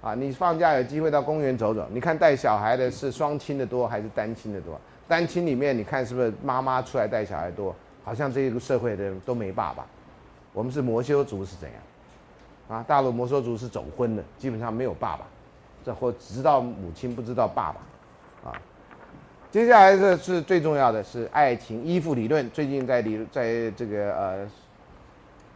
[0.00, 4.80] 啊，你放假有机会到公园走走，你看带小孩的是双亲的多还是单亲的多？
[5.08, 7.74] 单亲里面你看是不是妈妈出来带小孩多？
[8.04, 9.84] 好像这个社会的人都没爸爸。
[10.52, 11.78] 我们是摩修族是怎样？
[12.68, 15.24] 啊，大陆摩梭族是走婚的，基本上没有爸爸，
[15.84, 18.52] 这或只知道母亲不知道爸爸，啊，
[19.52, 24.50] 接下来这是最重要的是爱情依附理论，最近在理在这个呃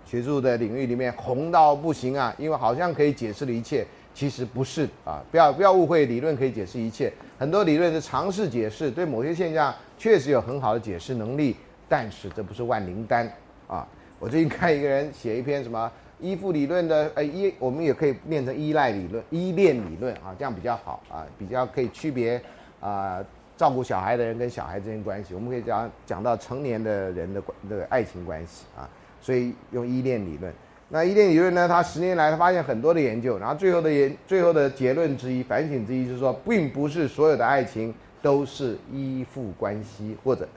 [0.05, 3.85] 学术的领域里面红到不行啊，因为好像可以解释了一切，
[4.15, 11.57] 其实不是啊，不要不要误会，理论可以解释一切，很多理论是尝试解释，对某些现象确实有很好的解释能力，
[11.89, 13.29] 但是这不是万灵丹
[13.67, 13.85] 啊。
[14.21, 15.91] 我最近看一个人写一篇什么。
[16.21, 22.41] 依附理论的呃依，我们也可以念成依赖理论、依恋理论啊，这样比较好啊，比较可以区别
[22.81, 23.25] 啊
[23.57, 25.35] 照顾小孩的人跟小孩之间关系。
[25.35, 28.89] 我们可以讲讲到成年的人的这个爱情关系啊，
[29.21, 30.53] 所以用依恋理论。
[30.89, 40.49] 那依恋理论呢，他十年来他发现很多的研究，然后最后的研最后的结论之一、反省之一是说，并不是所有的爱情都是依附关系或者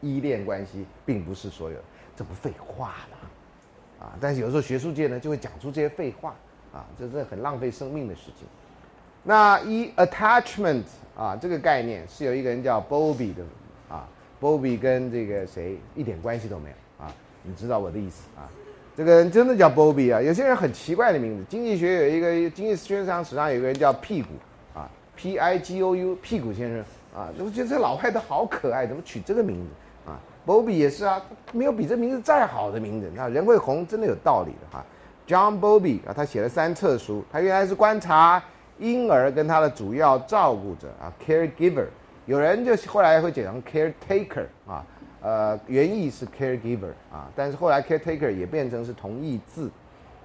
[0.00, 1.76] 依恋关系，并不是所有，
[2.16, 2.94] 这不废话？
[4.02, 6.34] 啊，但是有时候学术界呢就会讲出这些废话，
[6.72, 8.48] 啊，这是很浪费生命的事情。
[9.22, 10.82] 那一 attachment
[11.16, 13.44] 啊，这个概念是有一个人叫 Bobby 的，
[13.88, 14.08] 啊
[14.40, 17.14] ，Bobby 跟这个谁一点关系都没有啊，
[17.44, 18.50] 你知道我的意思啊？
[18.96, 20.20] 这个人真的叫 Bobby 啊？
[20.20, 24.30] 有些人很奇怪的名字，经济学有一个经济学上史上有一个人叫屁股
[24.74, 26.80] 啊，P I G O U 屁股先生
[27.14, 29.70] 啊，我觉得这老外都好可爱，怎么取这个名字
[30.46, 33.10] ？Bobby 也是啊，没有比这名字再好的名字。
[33.14, 34.84] 那人会红，真的有道理的哈。
[35.26, 37.24] John Bobby 啊，他写了三册书。
[37.30, 38.42] 他原来是观察
[38.78, 41.86] 婴儿跟他的主要照顾者啊，caregiver。
[42.26, 44.84] 有人就后来会解成 caretaker 啊，
[45.20, 49.70] 呃，原意是 caregiver 啊，但是后来 caretaker 也变成是同义字。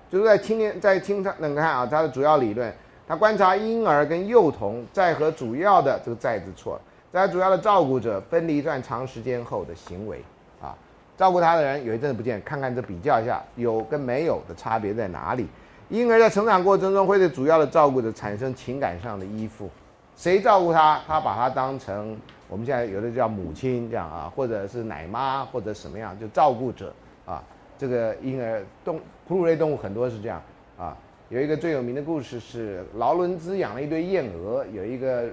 [0.10, 2.74] 就是在青年在青他能看啊，他的主要理论，
[3.08, 6.82] 他观察婴儿跟幼童在和主要的这个在字错了。
[7.12, 10.22] 在主要的照顾者分离一段长时间后的行为，
[10.62, 10.76] 啊，
[11.18, 15.48] 照顾他的人有一阵子不见，看看这比较一下有跟没有的差别在哪里。
[15.90, 19.70] 婴儿在成长过程中会对主要的照顾者产生情感上的依附，
[20.18, 22.18] 谁照顾他，他把他当成
[22.50, 26.94] 我们现在有的叫母亲这样啊，或者是奶妈或者什么样就照顾者
[27.26, 27.42] 啊。
[27.78, 30.42] 这个婴儿动哺乳类动物很多是这样
[30.78, 30.98] 啊。
[31.30, 35.26] 有一个最有名的故事是劳伦兹养了一堆燕鹅，有一个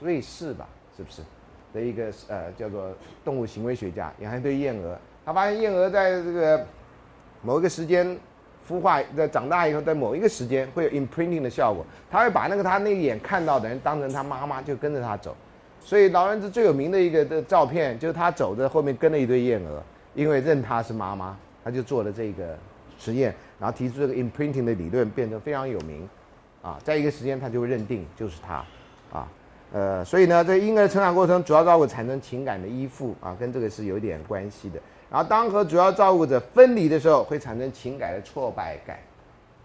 [0.00, 0.66] 瑞士吧。
[1.00, 1.22] 是不是
[1.72, 2.94] 的一个呃叫做
[3.24, 6.66] 动物行为学家养一堆燕鹅，他发现燕鹅在这个
[7.40, 8.06] 某一个时间
[8.68, 15.34] 孵化，在长大以后，在某一个时间会有 imprinting 的效果，他会把那个他那眼看到的人当成他妈妈，就跟着他走。
[15.80, 19.82] 所以劳伦兹最有名的一个的照片就是他走着后面跟了一堆燕鹅，
[20.14, 22.58] 因为认他是妈妈，他就做了这个
[22.98, 26.06] 实验，然后提出这个 imprinting 的理论，变得非常有名。
[26.60, 28.62] 啊，在一个时间他就会认定就是他，
[29.10, 29.26] 啊。
[29.72, 34.80] 呃，所以呢，这婴儿成长过程主要照顾产生情感的依附啊，跟这个是有点关系的。
[35.08, 38.98] 然后当和主要照顾者分离的时候，会产生情感的挫败感，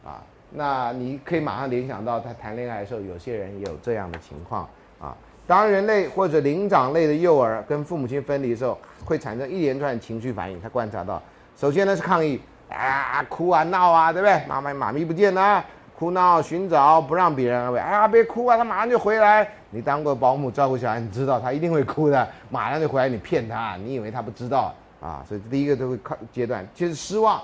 [0.03, 0.21] 啊，
[0.51, 4.69] 那你可以马上联想到他谈恋爱的时候，有些人也有这样的情况
[4.99, 5.15] 啊。
[5.47, 10.59] 当人类或者灵长类的幼儿跟父母亲分离的时候，会产生一连串情绪反应。
[10.59, 11.21] 他观察到，
[11.55, 14.41] 首先呢是抗议啊，哭啊闹啊，对不对？
[14.47, 15.63] 妈妈妈咪不见了。
[15.97, 17.79] 哭闹、寻找，不让别人安慰。
[17.79, 19.47] 哎呀，别哭啊，他马上就回来。
[19.69, 23.07] 你当过保姆照顾小孩，你知道他一定会哭的，马上就回来。
[23.07, 25.23] 你骗他，你以为他不知道啊？
[25.27, 27.41] 所以第一个都会看阶段，就是失望，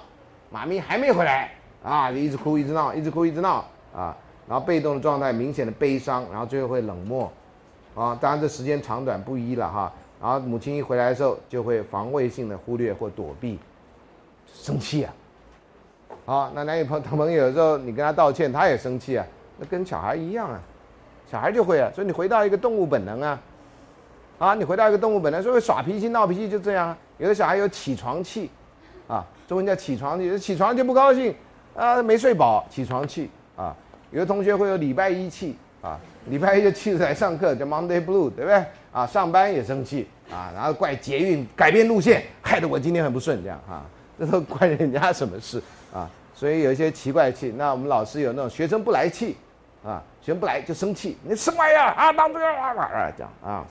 [0.50, 1.50] 妈咪还没回来
[1.84, 3.66] 啊，就一直哭，一直闹，一直哭，一直闹
[3.96, 4.16] 啊。
[4.48, 7.32] 然后被动的状态，明显的悲伤，然后最后会冷漠
[7.96, 8.18] 啊。
[8.20, 9.92] 当然这时间长短不一了哈。
[10.22, 13.58] 然后母亲一回来的时候，就会防卫性的忽略或躲避，
[14.54, 15.14] 生气啊。
[16.24, 19.26] 好，那男女朋朋友有时候你跟他道歉，他也生气啊，
[19.58, 20.62] 那跟小孩一样啊，
[21.30, 23.40] 小孩就会啊，所以你回到一个动物本能啊，
[24.38, 26.98] 啊，你回到一个动物本能，所以耍脾气闹脾气就这样啊。
[27.18, 28.50] 有的小孩有起床气，
[29.08, 31.36] 啊，中文叫起床气，起床就不高兴，
[31.76, 33.76] 啊，没睡饱，起床气啊。
[34.12, 38.64] 有的同学会有礼拜一气，啊，礼拜一就气着来上课，叫 Monday Blue，对不对？
[38.92, 43.84] 啊，上班也生气，啊，然后怪捷运改变路线，害得我今天很不顺，这样啊。
[44.20, 45.60] 这都关人家什么事
[45.94, 46.10] 啊？
[46.34, 47.54] 所以有一些奇怪气。
[47.58, 49.38] 那我们老师有那种学生不来气，
[49.84, 52.12] 啊，学生不来就生气，你什么玩意儿啊？
[52.14, 53.66] 当这个啊啊这样啊。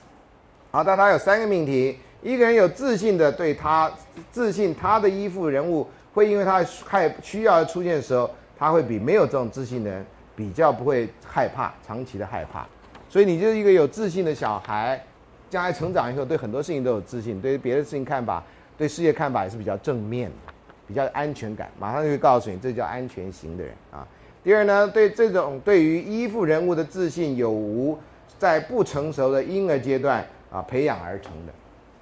[0.71, 3.91] 好，但他有三个命题：一个人有自信的对他
[4.31, 12.65] 自信，他的依附人物会因为他害需要出现的时候，他会比没有这种自信的人比较不会害怕，长期的害怕。
[13.09, 15.03] 所以你就是一个有自信的小孩，
[15.49, 18.41] 将来成长以后对很多事情都有自信，对别的事情看法、
[18.77, 20.50] 对世界看法也是比较正面的，
[20.91, 24.05] 比较安全感，马上就会告诉你这叫安全型的人啊。
[24.43, 27.97] 第二呢，对这种对于依附人物的自信有无，
[28.37, 31.53] 在不成熟的婴儿阶段啊培养而成的，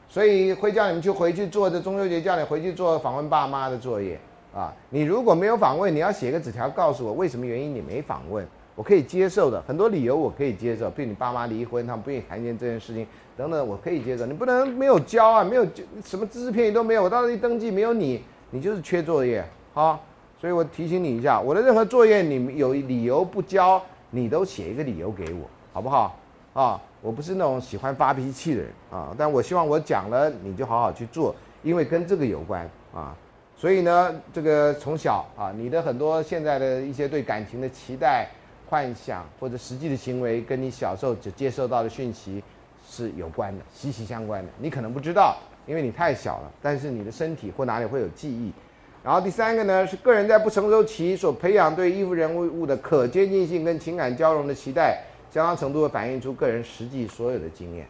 [0.08, 4.20] 所以会叫你们去回去做这中秋节叫你回去做访问爸妈的作业
[4.56, 4.74] 啊。
[4.90, 8.44] 你如果没有访问，你要写个纸条告诉我为什么原因你没访问，
[8.74, 13.06] 我可以接受的，很多理由我可以接受，比如你爸妈离婚，他们不愿意谈见这件事情
[13.36, 14.26] 等等，我可以接受。
[14.26, 15.68] 你不能没有交啊，没有
[16.06, 19.44] 什么知识片语都没有，我到时候一登记没有你，你就是缺作业
[19.74, 20.00] 好。
[20.40, 25.42] 所以我提醒你一下，我的任何作业你有理由不交，你都写一个理由给我，
[25.74, 26.18] 好不好？
[26.54, 33.14] 啊，我不是那种喜欢发脾气的人啊，但我希望我讲了你就好好去做，因为跟这个有关啊。
[33.58, 38.30] 所以呢，这个从小啊，你的很多现在的一些对感情的期待、
[38.70, 42.42] 幻想或者实际的行为，跟你小时候只接受到的讯息
[42.90, 44.50] 是有关的，息息相关的。
[44.58, 45.38] 你可能不知道，
[45.70, 48.52] 因为你太小了，但是你的身体或哪里会有记忆。
[49.04, 57.86] 然后第三个呢，是个人在不成熟期所培养对依附人物物的可接近性跟情感交融的期待，相当程度会反映出个人实际所有的经验。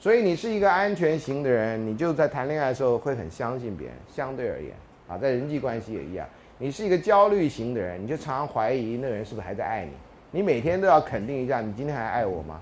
[0.00, 3.96] 所以你是一个安全型的人，你就在谈恋爱的时候会很相信别人。
[4.12, 4.72] 相对而言，
[5.06, 6.26] 啊，在人际关系也一样。
[6.58, 9.92] 你是一个焦虑型的人，你就常常怀疑那个人是不是还在爱你。
[10.32, 12.60] 你每天都要肯定一下，你今天还爱我吗？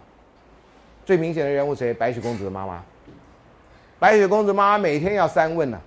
[1.04, 1.94] 最明显的人物谁？
[1.94, 2.84] 白雪公主的妈妈。
[4.00, 5.78] 白雪公主妈妈每天要三问呢。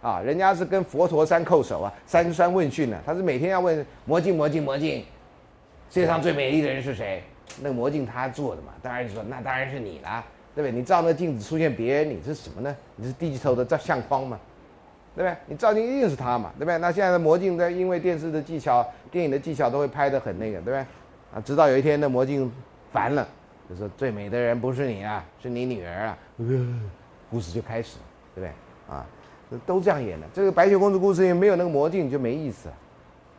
[0.00, 2.96] 啊，人家是跟佛陀三叩首啊，三三问讯呢。
[3.04, 5.00] 她是每天要问魔镜，魔镜，魔镜，
[5.90, 7.24] 世界上最美丽的人是谁？
[7.60, 10.22] 那个魔镜她做的嘛，当然说那当然是你啦，
[10.54, 10.78] 对不对？
[10.78, 12.76] 你照那镜子出现别人，你是什么呢？
[12.94, 14.38] 你是低级头的照相框嘛，
[15.16, 15.36] 对不对？
[15.46, 16.78] 你照镜一定是他嘛，对不对？
[16.78, 20.78] 那现在的魔镜在因为电视的技巧、电影的技巧都会拍得很那个，对不对？
[20.78, 22.52] 啊，直到有一天那魔镜
[22.92, 23.26] 烦了，
[23.68, 26.18] 就说最美的人不是你啊，是你女儿啊，
[27.30, 27.96] 故事就开始，
[28.34, 28.94] 对不对？
[28.94, 29.06] 啊。
[29.64, 32.68] 都这样演的，这个白雪公主故事也没有那个魔镜就没意思，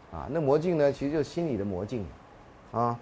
[0.09, 2.05] 啊，那魔镜呢，其实就是心理的魔镜，
[2.71, 2.97] 啊，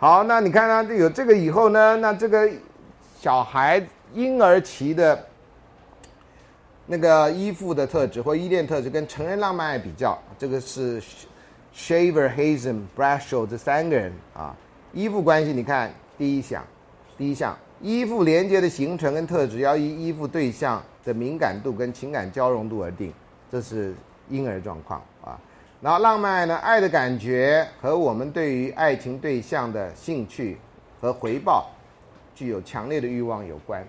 [0.00, 2.50] 好，那你看呢，有这个以后呢，那这个
[3.20, 3.80] 小孩
[4.14, 5.24] 婴儿期的
[6.86, 11.00] 那个依附的特质或依恋特质跟成人浪漫爱比较，这个是
[11.72, 14.56] Shaver、Hazen、Bradshaw 这三个人啊，
[14.92, 16.64] 依附关系，你看第一项，
[17.16, 20.82] 第一项依附连接的形成跟特质要依依附对象。
[21.04, 23.12] 的敏感度跟情感交融度而定，
[23.52, 23.94] 这是
[24.30, 25.38] 婴儿状况啊。
[25.82, 30.56] 然后浪漫爱呢，爱的感觉和我们对于爱情对象的兴趣
[31.02, 31.68] 和回报
[32.34, 33.86] 具有强烈的欲望有关，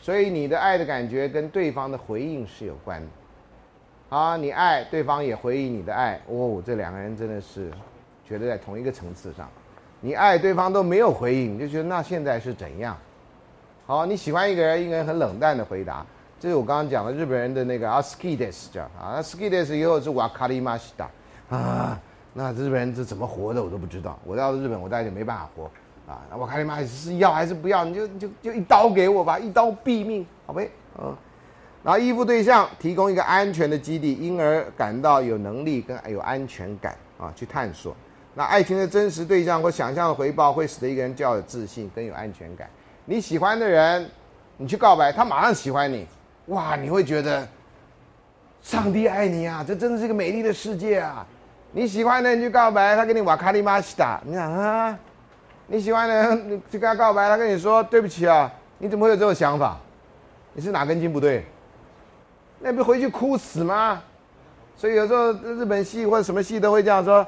[0.00, 4.16] 所以你的爱的感觉跟对方的回应是有关的。
[4.16, 7.72] 啊，你爱对方也回应你的爱，哦，这两个人真的是
[8.24, 9.50] 觉得在同一个层次上。
[10.00, 12.96] 你爱对方都没有回应，你就觉得那现在是怎样？
[13.92, 16.02] 好，你喜欢一个人，一个人很冷淡的回答。
[16.40, 21.10] 这是我刚刚讲的日本人的那个啊，skides 叫啊，skides 以后是瓦卡里马西达
[21.50, 22.00] 啊，
[22.32, 24.18] 那日本人这怎么活的我都不知道。
[24.24, 25.64] 我到了日本，我大概就没办法活
[26.10, 26.22] 啊。
[26.30, 27.84] 那瓦卡里马是要还是不要？
[27.84, 31.14] 你就就就一刀给我吧，一刀毙命，好呗，嗯。
[31.84, 37.94] 然后依附对象提供一个安全的基地，因而感到有能力跟有安全感啊，去探索。
[38.32, 42.66] 那爱情的真实对象或想象的回报，会使得一个人较有自信，更有安全感。
[43.04, 44.08] 你喜欢的人，
[44.56, 46.06] 你去告白，他马上喜欢你。
[46.46, 47.46] 哇，你会觉得
[48.62, 49.64] 上帝爱你啊！
[49.66, 51.26] 这真的是一个美丽的世界啊！
[51.72, 54.96] 你喜欢的人去告白，他跟你瓦卡里马西达，你想啊？
[55.66, 58.50] 你喜欢的人去跟他告白，他跟你说对不起啊！
[58.78, 59.78] 你怎么会有这种想法？
[60.52, 61.44] 你是哪根筋不对？
[62.60, 64.02] 那不回去哭死吗？
[64.76, 67.26] 所以有时候日本戏或者什么戏都会这样说。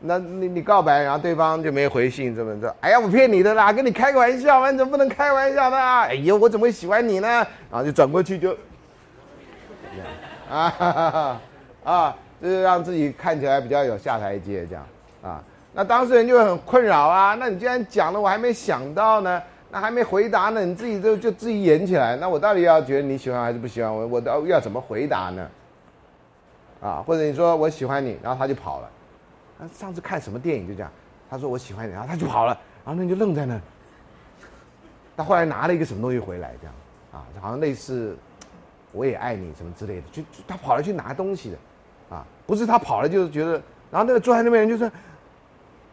[0.00, 2.74] 那你你告白，然后对方就没回信，这么着？
[2.80, 5.76] 哎呀，我骗你的啦，跟你开个玩笑嘛，你怎么不能开玩笑的？
[5.76, 7.28] 哎呦，我怎么会喜欢你呢？
[7.70, 8.52] 然后就转过去就，
[10.50, 11.40] 啊哈哈
[11.82, 14.86] 啊，就是让自己看起来比较有下台阶，这样
[15.22, 15.42] 啊。
[15.72, 17.34] 那当事人就很困扰啊。
[17.34, 22.16] 那你既然讲了，我还没想到呢，那还没回答呢，你自己就就自己演起来。
[22.16, 24.06] 那我到底要觉得你喜欢还是不喜欢我？
[24.06, 25.48] 我要要怎么回答呢？
[26.82, 28.90] 啊，或者你说我喜欢你，然后他就跑了。
[29.58, 30.90] 他上次看什么电影就这样，
[31.30, 33.60] 他说我喜欢你，然后他就跑了，然后那就愣在那。
[35.16, 36.74] 他后来拿了一个什么东西回来，这样，
[37.12, 38.14] 啊，好像类似，
[38.92, 41.56] 我也爱你什么之类的，就他跑了去拿东西的，
[42.14, 43.52] 啊，不是他跑了就是觉得，
[43.90, 44.90] 然后那个坐在那边人就说，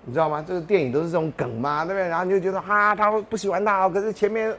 [0.04, 0.44] 你知道吗？
[0.46, 2.10] 这个电影都是这种梗嘛，对不对？
[2.10, 4.54] 然后你就觉得哈，他不喜欢他，可是前面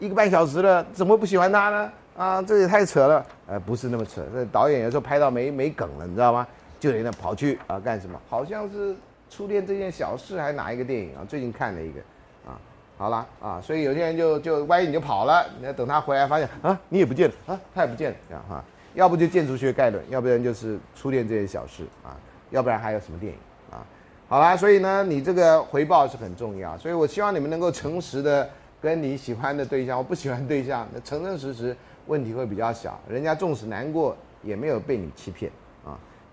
[0.00, 1.92] 一个半小时了，怎么会不喜欢他呢？
[2.16, 6.44] 啊，这也太扯了，呃，不是那么扯，这导演有时候拍到没没梗了，你知道吗？
[6.78, 8.20] 就得那跑去啊干什么？
[8.28, 8.94] 好像是
[9.30, 11.24] 初恋这件小事，还哪一个电影啊？
[11.28, 12.00] 最近看了一个，
[12.46, 12.58] 啊，
[12.96, 18.64] 好了啊，所以有些人就就万一你就跑了，那等他回来发现啊你也不见了啊他也不见了这样哈，
[18.94, 22.16] 要不就建筑学概论，要不然就是初恋这件小事啊，
[22.50, 23.38] 要不然还有什么电影
[23.70, 23.84] 啊？
[24.28, 28.48] 好啦，所以呢你这个回报是很重要，所以我希望你们能够诚实的
[28.80, 31.76] 跟你喜欢的对象或不喜欢对象，那诚诚实实
[32.06, 35.50] 问题会比较小，人家纵使难过也没有被你欺骗，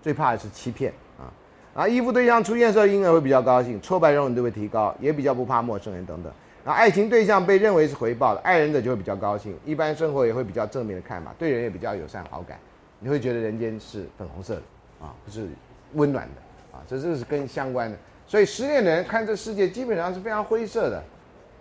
[0.06, 1.26] 最怕的是欺骗啊。
[1.74, 6.32] 啊，依附对象出现的时候，婴儿会比较高兴，挫败容忍度会提高，也比较不怕陌生人等等。
[6.64, 12.56] 然后爱情对象被认为是回报的，爱人者就会比较高兴，一般生活也会比较正面的看法，对人也比较友善好感，
[13.00, 14.62] 你会觉得人间是粉红色的
[15.00, 15.48] 啊，不是
[15.94, 17.98] 温暖的啊，这这是跟相关的。
[18.28, 21.02] 所以失恋的人看这世界基本上是非常灰色的，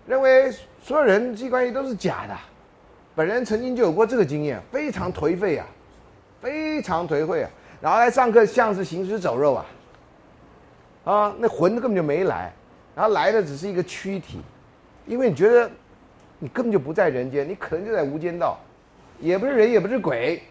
[0.05, 0.51] 认为
[0.83, 2.37] 所有人际关系都是假的。
[3.15, 5.65] 本人曾经就有过这个经验，非常颓废啊，
[6.39, 7.49] 非常颓废啊，
[7.85, 9.65] 然后来上课像是行尸走肉啊。
[11.03, 12.51] 啊，那魂根本就没来，
[12.95, 14.41] 然后来的只是一个躯体，
[15.05, 15.69] 因为你觉得
[16.39, 18.57] 你根本就不在人间，你可能就在无间道，
[19.19, 20.41] 也不是人，也不是鬼，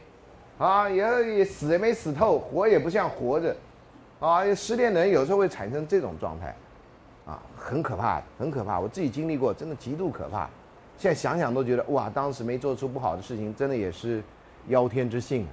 [0.59, 3.57] 啊，也也死也没死透，活也不像活着，
[4.21, 6.55] 啊，失恋的人有时候会产生这种状态，
[7.27, 10.49] 啊，很可怕，很可怕，我自己经历过，真的极度可怕，
[10.97, 14.23] 现在想想都觉得哇，当时没做出不好的事情，真的也是
[14.69, 15.45] 妖天之幸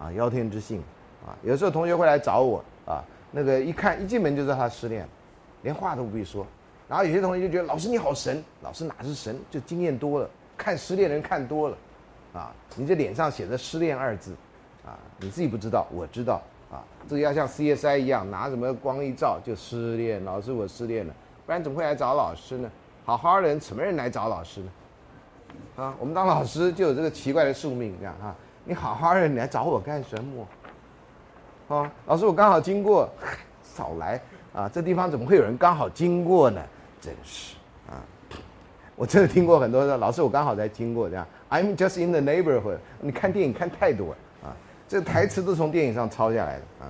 [0.00, 0.82] 啊，妖天之幸
[1.28, 3.04] 啊，有时候同学会来找我啊。
[3.30, 5.06] 那个一看一进门就知道他失恋，
[5.62, 6.46] 连话都不必说。
[6.88, 11.76] 然后有些同学就觉得老师你好神，老师哪是神，就经验多了，看失恋人看多了，
[12.32, 14.34] 啊，你这脸上写着失恋二字，
[14.86, 16.40] 啊，你自己不知道，我知道，
[16.70, 21.14] 啊，这个要像 CSI 一样拿什么光一照就失恋，老师我失恋了，
[21.44, 22.70] 不然怎么会来找老师呢？
[23.04, 24.70] 好好的人什么人来找老师呢？
[25.76, 28.34] 啊，我们当老师就有这个奇怪的宿命，这样啊，
[28.64, 30.46] 你好好的你来找我干什么？
[31.68, 33.08] 哦，老师，我刚好经过，
[33.62, 34.18] 少来
[34.54, 34.68] 啊！
[34.72, 36.60] 这地方怎么会有人刚好经过呢？
[36.98, 37.54] 真是
[37.86, 38.00] 啊！
[38.96, 41.26] 我真的听过很多的，老师，我刚好在经过这样。
[41.50, 42.78] I'm just in the neighborhood。
[43.00, 44.16] 你看电影看太多了
[44.48, 44.56] 啊！
[44.88, 46.88] 这台词都从电影上抄下来的啊。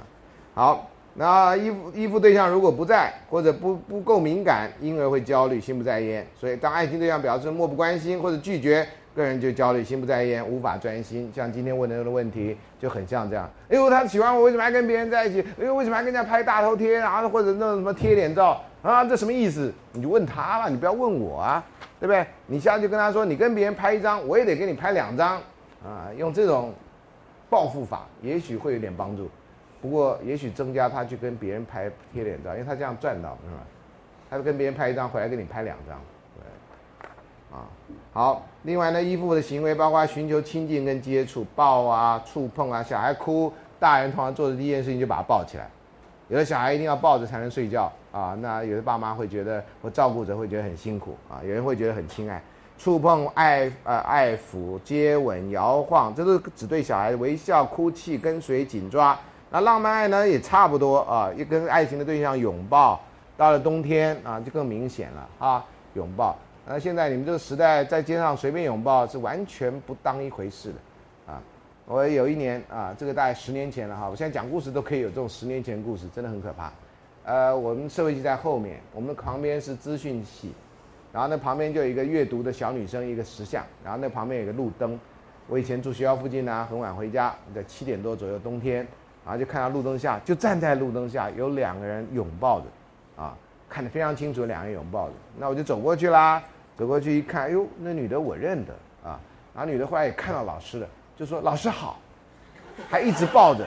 [0.55, 6.24] 好，那依附依附对象如果不在或者不不够敏感，婴儿会焦虑，心不在焉。
[6.36, 8.86] 所以当爱情对象表示漠不关心或者拒绝。
[9.19, 11.31] 个人就焦虑，心不在焉，无法专心。
[11.35, 13.51] 像今天问的那个问题，就很像这样。
[13.69, 15.45] 哎呦，他喜欢我，为什么还跟别人在一起？
[15.61, 19.05] 哎呦，为什么还跟人家拍大头贴然后或者那种什么贴脸照啊？
[19.05, 19.70] 这什么意思？
[19.93, 21.62] 你就问他了，你不要问我啊，
[22.01, 22.24] 对不对？
[22.47, 25.36] 你下次就跟他说，你跟别人拍一张，我也得给你拍两张
[25.85, 26.09] 啊。
[26.16, 26.73] 用这种
[27.51, 29.28] 报复法，也许会有点帮助。
[29.82, 33.62] 不过，也许增加他去跟别人拍贴脸照，因为他这样赚到，是吧？
[34.31, 36.01] 他就跟别人拍一张，回来给你拍两张。
[36.36, 37.09] 对
[37.57, 37.66] 啊，
[38.19, 38.43] 好。
[38.62, 42.82] 另外呢，依附的行为包括寻求亲近跟接触，抱啊、触碰啊。
[42.82, 45.70] 小孩哭，大人通常做的第一件事情就把他抱起来。
[46.27, 48.36] 有的小孩一定要抱着才能睡觉啊。
[48.40, 51.39] 那有的爸妈会觉得，或照顾者会觉得很辛苦啊。
[51.45, 52.43] 有人会觉得很亲爱，
[52.77, 59.16] 触碰、爱呃爱抚、接吻、摇晃，这都是只对小孩微笑、哭泣、跟随、紧抓。
[59.49, 63.01] 那浪漫爱呢，也差不多啊，一跟爱情的对象拥抱。
[63.36, 65.65] 到了冬天啊，就更明显了啊，
[65.95, 66.36] 拥抱。
[66.70, 71.40] 那现在你们这个时代，在街上随便拥抱是完全不当一回事的，啊！
[71.86, 76.70] 我有一年啊，这个大概十年前了哈，我现在讲故事都可以有这种十年前故事，真的很可怕。
[77.24, 80.53] 呃，我们社会系在后面，我们的旁边是资讯系，
[81.11, 85.01] 然后那旁边就有一个阅读的小女生，一个石像，然后那旁边有个路灯。
[85.47, 88.86] 我以前住学校附近呢，很晚回家，在七点多左右冬天，
[89.24, 92.66] 然后就看到路灯下，就站在路灯下有两个人拥抱着，
[93.16, 93.35] 啊，
[93.70, 95.15] 看得非常清楚，两个人拥抱着。
[95.39, 96.45] 那我就走过去啦。
[96.78, 98.72] 走过去一看，哎呦，那女的我认得
[99.02, 99.18] 啊！
[99.52, 100.86] 然后女的后来也看到老师了，
[101.16, 101.98] 就说：“老师好。”
[102.88, 103.66] 还一直抱着，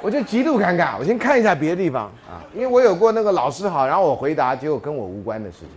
[0.00, 0.96] 我就极度尴尬。
[0.96, 5.70] 我先看一下别的地方啊，因为我有过那个老师好，然后我回答结果跟我无关的事情。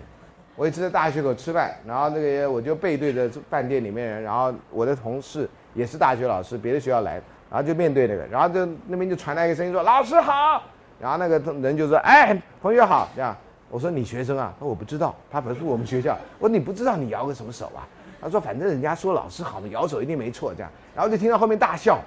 [0.56, 10.61] 我一次在大学口吃饭，然后那个我就背对着饭店里面人，然后我的同事也是大学老师，别的学校来的，然后就面对那个，然后就那边就传来一个声音说：“老师好。”
[11.02, 13.36] 然后那个人就说：“哎，同学好。”这样。
[13.72, 14.53] 我说你学生啊？
[14.60, 16.18] 他说我不知道，他不是我们学校。
[16.38, 17.88] 我说你不知道，你摇个什么手啊？
[18.22, 20.53] 他说反正人家说老师好嘛，摇手一定没错。
[20.53, 21.98] 这样，然后就听到后面大笑。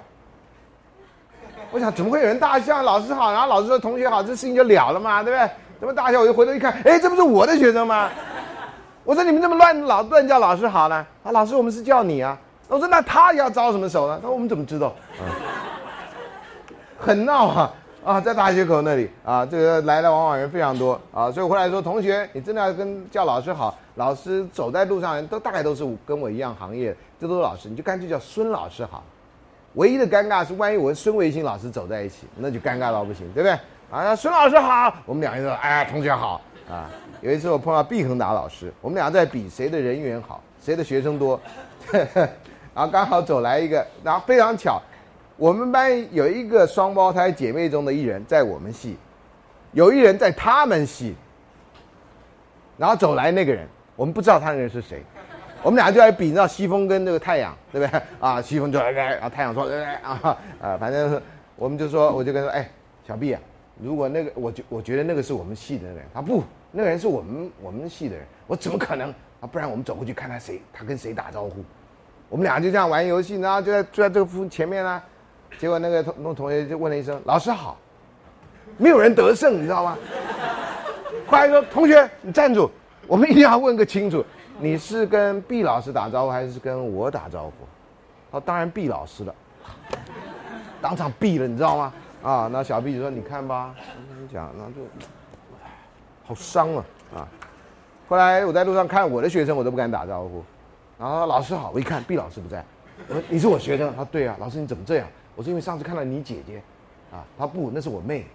[1.71, 2.83] 我想怎么会有人大笑？
[2.83, 5.49] 老师好，然后老师说同学好，这事情就了了嘛，对不对？
[5.79, 6.21] 怎么大笑？
[6.21, 8.09] 我就回头一看，哎，这不是我的学生吗？
[9.03, 10.95] 我说你们这么乱老乱叫老师好呢？
[11.23, 12.37] 啊，老师我们是叫你啊。
[12.67, 14.17] 我说那他要招什么手呢？
[14.21, 14.93] 他说我们怎么知道？
[16.99, 17.73] 很闹啊。
[18.05, 29.03] 啊，在大学口那里啊，这个来来往往人非常多啊，所以回来说，同学，你真的要跟叫老师好，老师走在路上人都大概都是跟我一样行业，这都是老师，你就干脆叫孙老师好，
[29.73, 33.59] 唯一的尴尬是，万一我跟孙维新老师走在一起，那就尴尬到不行，对不对？
[33.89, 36.87] 啊，孙老师好，我们两个人说，哎，同学好啊。
[37.21, 41.39] 有一次我碰到毕恒达老师，我们俩在比谁的人缘好，谁的学生多，
[41.91, 44.79] 然后刚好走来一个，然后非常巧，
[45.37, 48.95] 我们班有一个双胞胎姐妹中的一人在我们系，
[49.73, 51.13] 有一人在他们系，
[52.77, 53.67] 然后走来那个人，
[53.97, 55.03] 我们不知道他那个人是谁，
[55.61, 58.01] 我们俩就在比，你知道西风跟那个太阳，对不对？
[58.21, 61.21] 啊，西风就来，然后太阳说，来来啊啊，反正
[61.57, 62.69] 我们就说，我就跟他说，哎，
[63.05, 63.41] 小毕啊，
[63.81, 69.09] 如果那个，我觉我觉得那个是我们系的人，他不，那个人是我们我们系的人，我怎么可能
[69.41, 69.43] 啊？
[69.51, 71.61] 不然我们走过去看他谁，他跟谁打招呼。
[72.29, 75.01] 我们俩就这样玩游戏，然后就在就在这个夫前面呢，
[75.57, 77.77] 结果那个同那同学就问了一声：“老师好。”
[78.77, 79.97] 没有人得胜，你知道吗？
[81.27, 82.69] 后来说：“同学，你站住，
[83.07, 84.25] 我们一定要问个清楚，
[84.59, 87.51] 你是跟毕老师打招呼还是跟我打招呼？”
[88.37, 89.33] 哦，当然毕老师了，
[90.81, 91.93] 当场毙了，你知道吗？
[92.21, 94.81] 啊，那小毕就说：“你看吧，我跟你讲，那就
[96.25, 96.85] 好伤啊
[97.15, 97.27] 啊！”
[98.09, 100.43] 后来我在路上看我的学生，我都不敢打招呼。
[100.99, 102.65] 然后老师好，我一看毕老师不在，
[103.07, 105.07] 我说你是我学生，他说对啊，老师你怎么这样？
[105.35, 106.61] 我说因为上次看到你姐姐，
[107.11, 108.25] 啊，他不，那是我妹。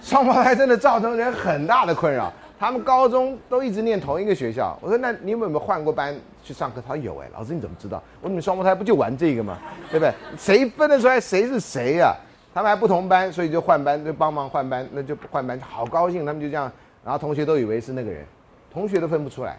[0.00, 4.78] 双胞胎真的造成人很大的困扰，他们高中都一直念同一个学校。
[4.80, 6.14] 我说那你们有没有换过班
[6.44, 6.82] 去上课？
[6.86, 8.02] 他说有哎，老师你怎么知道？
[8.20, 9.58] 我说你们双胞胎不就玩这个吗？
[9.90, 10.12] 对不对？
[10.36, 12.14] 谁分得出来谁是谁呀？
[12.54, 16.70] 他们还不同班，所以就换班，就帮忙换班，那就换班，好高兴，他们就这样，
[17.02, 18.24] 然后同学都以为是那个人。
[18.70, 19.58] 同学都分不出来，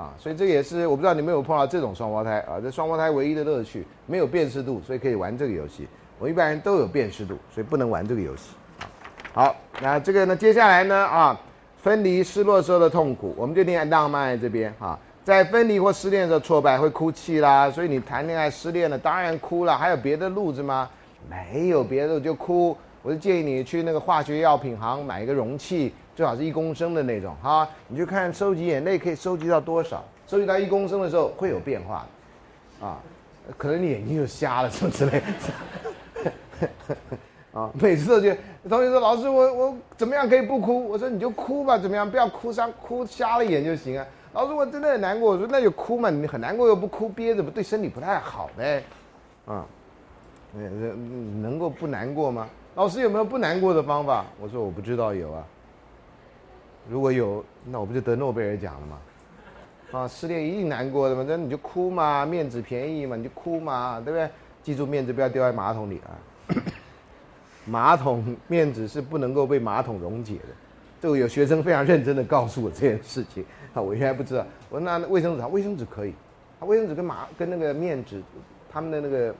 [0.00, 2.56] 啊，所以这也是我不知道你们有碰到这种双胞胎啊？
[2.62, 5.86] 这双胞胎唯一的乐趣没有辨识度，所以可以玩这个游戏。
[6.18, 8.54] 我一般人都有辨识度，所以不能玩这个游戏。
[9.34, 10.34] 好，那这个呢？
[10.34, 10.96] 接下来呢？
[10.96, 11.38] 啊，
[11.76, 14.98] 分离失落时候的痛苦，我们就念浪漫这边哈。
[15.22, 19.76] 在分离或失恋的时候挫败会哭泣啦，所以你谈恋爱失恋了，当然哭了。
[19.76, 20.88] 还有别的路子吗？
[21.28, 22.74] 没有别的路就哭。
[23.02, 25.92] 我就建议你去那个化学药品行买一个容器。
[26.20, 32.06] 最好是一公升的那种哈，你就看收集眼泪可以收集到多少，收集到一公升的时候会有变化，
[32.78, 33.00] 啊，
[33.56, 35.22] 可能你眼睛就瞎了什么之类
[36.60, 36.68] 的，
[37.58, 40.90] 啊，每次都觉得同学说老师我我怎么样可以不哭？
[40.90, 44.06] 我说你就哭吧，怎么样不要哭伤哭瞎了眼就行啊。
[44.34, 48.84] 老师我真的很难过，我说那就哭嘛，你很难过又不哭憋着不对身体不太好呗，
[49.46, 49.64] 啊，
[50.52, 52.46] 能够不难过吗？
[52.74, 54.26] 老师有没有不难过的方法？
[54.38, 55.42] 我说我不知道有啊。
[56.88, 58.98] 如果有，那我不就得诺贝尔奖了吗？
[59.92, 64.28] 啊，失恋一定难过的嘛，那你就哭嘛，面子便宜嘛，你就哭嘛，对不对？
[64.62, 66.54] 记住面子不要丢在马桶里啊！
[67.66, 70.48] 马桶面子是不能够被马桶溶解的。
[71.00, 74.44] 这个有学生非常认真的告诉我这件事情啊，我原来不知道。
[74.68, 76.12] 我说那卫生纸，卫生纸可以，
[76.60, 78.22] 它卫生纸跟马跟那个面纸，
[78.70, 79.34] 他们的那个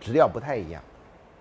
[0.00, 0.82] 质料不太一样。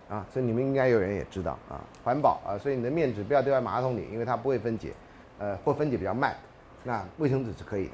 [0.09, 4.93] 啊，所以你们应该有人也知道啊，环保啊，所以你的面纸不要丢在马桶里，因为它不会分解，
[5.40, 6.35] 呃，或分解比较慢。
[6.83, 7.93] 那卫生纸是可以的。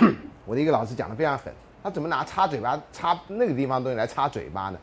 [0.44, 4.78] 我的一个老师讲的非常狠，他怎么拿擦嘴巴擦那个地方东西来擦嘴巴呢？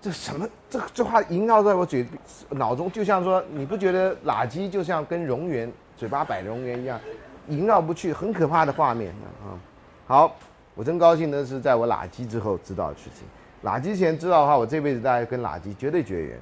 [0.00, 0.48] 这什么？
[0.70, 2.06] 这这话萦绕在我嘴
[2.50, 7.00] 脑中，就像说你不觉得垃圾就像跟蝾螈嘴巴摆蝾螈一样，
[7.48, 9.10] 萦绕不去，很可怕的画面
[9.44, 9.58] 啊。
[10.06, 10.36] 好，
[10.74, 13.26] 我真高兴的是在我垃圾之后知道的事情。
[13.64, 16.38] 垃圾前知道的话，我这辈子大概跟垃圾绝对绝缘。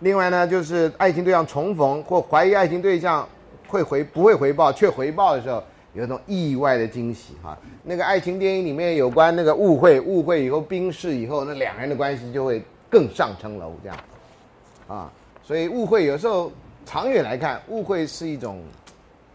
[0.00, 3.28] 另外呢，就是爱情对象重逢或怀疑爱情对象
[3.66, 5.62] 会回不会回报却回报的时候，
[5.92, 7.58] 有一种意外的惊喜哈。
[7.82, 13.98] 那个爱情电影里面有关那个误会，误会以后冰释以后，那两人的关系就会更上层楼这样。
[14.86, 15.12] 啊，
[15.42, 16.50] 所以误会有时候
[16.86, 18.62] 长远来看，误会是一种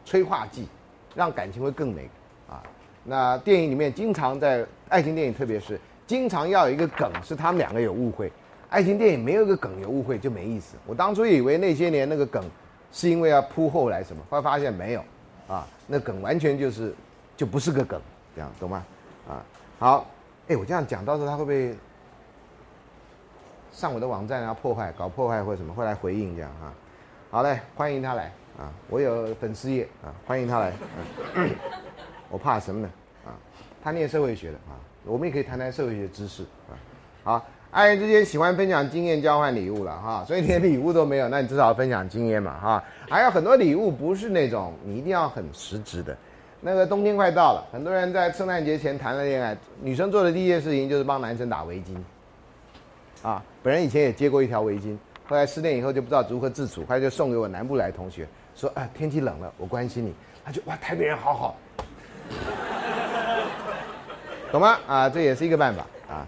[0.05, 0.67] 催化剂，
[1.13, 2.09] 让感情会更美
[2.49, 2.63] 啊。
[3.03, 5.79] 那电影里面经常在爱情电影，特别是。
[6.05, 8.31] 经常要有一个梗，是他们两个有误会。
[8.69, 10.75] 爱情电影没有一个梗有误会就没意思。
[10.85, 12.43] 我当初以为那些年那个梗，
[12.91, 15.03] 是因为要铺后来什么，后来发现没有，
[15.47, 16.93] 啊，那梗完全就是，
[17.37, 18.01] 就不是个梗，
[18.35, 18.85] 这样懂吗？
[19.29, 19.45] 啊，
[19.77, 20.07] 好，
[20.47, 21.75] 哎，我这样讲，到时候他会不会
[23.71, 26.73] 上我的网站啊破坏，搞破坏或者什么，会来回应这样哈？
[27.29, 30.73] 好嘞，欢迎他来啊，我有粉丝页啊，欢迎他来。
[32.29, 32.89] 我怕什么呢？
[33.25, 33.37] 啊，
[33.83, 34.73] 他念社会学的啊。
[35.05, 36.73] 我们也可以谈谈社会学知识啊。
[37.23, 42.83] 好，爱人之间喜欢分享经验、交换礼物了哈，所以连礼物都没有，那你至少分享经验嘛哈。
[43.09, 46.15] 还有很多礼物不是那种你一定要很实质的。
[46.61, 51.97] 那个冬天快到了，很多人在圣诞节前谈了恋爱，女生做的第一件事情就是帮男生打围巾。
[53.27, 60.13] 啊，本人以前也接过一条围巾，后来失恋以后就不知道如何自处，后来就送给我南部来同学，说啊天气冷了，我关心你。
[60.45, 61.55] 他就哇台北人好好，
[64.53, 64.77] 懂吗？
[64.85, 66.23] 啊，这也是一个办法啊。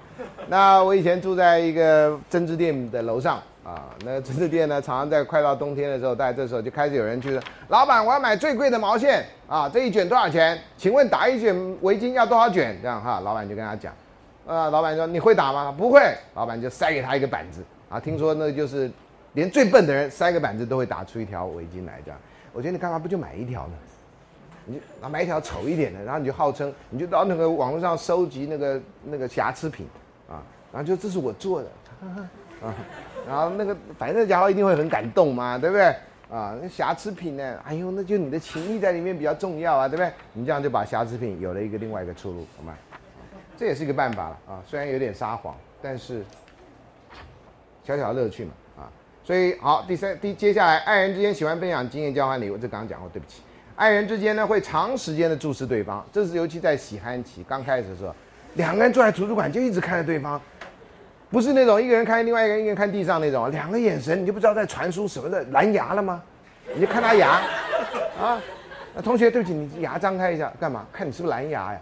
[0.48, 10.60] 那我以前住在一个针织店的楼上啊，那针织店呢，常常在快到冬天的时候，大概这时候就开始有人去说，老板，我要买最贵的毛线啊，这一卷多少钱？
[10.76, 12.76] 请问打一卷围巾要多少卷？
[12.82, 13.94] 这样哈，老板就跟他讲，
[14.48, 15.72] 啊，老板说你会打吗？
[15.72, 16.02] 不会，
[16.34, 18.90] 老板就塞给他一个板子啊，听说那就是
[19.34, 22.20] 连最笨的人塞个板子都会打出一条围巾来，这样，
[22.54, 23.74] 我觉得你干嘛不就买一条呢？
[24.66, 29.88] 你就买一条丑一点的，然后你就号称，你就到那个网络上收集那个那个瑕疵品，
[30.30, 31.68] 啊，然后就这是我做的，
[32.62, 32.74] 啊，
[33.28, 35.96] 然后那个反正那家伙一定会很感动嘛，对不对？
[36.28, 37.62] 啊，那瑕疵品呢？
[37.64, 40.12] 哎呦，那就你的情谊在里面比较重要啊，对不对？
[40.34, 42.76] 你这样就把瑕疵品有了一个另外一个出路，好吗？
[43.56, 46.26] 这也是一个办法了啊，虽然有点撒谎，但是
[47.84, 48.90] 小小的乐趣嘛，啊，
[49.24, 53.44] 所以好，第三第接下来，爱人之间喜欢分享经验交换礼物，这刚刚讲过，对不起。
[53.76, 58.16] 爱人之间呢，会长时间的注视对方，这是尤其在喜憨期刚开始的时候，
[58.54, 60.40] 两个人坐在图书馆就一直看着对方，
[61.30, 66.24] 不是那种一个人看另外一个人，一个人看地上那种，两个眼神你就不知道在传输什么的蓝牙了吗？
[66.74, 67.42] 你就看他牙，
[68.18, 68.42] 啊，
[68.94, 70.86] 那同学对不起，你牙张开一下干嘛？
[70.94, 71.80] 看你是不是蓝牙呀？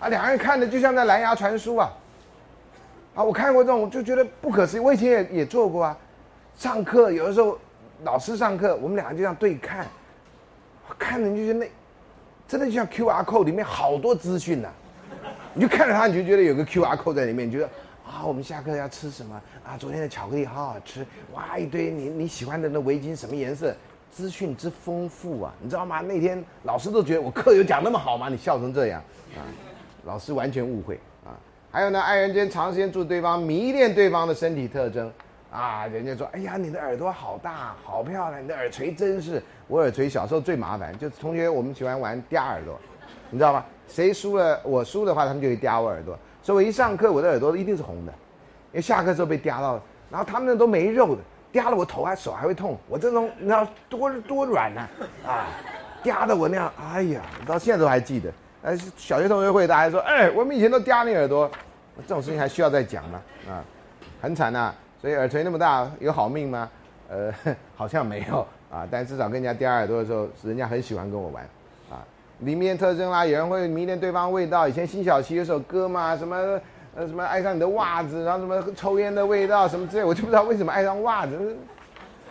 [0.00, 1.92] 啊，两个人看的就像在蓝牙传输啊，
[3.14, 5.96] 啊，我看过这种我就觉得不可思议，我以前也也做过啊，
[6.56, 7.56] 上课有的时候
[8.02, 9.86] 老师上课，我们两个就这样对看。
[10.94, 11.70] 看着你就觉得那，
[12.46, 14.68] 真的就像 Q R code 里面好多资讯呐，
[15.54, 17.66] 你就看着它，你就觉得有个 Q R code 在里面，你觉得
[18.06, 19.76] 啊，我们下课要吃什么啊？
[19.78, 23.74] 昨天的巧克力好好吃，哇，一堆你你喜欢的那围巾什么颜色？
[24.08, 26.00] 资讯之丰富啊，你知道吗？
[26.00, 28.28] 那天老师都觉得我课有讲那么好吗？
[28.30, 29.02] 你笑成这样
[29.36, 29.44] 啊，
[30.06, 31.36] 老师完全误会啊。
[31.70, 35.12] 还有呢，爱人间长时间住对方，迷恋对方的身体特征。
[35.50, 39.42] 啊，人家说，哎呀，你的耳朵好大，好漂亮，你的耳垂真是。
[39.68, 42.78] 我耳垂小时候最麻烦，就同学我们喜欢玩嗲耳朵，
[43.30, 43.64] 你知道吗？
[43.88, 46.18] 谁输了，我输的话，他们就会嗲我耳朵。
[46.42, 48.12] 所以我一上课，我的耳朵一定是红的，
[48.72, 49.82] 因为下课之后被嗲到了。
[50.10, 52.76] 然后他们那都没肉的，嗲了我头还手还会痛。
[52.88, 54.88] 我这种你知道多多软呐，
[55.26, 55.46] 啊，
[56.04, 58.32] 嗲的我那样，哎呀，到现在都还记得。
[58.62, 61.50] 呃，小学同学会大家说，哎，我们以前都嗲你耳朵，
[62.06, 63.20] 这种事情还需要再讲吗？
[63.48, 63.64] 啊，
[64.20, 64.72] 很惨呐。
[65.00, 66.68] 所以耳垂那么大有好命吗？
[67.08, 67.32] 呃，
[67.76, 68.86] 好像没有啊。
[68.90, 71.44] 但至少跟人家叼耳朵的时候，人家很喜欢跟我玩
[71.90, 72.02] 啊。
[72.40, 74.66] 里面特征啦，有人会迷恋对方味道。
[74.66, 76.36] 以前辛晓琪有首歌嘛，什么
[76.94, 81.56] 呃什么爱上你的袜子，然后什么抽烟的味道什么之类，我就不知道为什么爱上袜子，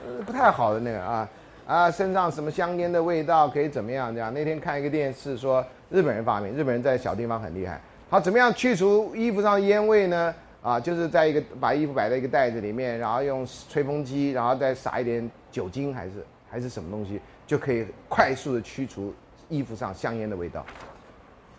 [0.06, 1.30] 呃不太好的那个啊
[1.66, 4.34] 啊身上什么香烟的味道可以怎么样这样？
[4.34, 7.80] 那天看一个电视说日本人发明，日本人在小地方很厉害，
[8.10, 10.34] 好怎么样去除衣服上的烟味呢？
[10.66, 19.14] 啊，就是在一个把衣服摆在一个袋子里面，然后用吹风机，然后再撒一点酒精，还是还是什么东西，就可以快速的驱除
[19.48, 20.66] 衣服上香烟的味道。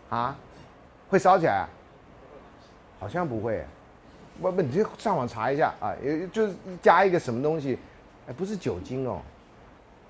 [0.09, 0.37] 啊，
[1.09, 1.69] 会烧起来？
[2.99, 3.65] 好像不会。
[4.43, 7.79] 不不，你就上网查一下啊，有就是加一个什么东西，
[8.29, 9.23] 哎，不是酒精哦。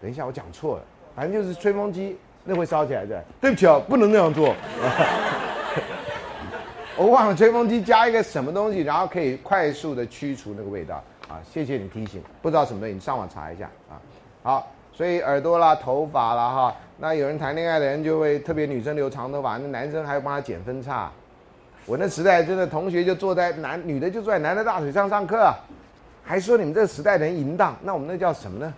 [0.00, 0.82] 等一下，我讲错了，
[1.14, 3.22] 反正就是吹风机，那会烧起来的。
[3.42, 4.54] 对不起哦，不能那样做。
[6.98, 10.96] 我忘了吹风机加一个什么东西，然后可以快速的驱除那个味道
[11.28, 11.36] 啊！
[11.44, 14.00] 谢谢你提醒，不知道什么东西，你上网查一下啊。
[14.42, 21.10] 好，所以耳朵啦、头发啦哈，那有人谈恋爱的人就会特别女生留长头发，那男生还要帮他剪分叉。
[21.84, 25.52] 我那时代真的同学就坐在男女的就坐在男的大腿上上课，
[26.24, 28.74] 还说你们这时代人淫荡，那我们那叫什么呢？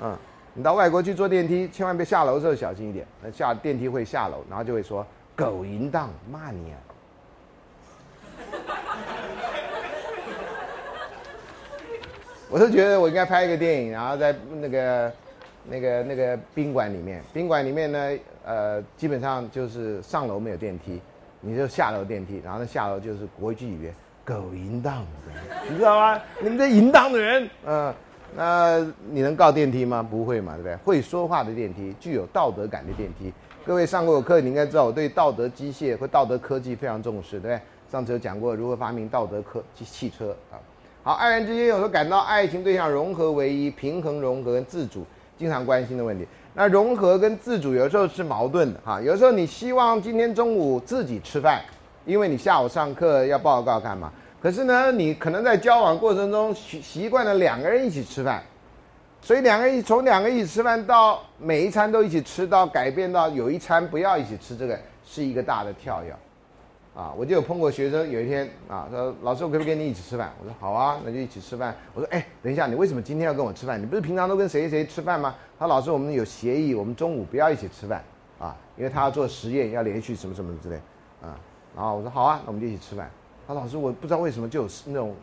[0.00, 0.16] 嗯，
[0.54, 5.04] 你到外国去坐电梯，千万别下楼的时候小心一点，那下电梯会下楼，然后就会说
[5.34, 6.78] 狗淫荡，骂你啊。
[12.50, 15.12] 我是觉得我应该拍一个电影，然后在那个、
[15.68, 21.00] 那个、那个宾馆里面，宾馆里面呢，呃，基本上就是上楼没有电梯，
[21.40, 25.32] 你就下楼电梯，然后呢下楼就是国际语言“狗淫荡的”，
[25.68, 26.18] 你知道吗？
[26.40, 27.94] 你们这淫荡的人，嗯，
[28.34, 28.78] 那
[29.10, 30.02] 你能告电梯吗？
[30.02, 30.76] 不会嘛，对不对？
[30.76, 33.30] 会说话的电梯，具有道德感的电梯。
[33.66, 37.60] 各位上过我课，你应该知道我对道德机械和道德科技非常重视，对不对？
[37.90, 40.60] 上次有讲过如何发明道德科技汽车啊。
[41.02, 45.06] 好，爱人之间有时候感到爱情对象融合为一，平衡融合跟自主，
[45.38, 46.26] 经常关心的问题。
[46.52, 49.00] 那融合跟自主有时候是矛盾的哈。
[49.00, 51.62] 有时候你希望今天中午自己吃饭，
[52.04, 54.12] 因为你下午上课要报告干嘛？
[54.42, 58.42] 可是呢，你可能在交往过程中习习惯了两个人一起吃饭，
[59.22, 66.14] 所以两个人从两个一起吃饭到每一餐都一起吃到改变到有一餐不要一起吃，这个是一个大的跳跃。
[66.98, 70.32] 啊，我就有碰过学生，有一天啊，说老师，我可不可以跟你一起吃饭？
[70.40, 71.72] 我说好啊，那就一起吃饭。
[71.94, 73.80] 我说哎，等一下，你为什么今天要跟我吃饭？
[73.80, 75.32] 你不是平常都跟谁谁吃饭吗？
[75.60, 78.02] 他说老师，我们有协议，我们中午不要一起吃饭
[78.40, 80.74] 啊，因为他要做实验，要连续什么什么之类
[81.22, 81.38] 啊。
[81.76, 83.08] 然后我说好啊，那我们就一起吃饭。
[83.46, 85.14] 他说老师，我不知道为什么就有那种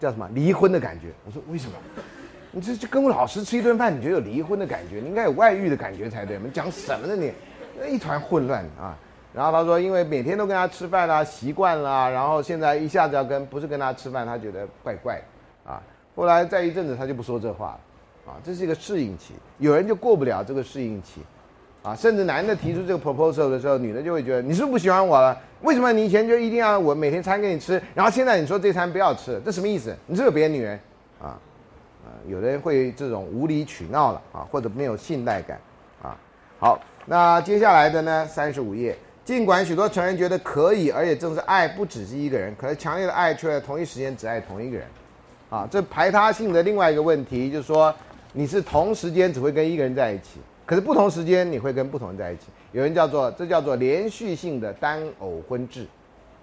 [0.00, 1.12] 叫什么离婚的感觉。
[1.24, 1.74] 我说为什么？
[2.50, 4.96] 你这就跟我老师吃一顿饭，你觉得有离婚的感觉？
[4.96, 6.40] 你应该有外遇的感觉才对。
[6.40, 7.32] 你讲什么呢你？
[7.88, 8.98] 一团混乱啊！
[9.36, 15.82] 然后他说，因为每天都跟他吃饭啦，习惯了，然后现在一下子要跟不是跟他吃饭，他觉得怪怪的啊。
[16.14, 18.40] 后来再一阵子，他就不说这话了啊。
[18.42, 21.20] 这是一个适应期，有人就过不了这个适应期
[21.82, 21.94] 啊。
[21.94, 25.38] 甚至男的提出这个 proposal 的时候，女的就会觉得你是不是不喜欢我了？
[25.60, 29.94] 为什么你以前就一定要我每天餐给你吃，然后现在你说这餐不要吃，这什么意思？
[30.06, 30.80] 你是有别的女人
[31.20, 31.36] 啊？
[32.06, 35.60] 啊，有的人会这种无理取闹了啊，或者没有信赖感
[36.02, 36.16] 啊。
[36.58, 36.80] 好。
[37.08, 38.26] 那接下来的呢？
[38.26, 38.96] 三十五页。
[39.26, 44.86] 尽管许多成人觉得可以，而且正是爱不只是一个人，可是强烈的爱却在同一时间只爱同一个人。
[45.50, 47.92] 啊，这排他性的另外一个问题就是说，
[48.32, 52.42] 你是同时间只会跟一个人在一起，可是不同时间你会跟不同人在一起。
[52.70, 55.88] 有人叫做这叫做连续性的单偶婚制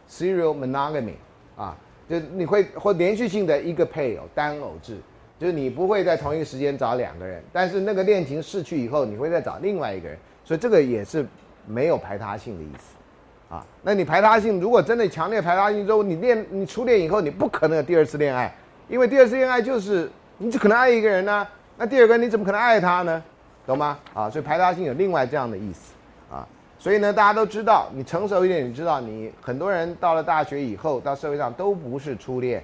[0.10, 1.14] ，serial monogamy。
[1.56, 1.78] 啊，
[2.10, 4.98] 就你会或连续性的一个配偶单偶制，
[5.40, 10.18] 就是你不会在同一个时间找两个人，但是那个恋情逝去以后，你会再找另外一个人。
[10.44, 11.26] 所以这个也是
[11.66, 18.54] 没有排他性的意思，啊，那你排他性，如果真的强烈排他性之后，你恋你初恋以后，你不可能有第二次恋爱，
[18.90, 23.24] 因为第二次恋爱就是你只可能爱一个人呢，那第二个你怎么可能爱他呢？
[23.66, 23.98] 懂吗？
[24.14, 25.94] 啊，所以排他性有另外这样的意思，
[26.30, 32.62] 啊，所以呢，大家都知道，你成熟一点，你知道，你很多人到了大学以后，到社会上都不是初恋，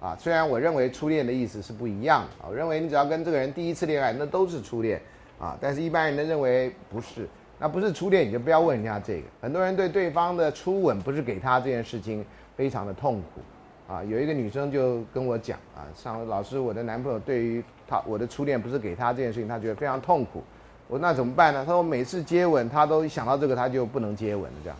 [0.00, 5.00] 啊，虽然我认为初恋的意思是不一样啊，我认为你只要跟这个人第一次恋爱，那都是初恋。
[5.38, 7.28] 啊，但是一般人都认为不是，
[7.58, 9.22] 那不是初恋你就不要问人家这个。
[9.40, 12.24] 很多人对对方的初吻不是给他这件事情
[12.56, 20.42] 非常的痛苦，啊，有一个女生就跟我讲啊，上老师我的男朋友对于他我的初恋不是给他这件事情，他觉得非常痛苦。
[20.88, 21.64] 我那怎么办呢？
[21.66, 24.78] 他说每次接吻他都想到这个他就不能接吻这样。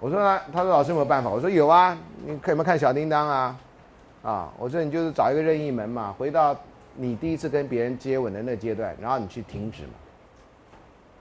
[0.00, 1.28] 我说呢，他说老师有没有办法？
[1.30, 3.60] 我说有啊，你可以没有看小叮当啊？
[4.22, 6.56] 啊，我说你就是找一个任意门嘛，回到。
[6.96, 9.90] 你第一次跟别人接吻的那阶段，然后你去停止嘛？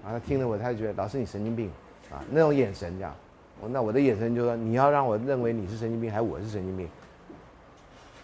[0.04, 1.70] 啊，他听了我，他就觉得老师你神经病，
[2.12, 3.14] 啊，那种眼神这样，
[3.62, 6.88] 我那我的眼神就说你要让我认为你是神经病，还是我是神经病？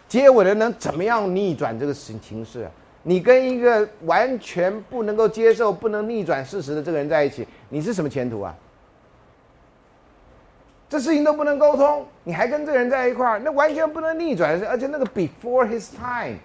[0.08, 2.70] 接吻的能怎么样逆转这个情情势？
[3.04, 8.56] 你跟一个完全不能够接受、不能逆转事实的这个人在一起，你是什么前途啊？
[10.88, 16.38] 这事情都不能沟通，你还跟这个人在一块儿，那完全不能逆转，而且那个 before his time。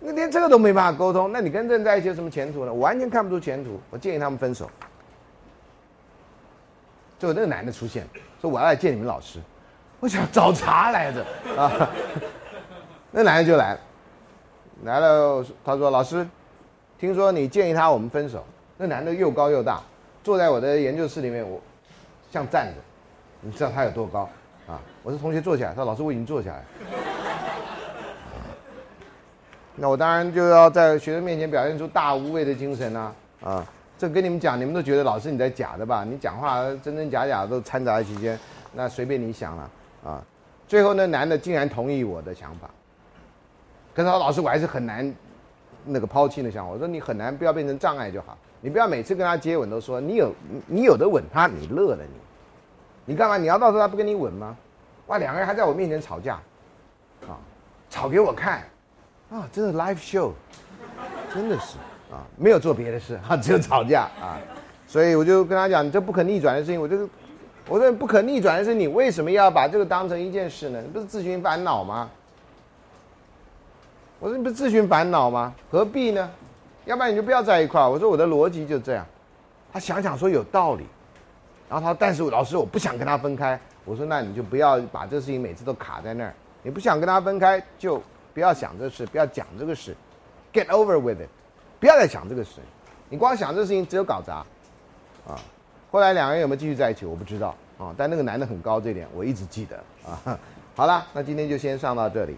[0.00, 2.72] 那连这个都没办法沟通，那你跟人在一起有什么前途呢？
[2.72, 3.80] 我完全看不出前途。
[3.90, 4.70] 我建议他们分手。
[7.18, 8.06] 最后那个男的出现，
[8.40, 9.40] 说我要来见你们老师，
[9.98, 11.24] 我想找茬来着
[11.60, 11.90] 啊。
[13.10, 13.80] 那男的就来了，
[14.84, 16.24] 来了，他说老师，
[16.96, 18.44] 听说你建议他我们分手。
[18.76, 19.82] 那男的又高又大，
[20.22, 21.60] 坐在我的研究室里面，我
[22.30, 22.74] 像站着，
[23.40, 24.28] 你知道他有多高
[24.68, 24.80] 啊？
[25.02, 26.64] 我说同学坐起来，他说老师我已经坐下来。
[29.80, 33.14] 那我当然就要在学生面前表现出大无畏的精神啊！
[33.44, 33.66] 啊，
[33.96, 36.02] 这跟你们讲，你们都觉得老师你在假的吧？
[36.02, 38.36] 你讲话真真假假都掺杂在其间，
[38.74, 39.70] 那随便你想了
[40.04, 40.24] 啊！
[40.66, 42.68] 最后那男的竟然同意我的想法，
[43.94, 45.14] 可是老师我还是很难
[45.84, 46.72] 那个抛弃的想法。
[46.72, 50.34] 我说你很难不要变成障碍就好，你不要每次跟他接吻都说你有
[50.66, 53.36] 你有的吻他，你乐了你，你干嘛？
[53.38, 54.56] 你要到时候他不跟你吻吗？
[55.06, 56.34] 哇，两个人还在我面前吵架，
[57.28, 57.38] 啊，
[57.88, 58.64] 吵给我看。
[59.30, 60.32] 啊，真的 live show，
[61.34, 61.76] 真的是
[62.10, 64.38] 啊，没有做别的事啊，只有吵架啊，
[64.86, 67.06] 所以我就跟他讲，这不可逆转的事情，我就
[67.68, 70.80] 我说不可逆转的是你为什么要把这个当成一件事呢？
[70.80, 72.08] 你不是自寻烦恼吗？
[74.18, 75.54] 我说你不是自寻烦恼吗？
[75.70, 76.30] 何必呢？
[76.86, 77.90] 要不然你就不要在一块儿。
[77.90, 79.04] 我说我的逻辑就这样。
[79.70, 80.86] 他想想说有道理，
[81.68, 83.60] 然后他但是老师我不想跟他分开。
[83.84, 86.32] 我说那你就不要把这事情每次都卡在那儿。
[86.62, 88.02] 你不想跟他分开就。
[88.34, 89.94] 不要想这事，不要讲这个事
[90.52, 91.28] ，get over with it，
[91.80, 92.60] 不要再想这个事。
[93.08, 94.44] 你光想这个事情，只有搞砸，
[95.26, 95.38] 啊。
[95.90, 97.94] 后来两个人有没有继续在一起，我不知道啊。
[97.96, 99.76] 但那个男的很高，这点我一直记得
[100.06, 100.38] 啊。
[100.76, 102.36] 好了，那今天就先上到这里。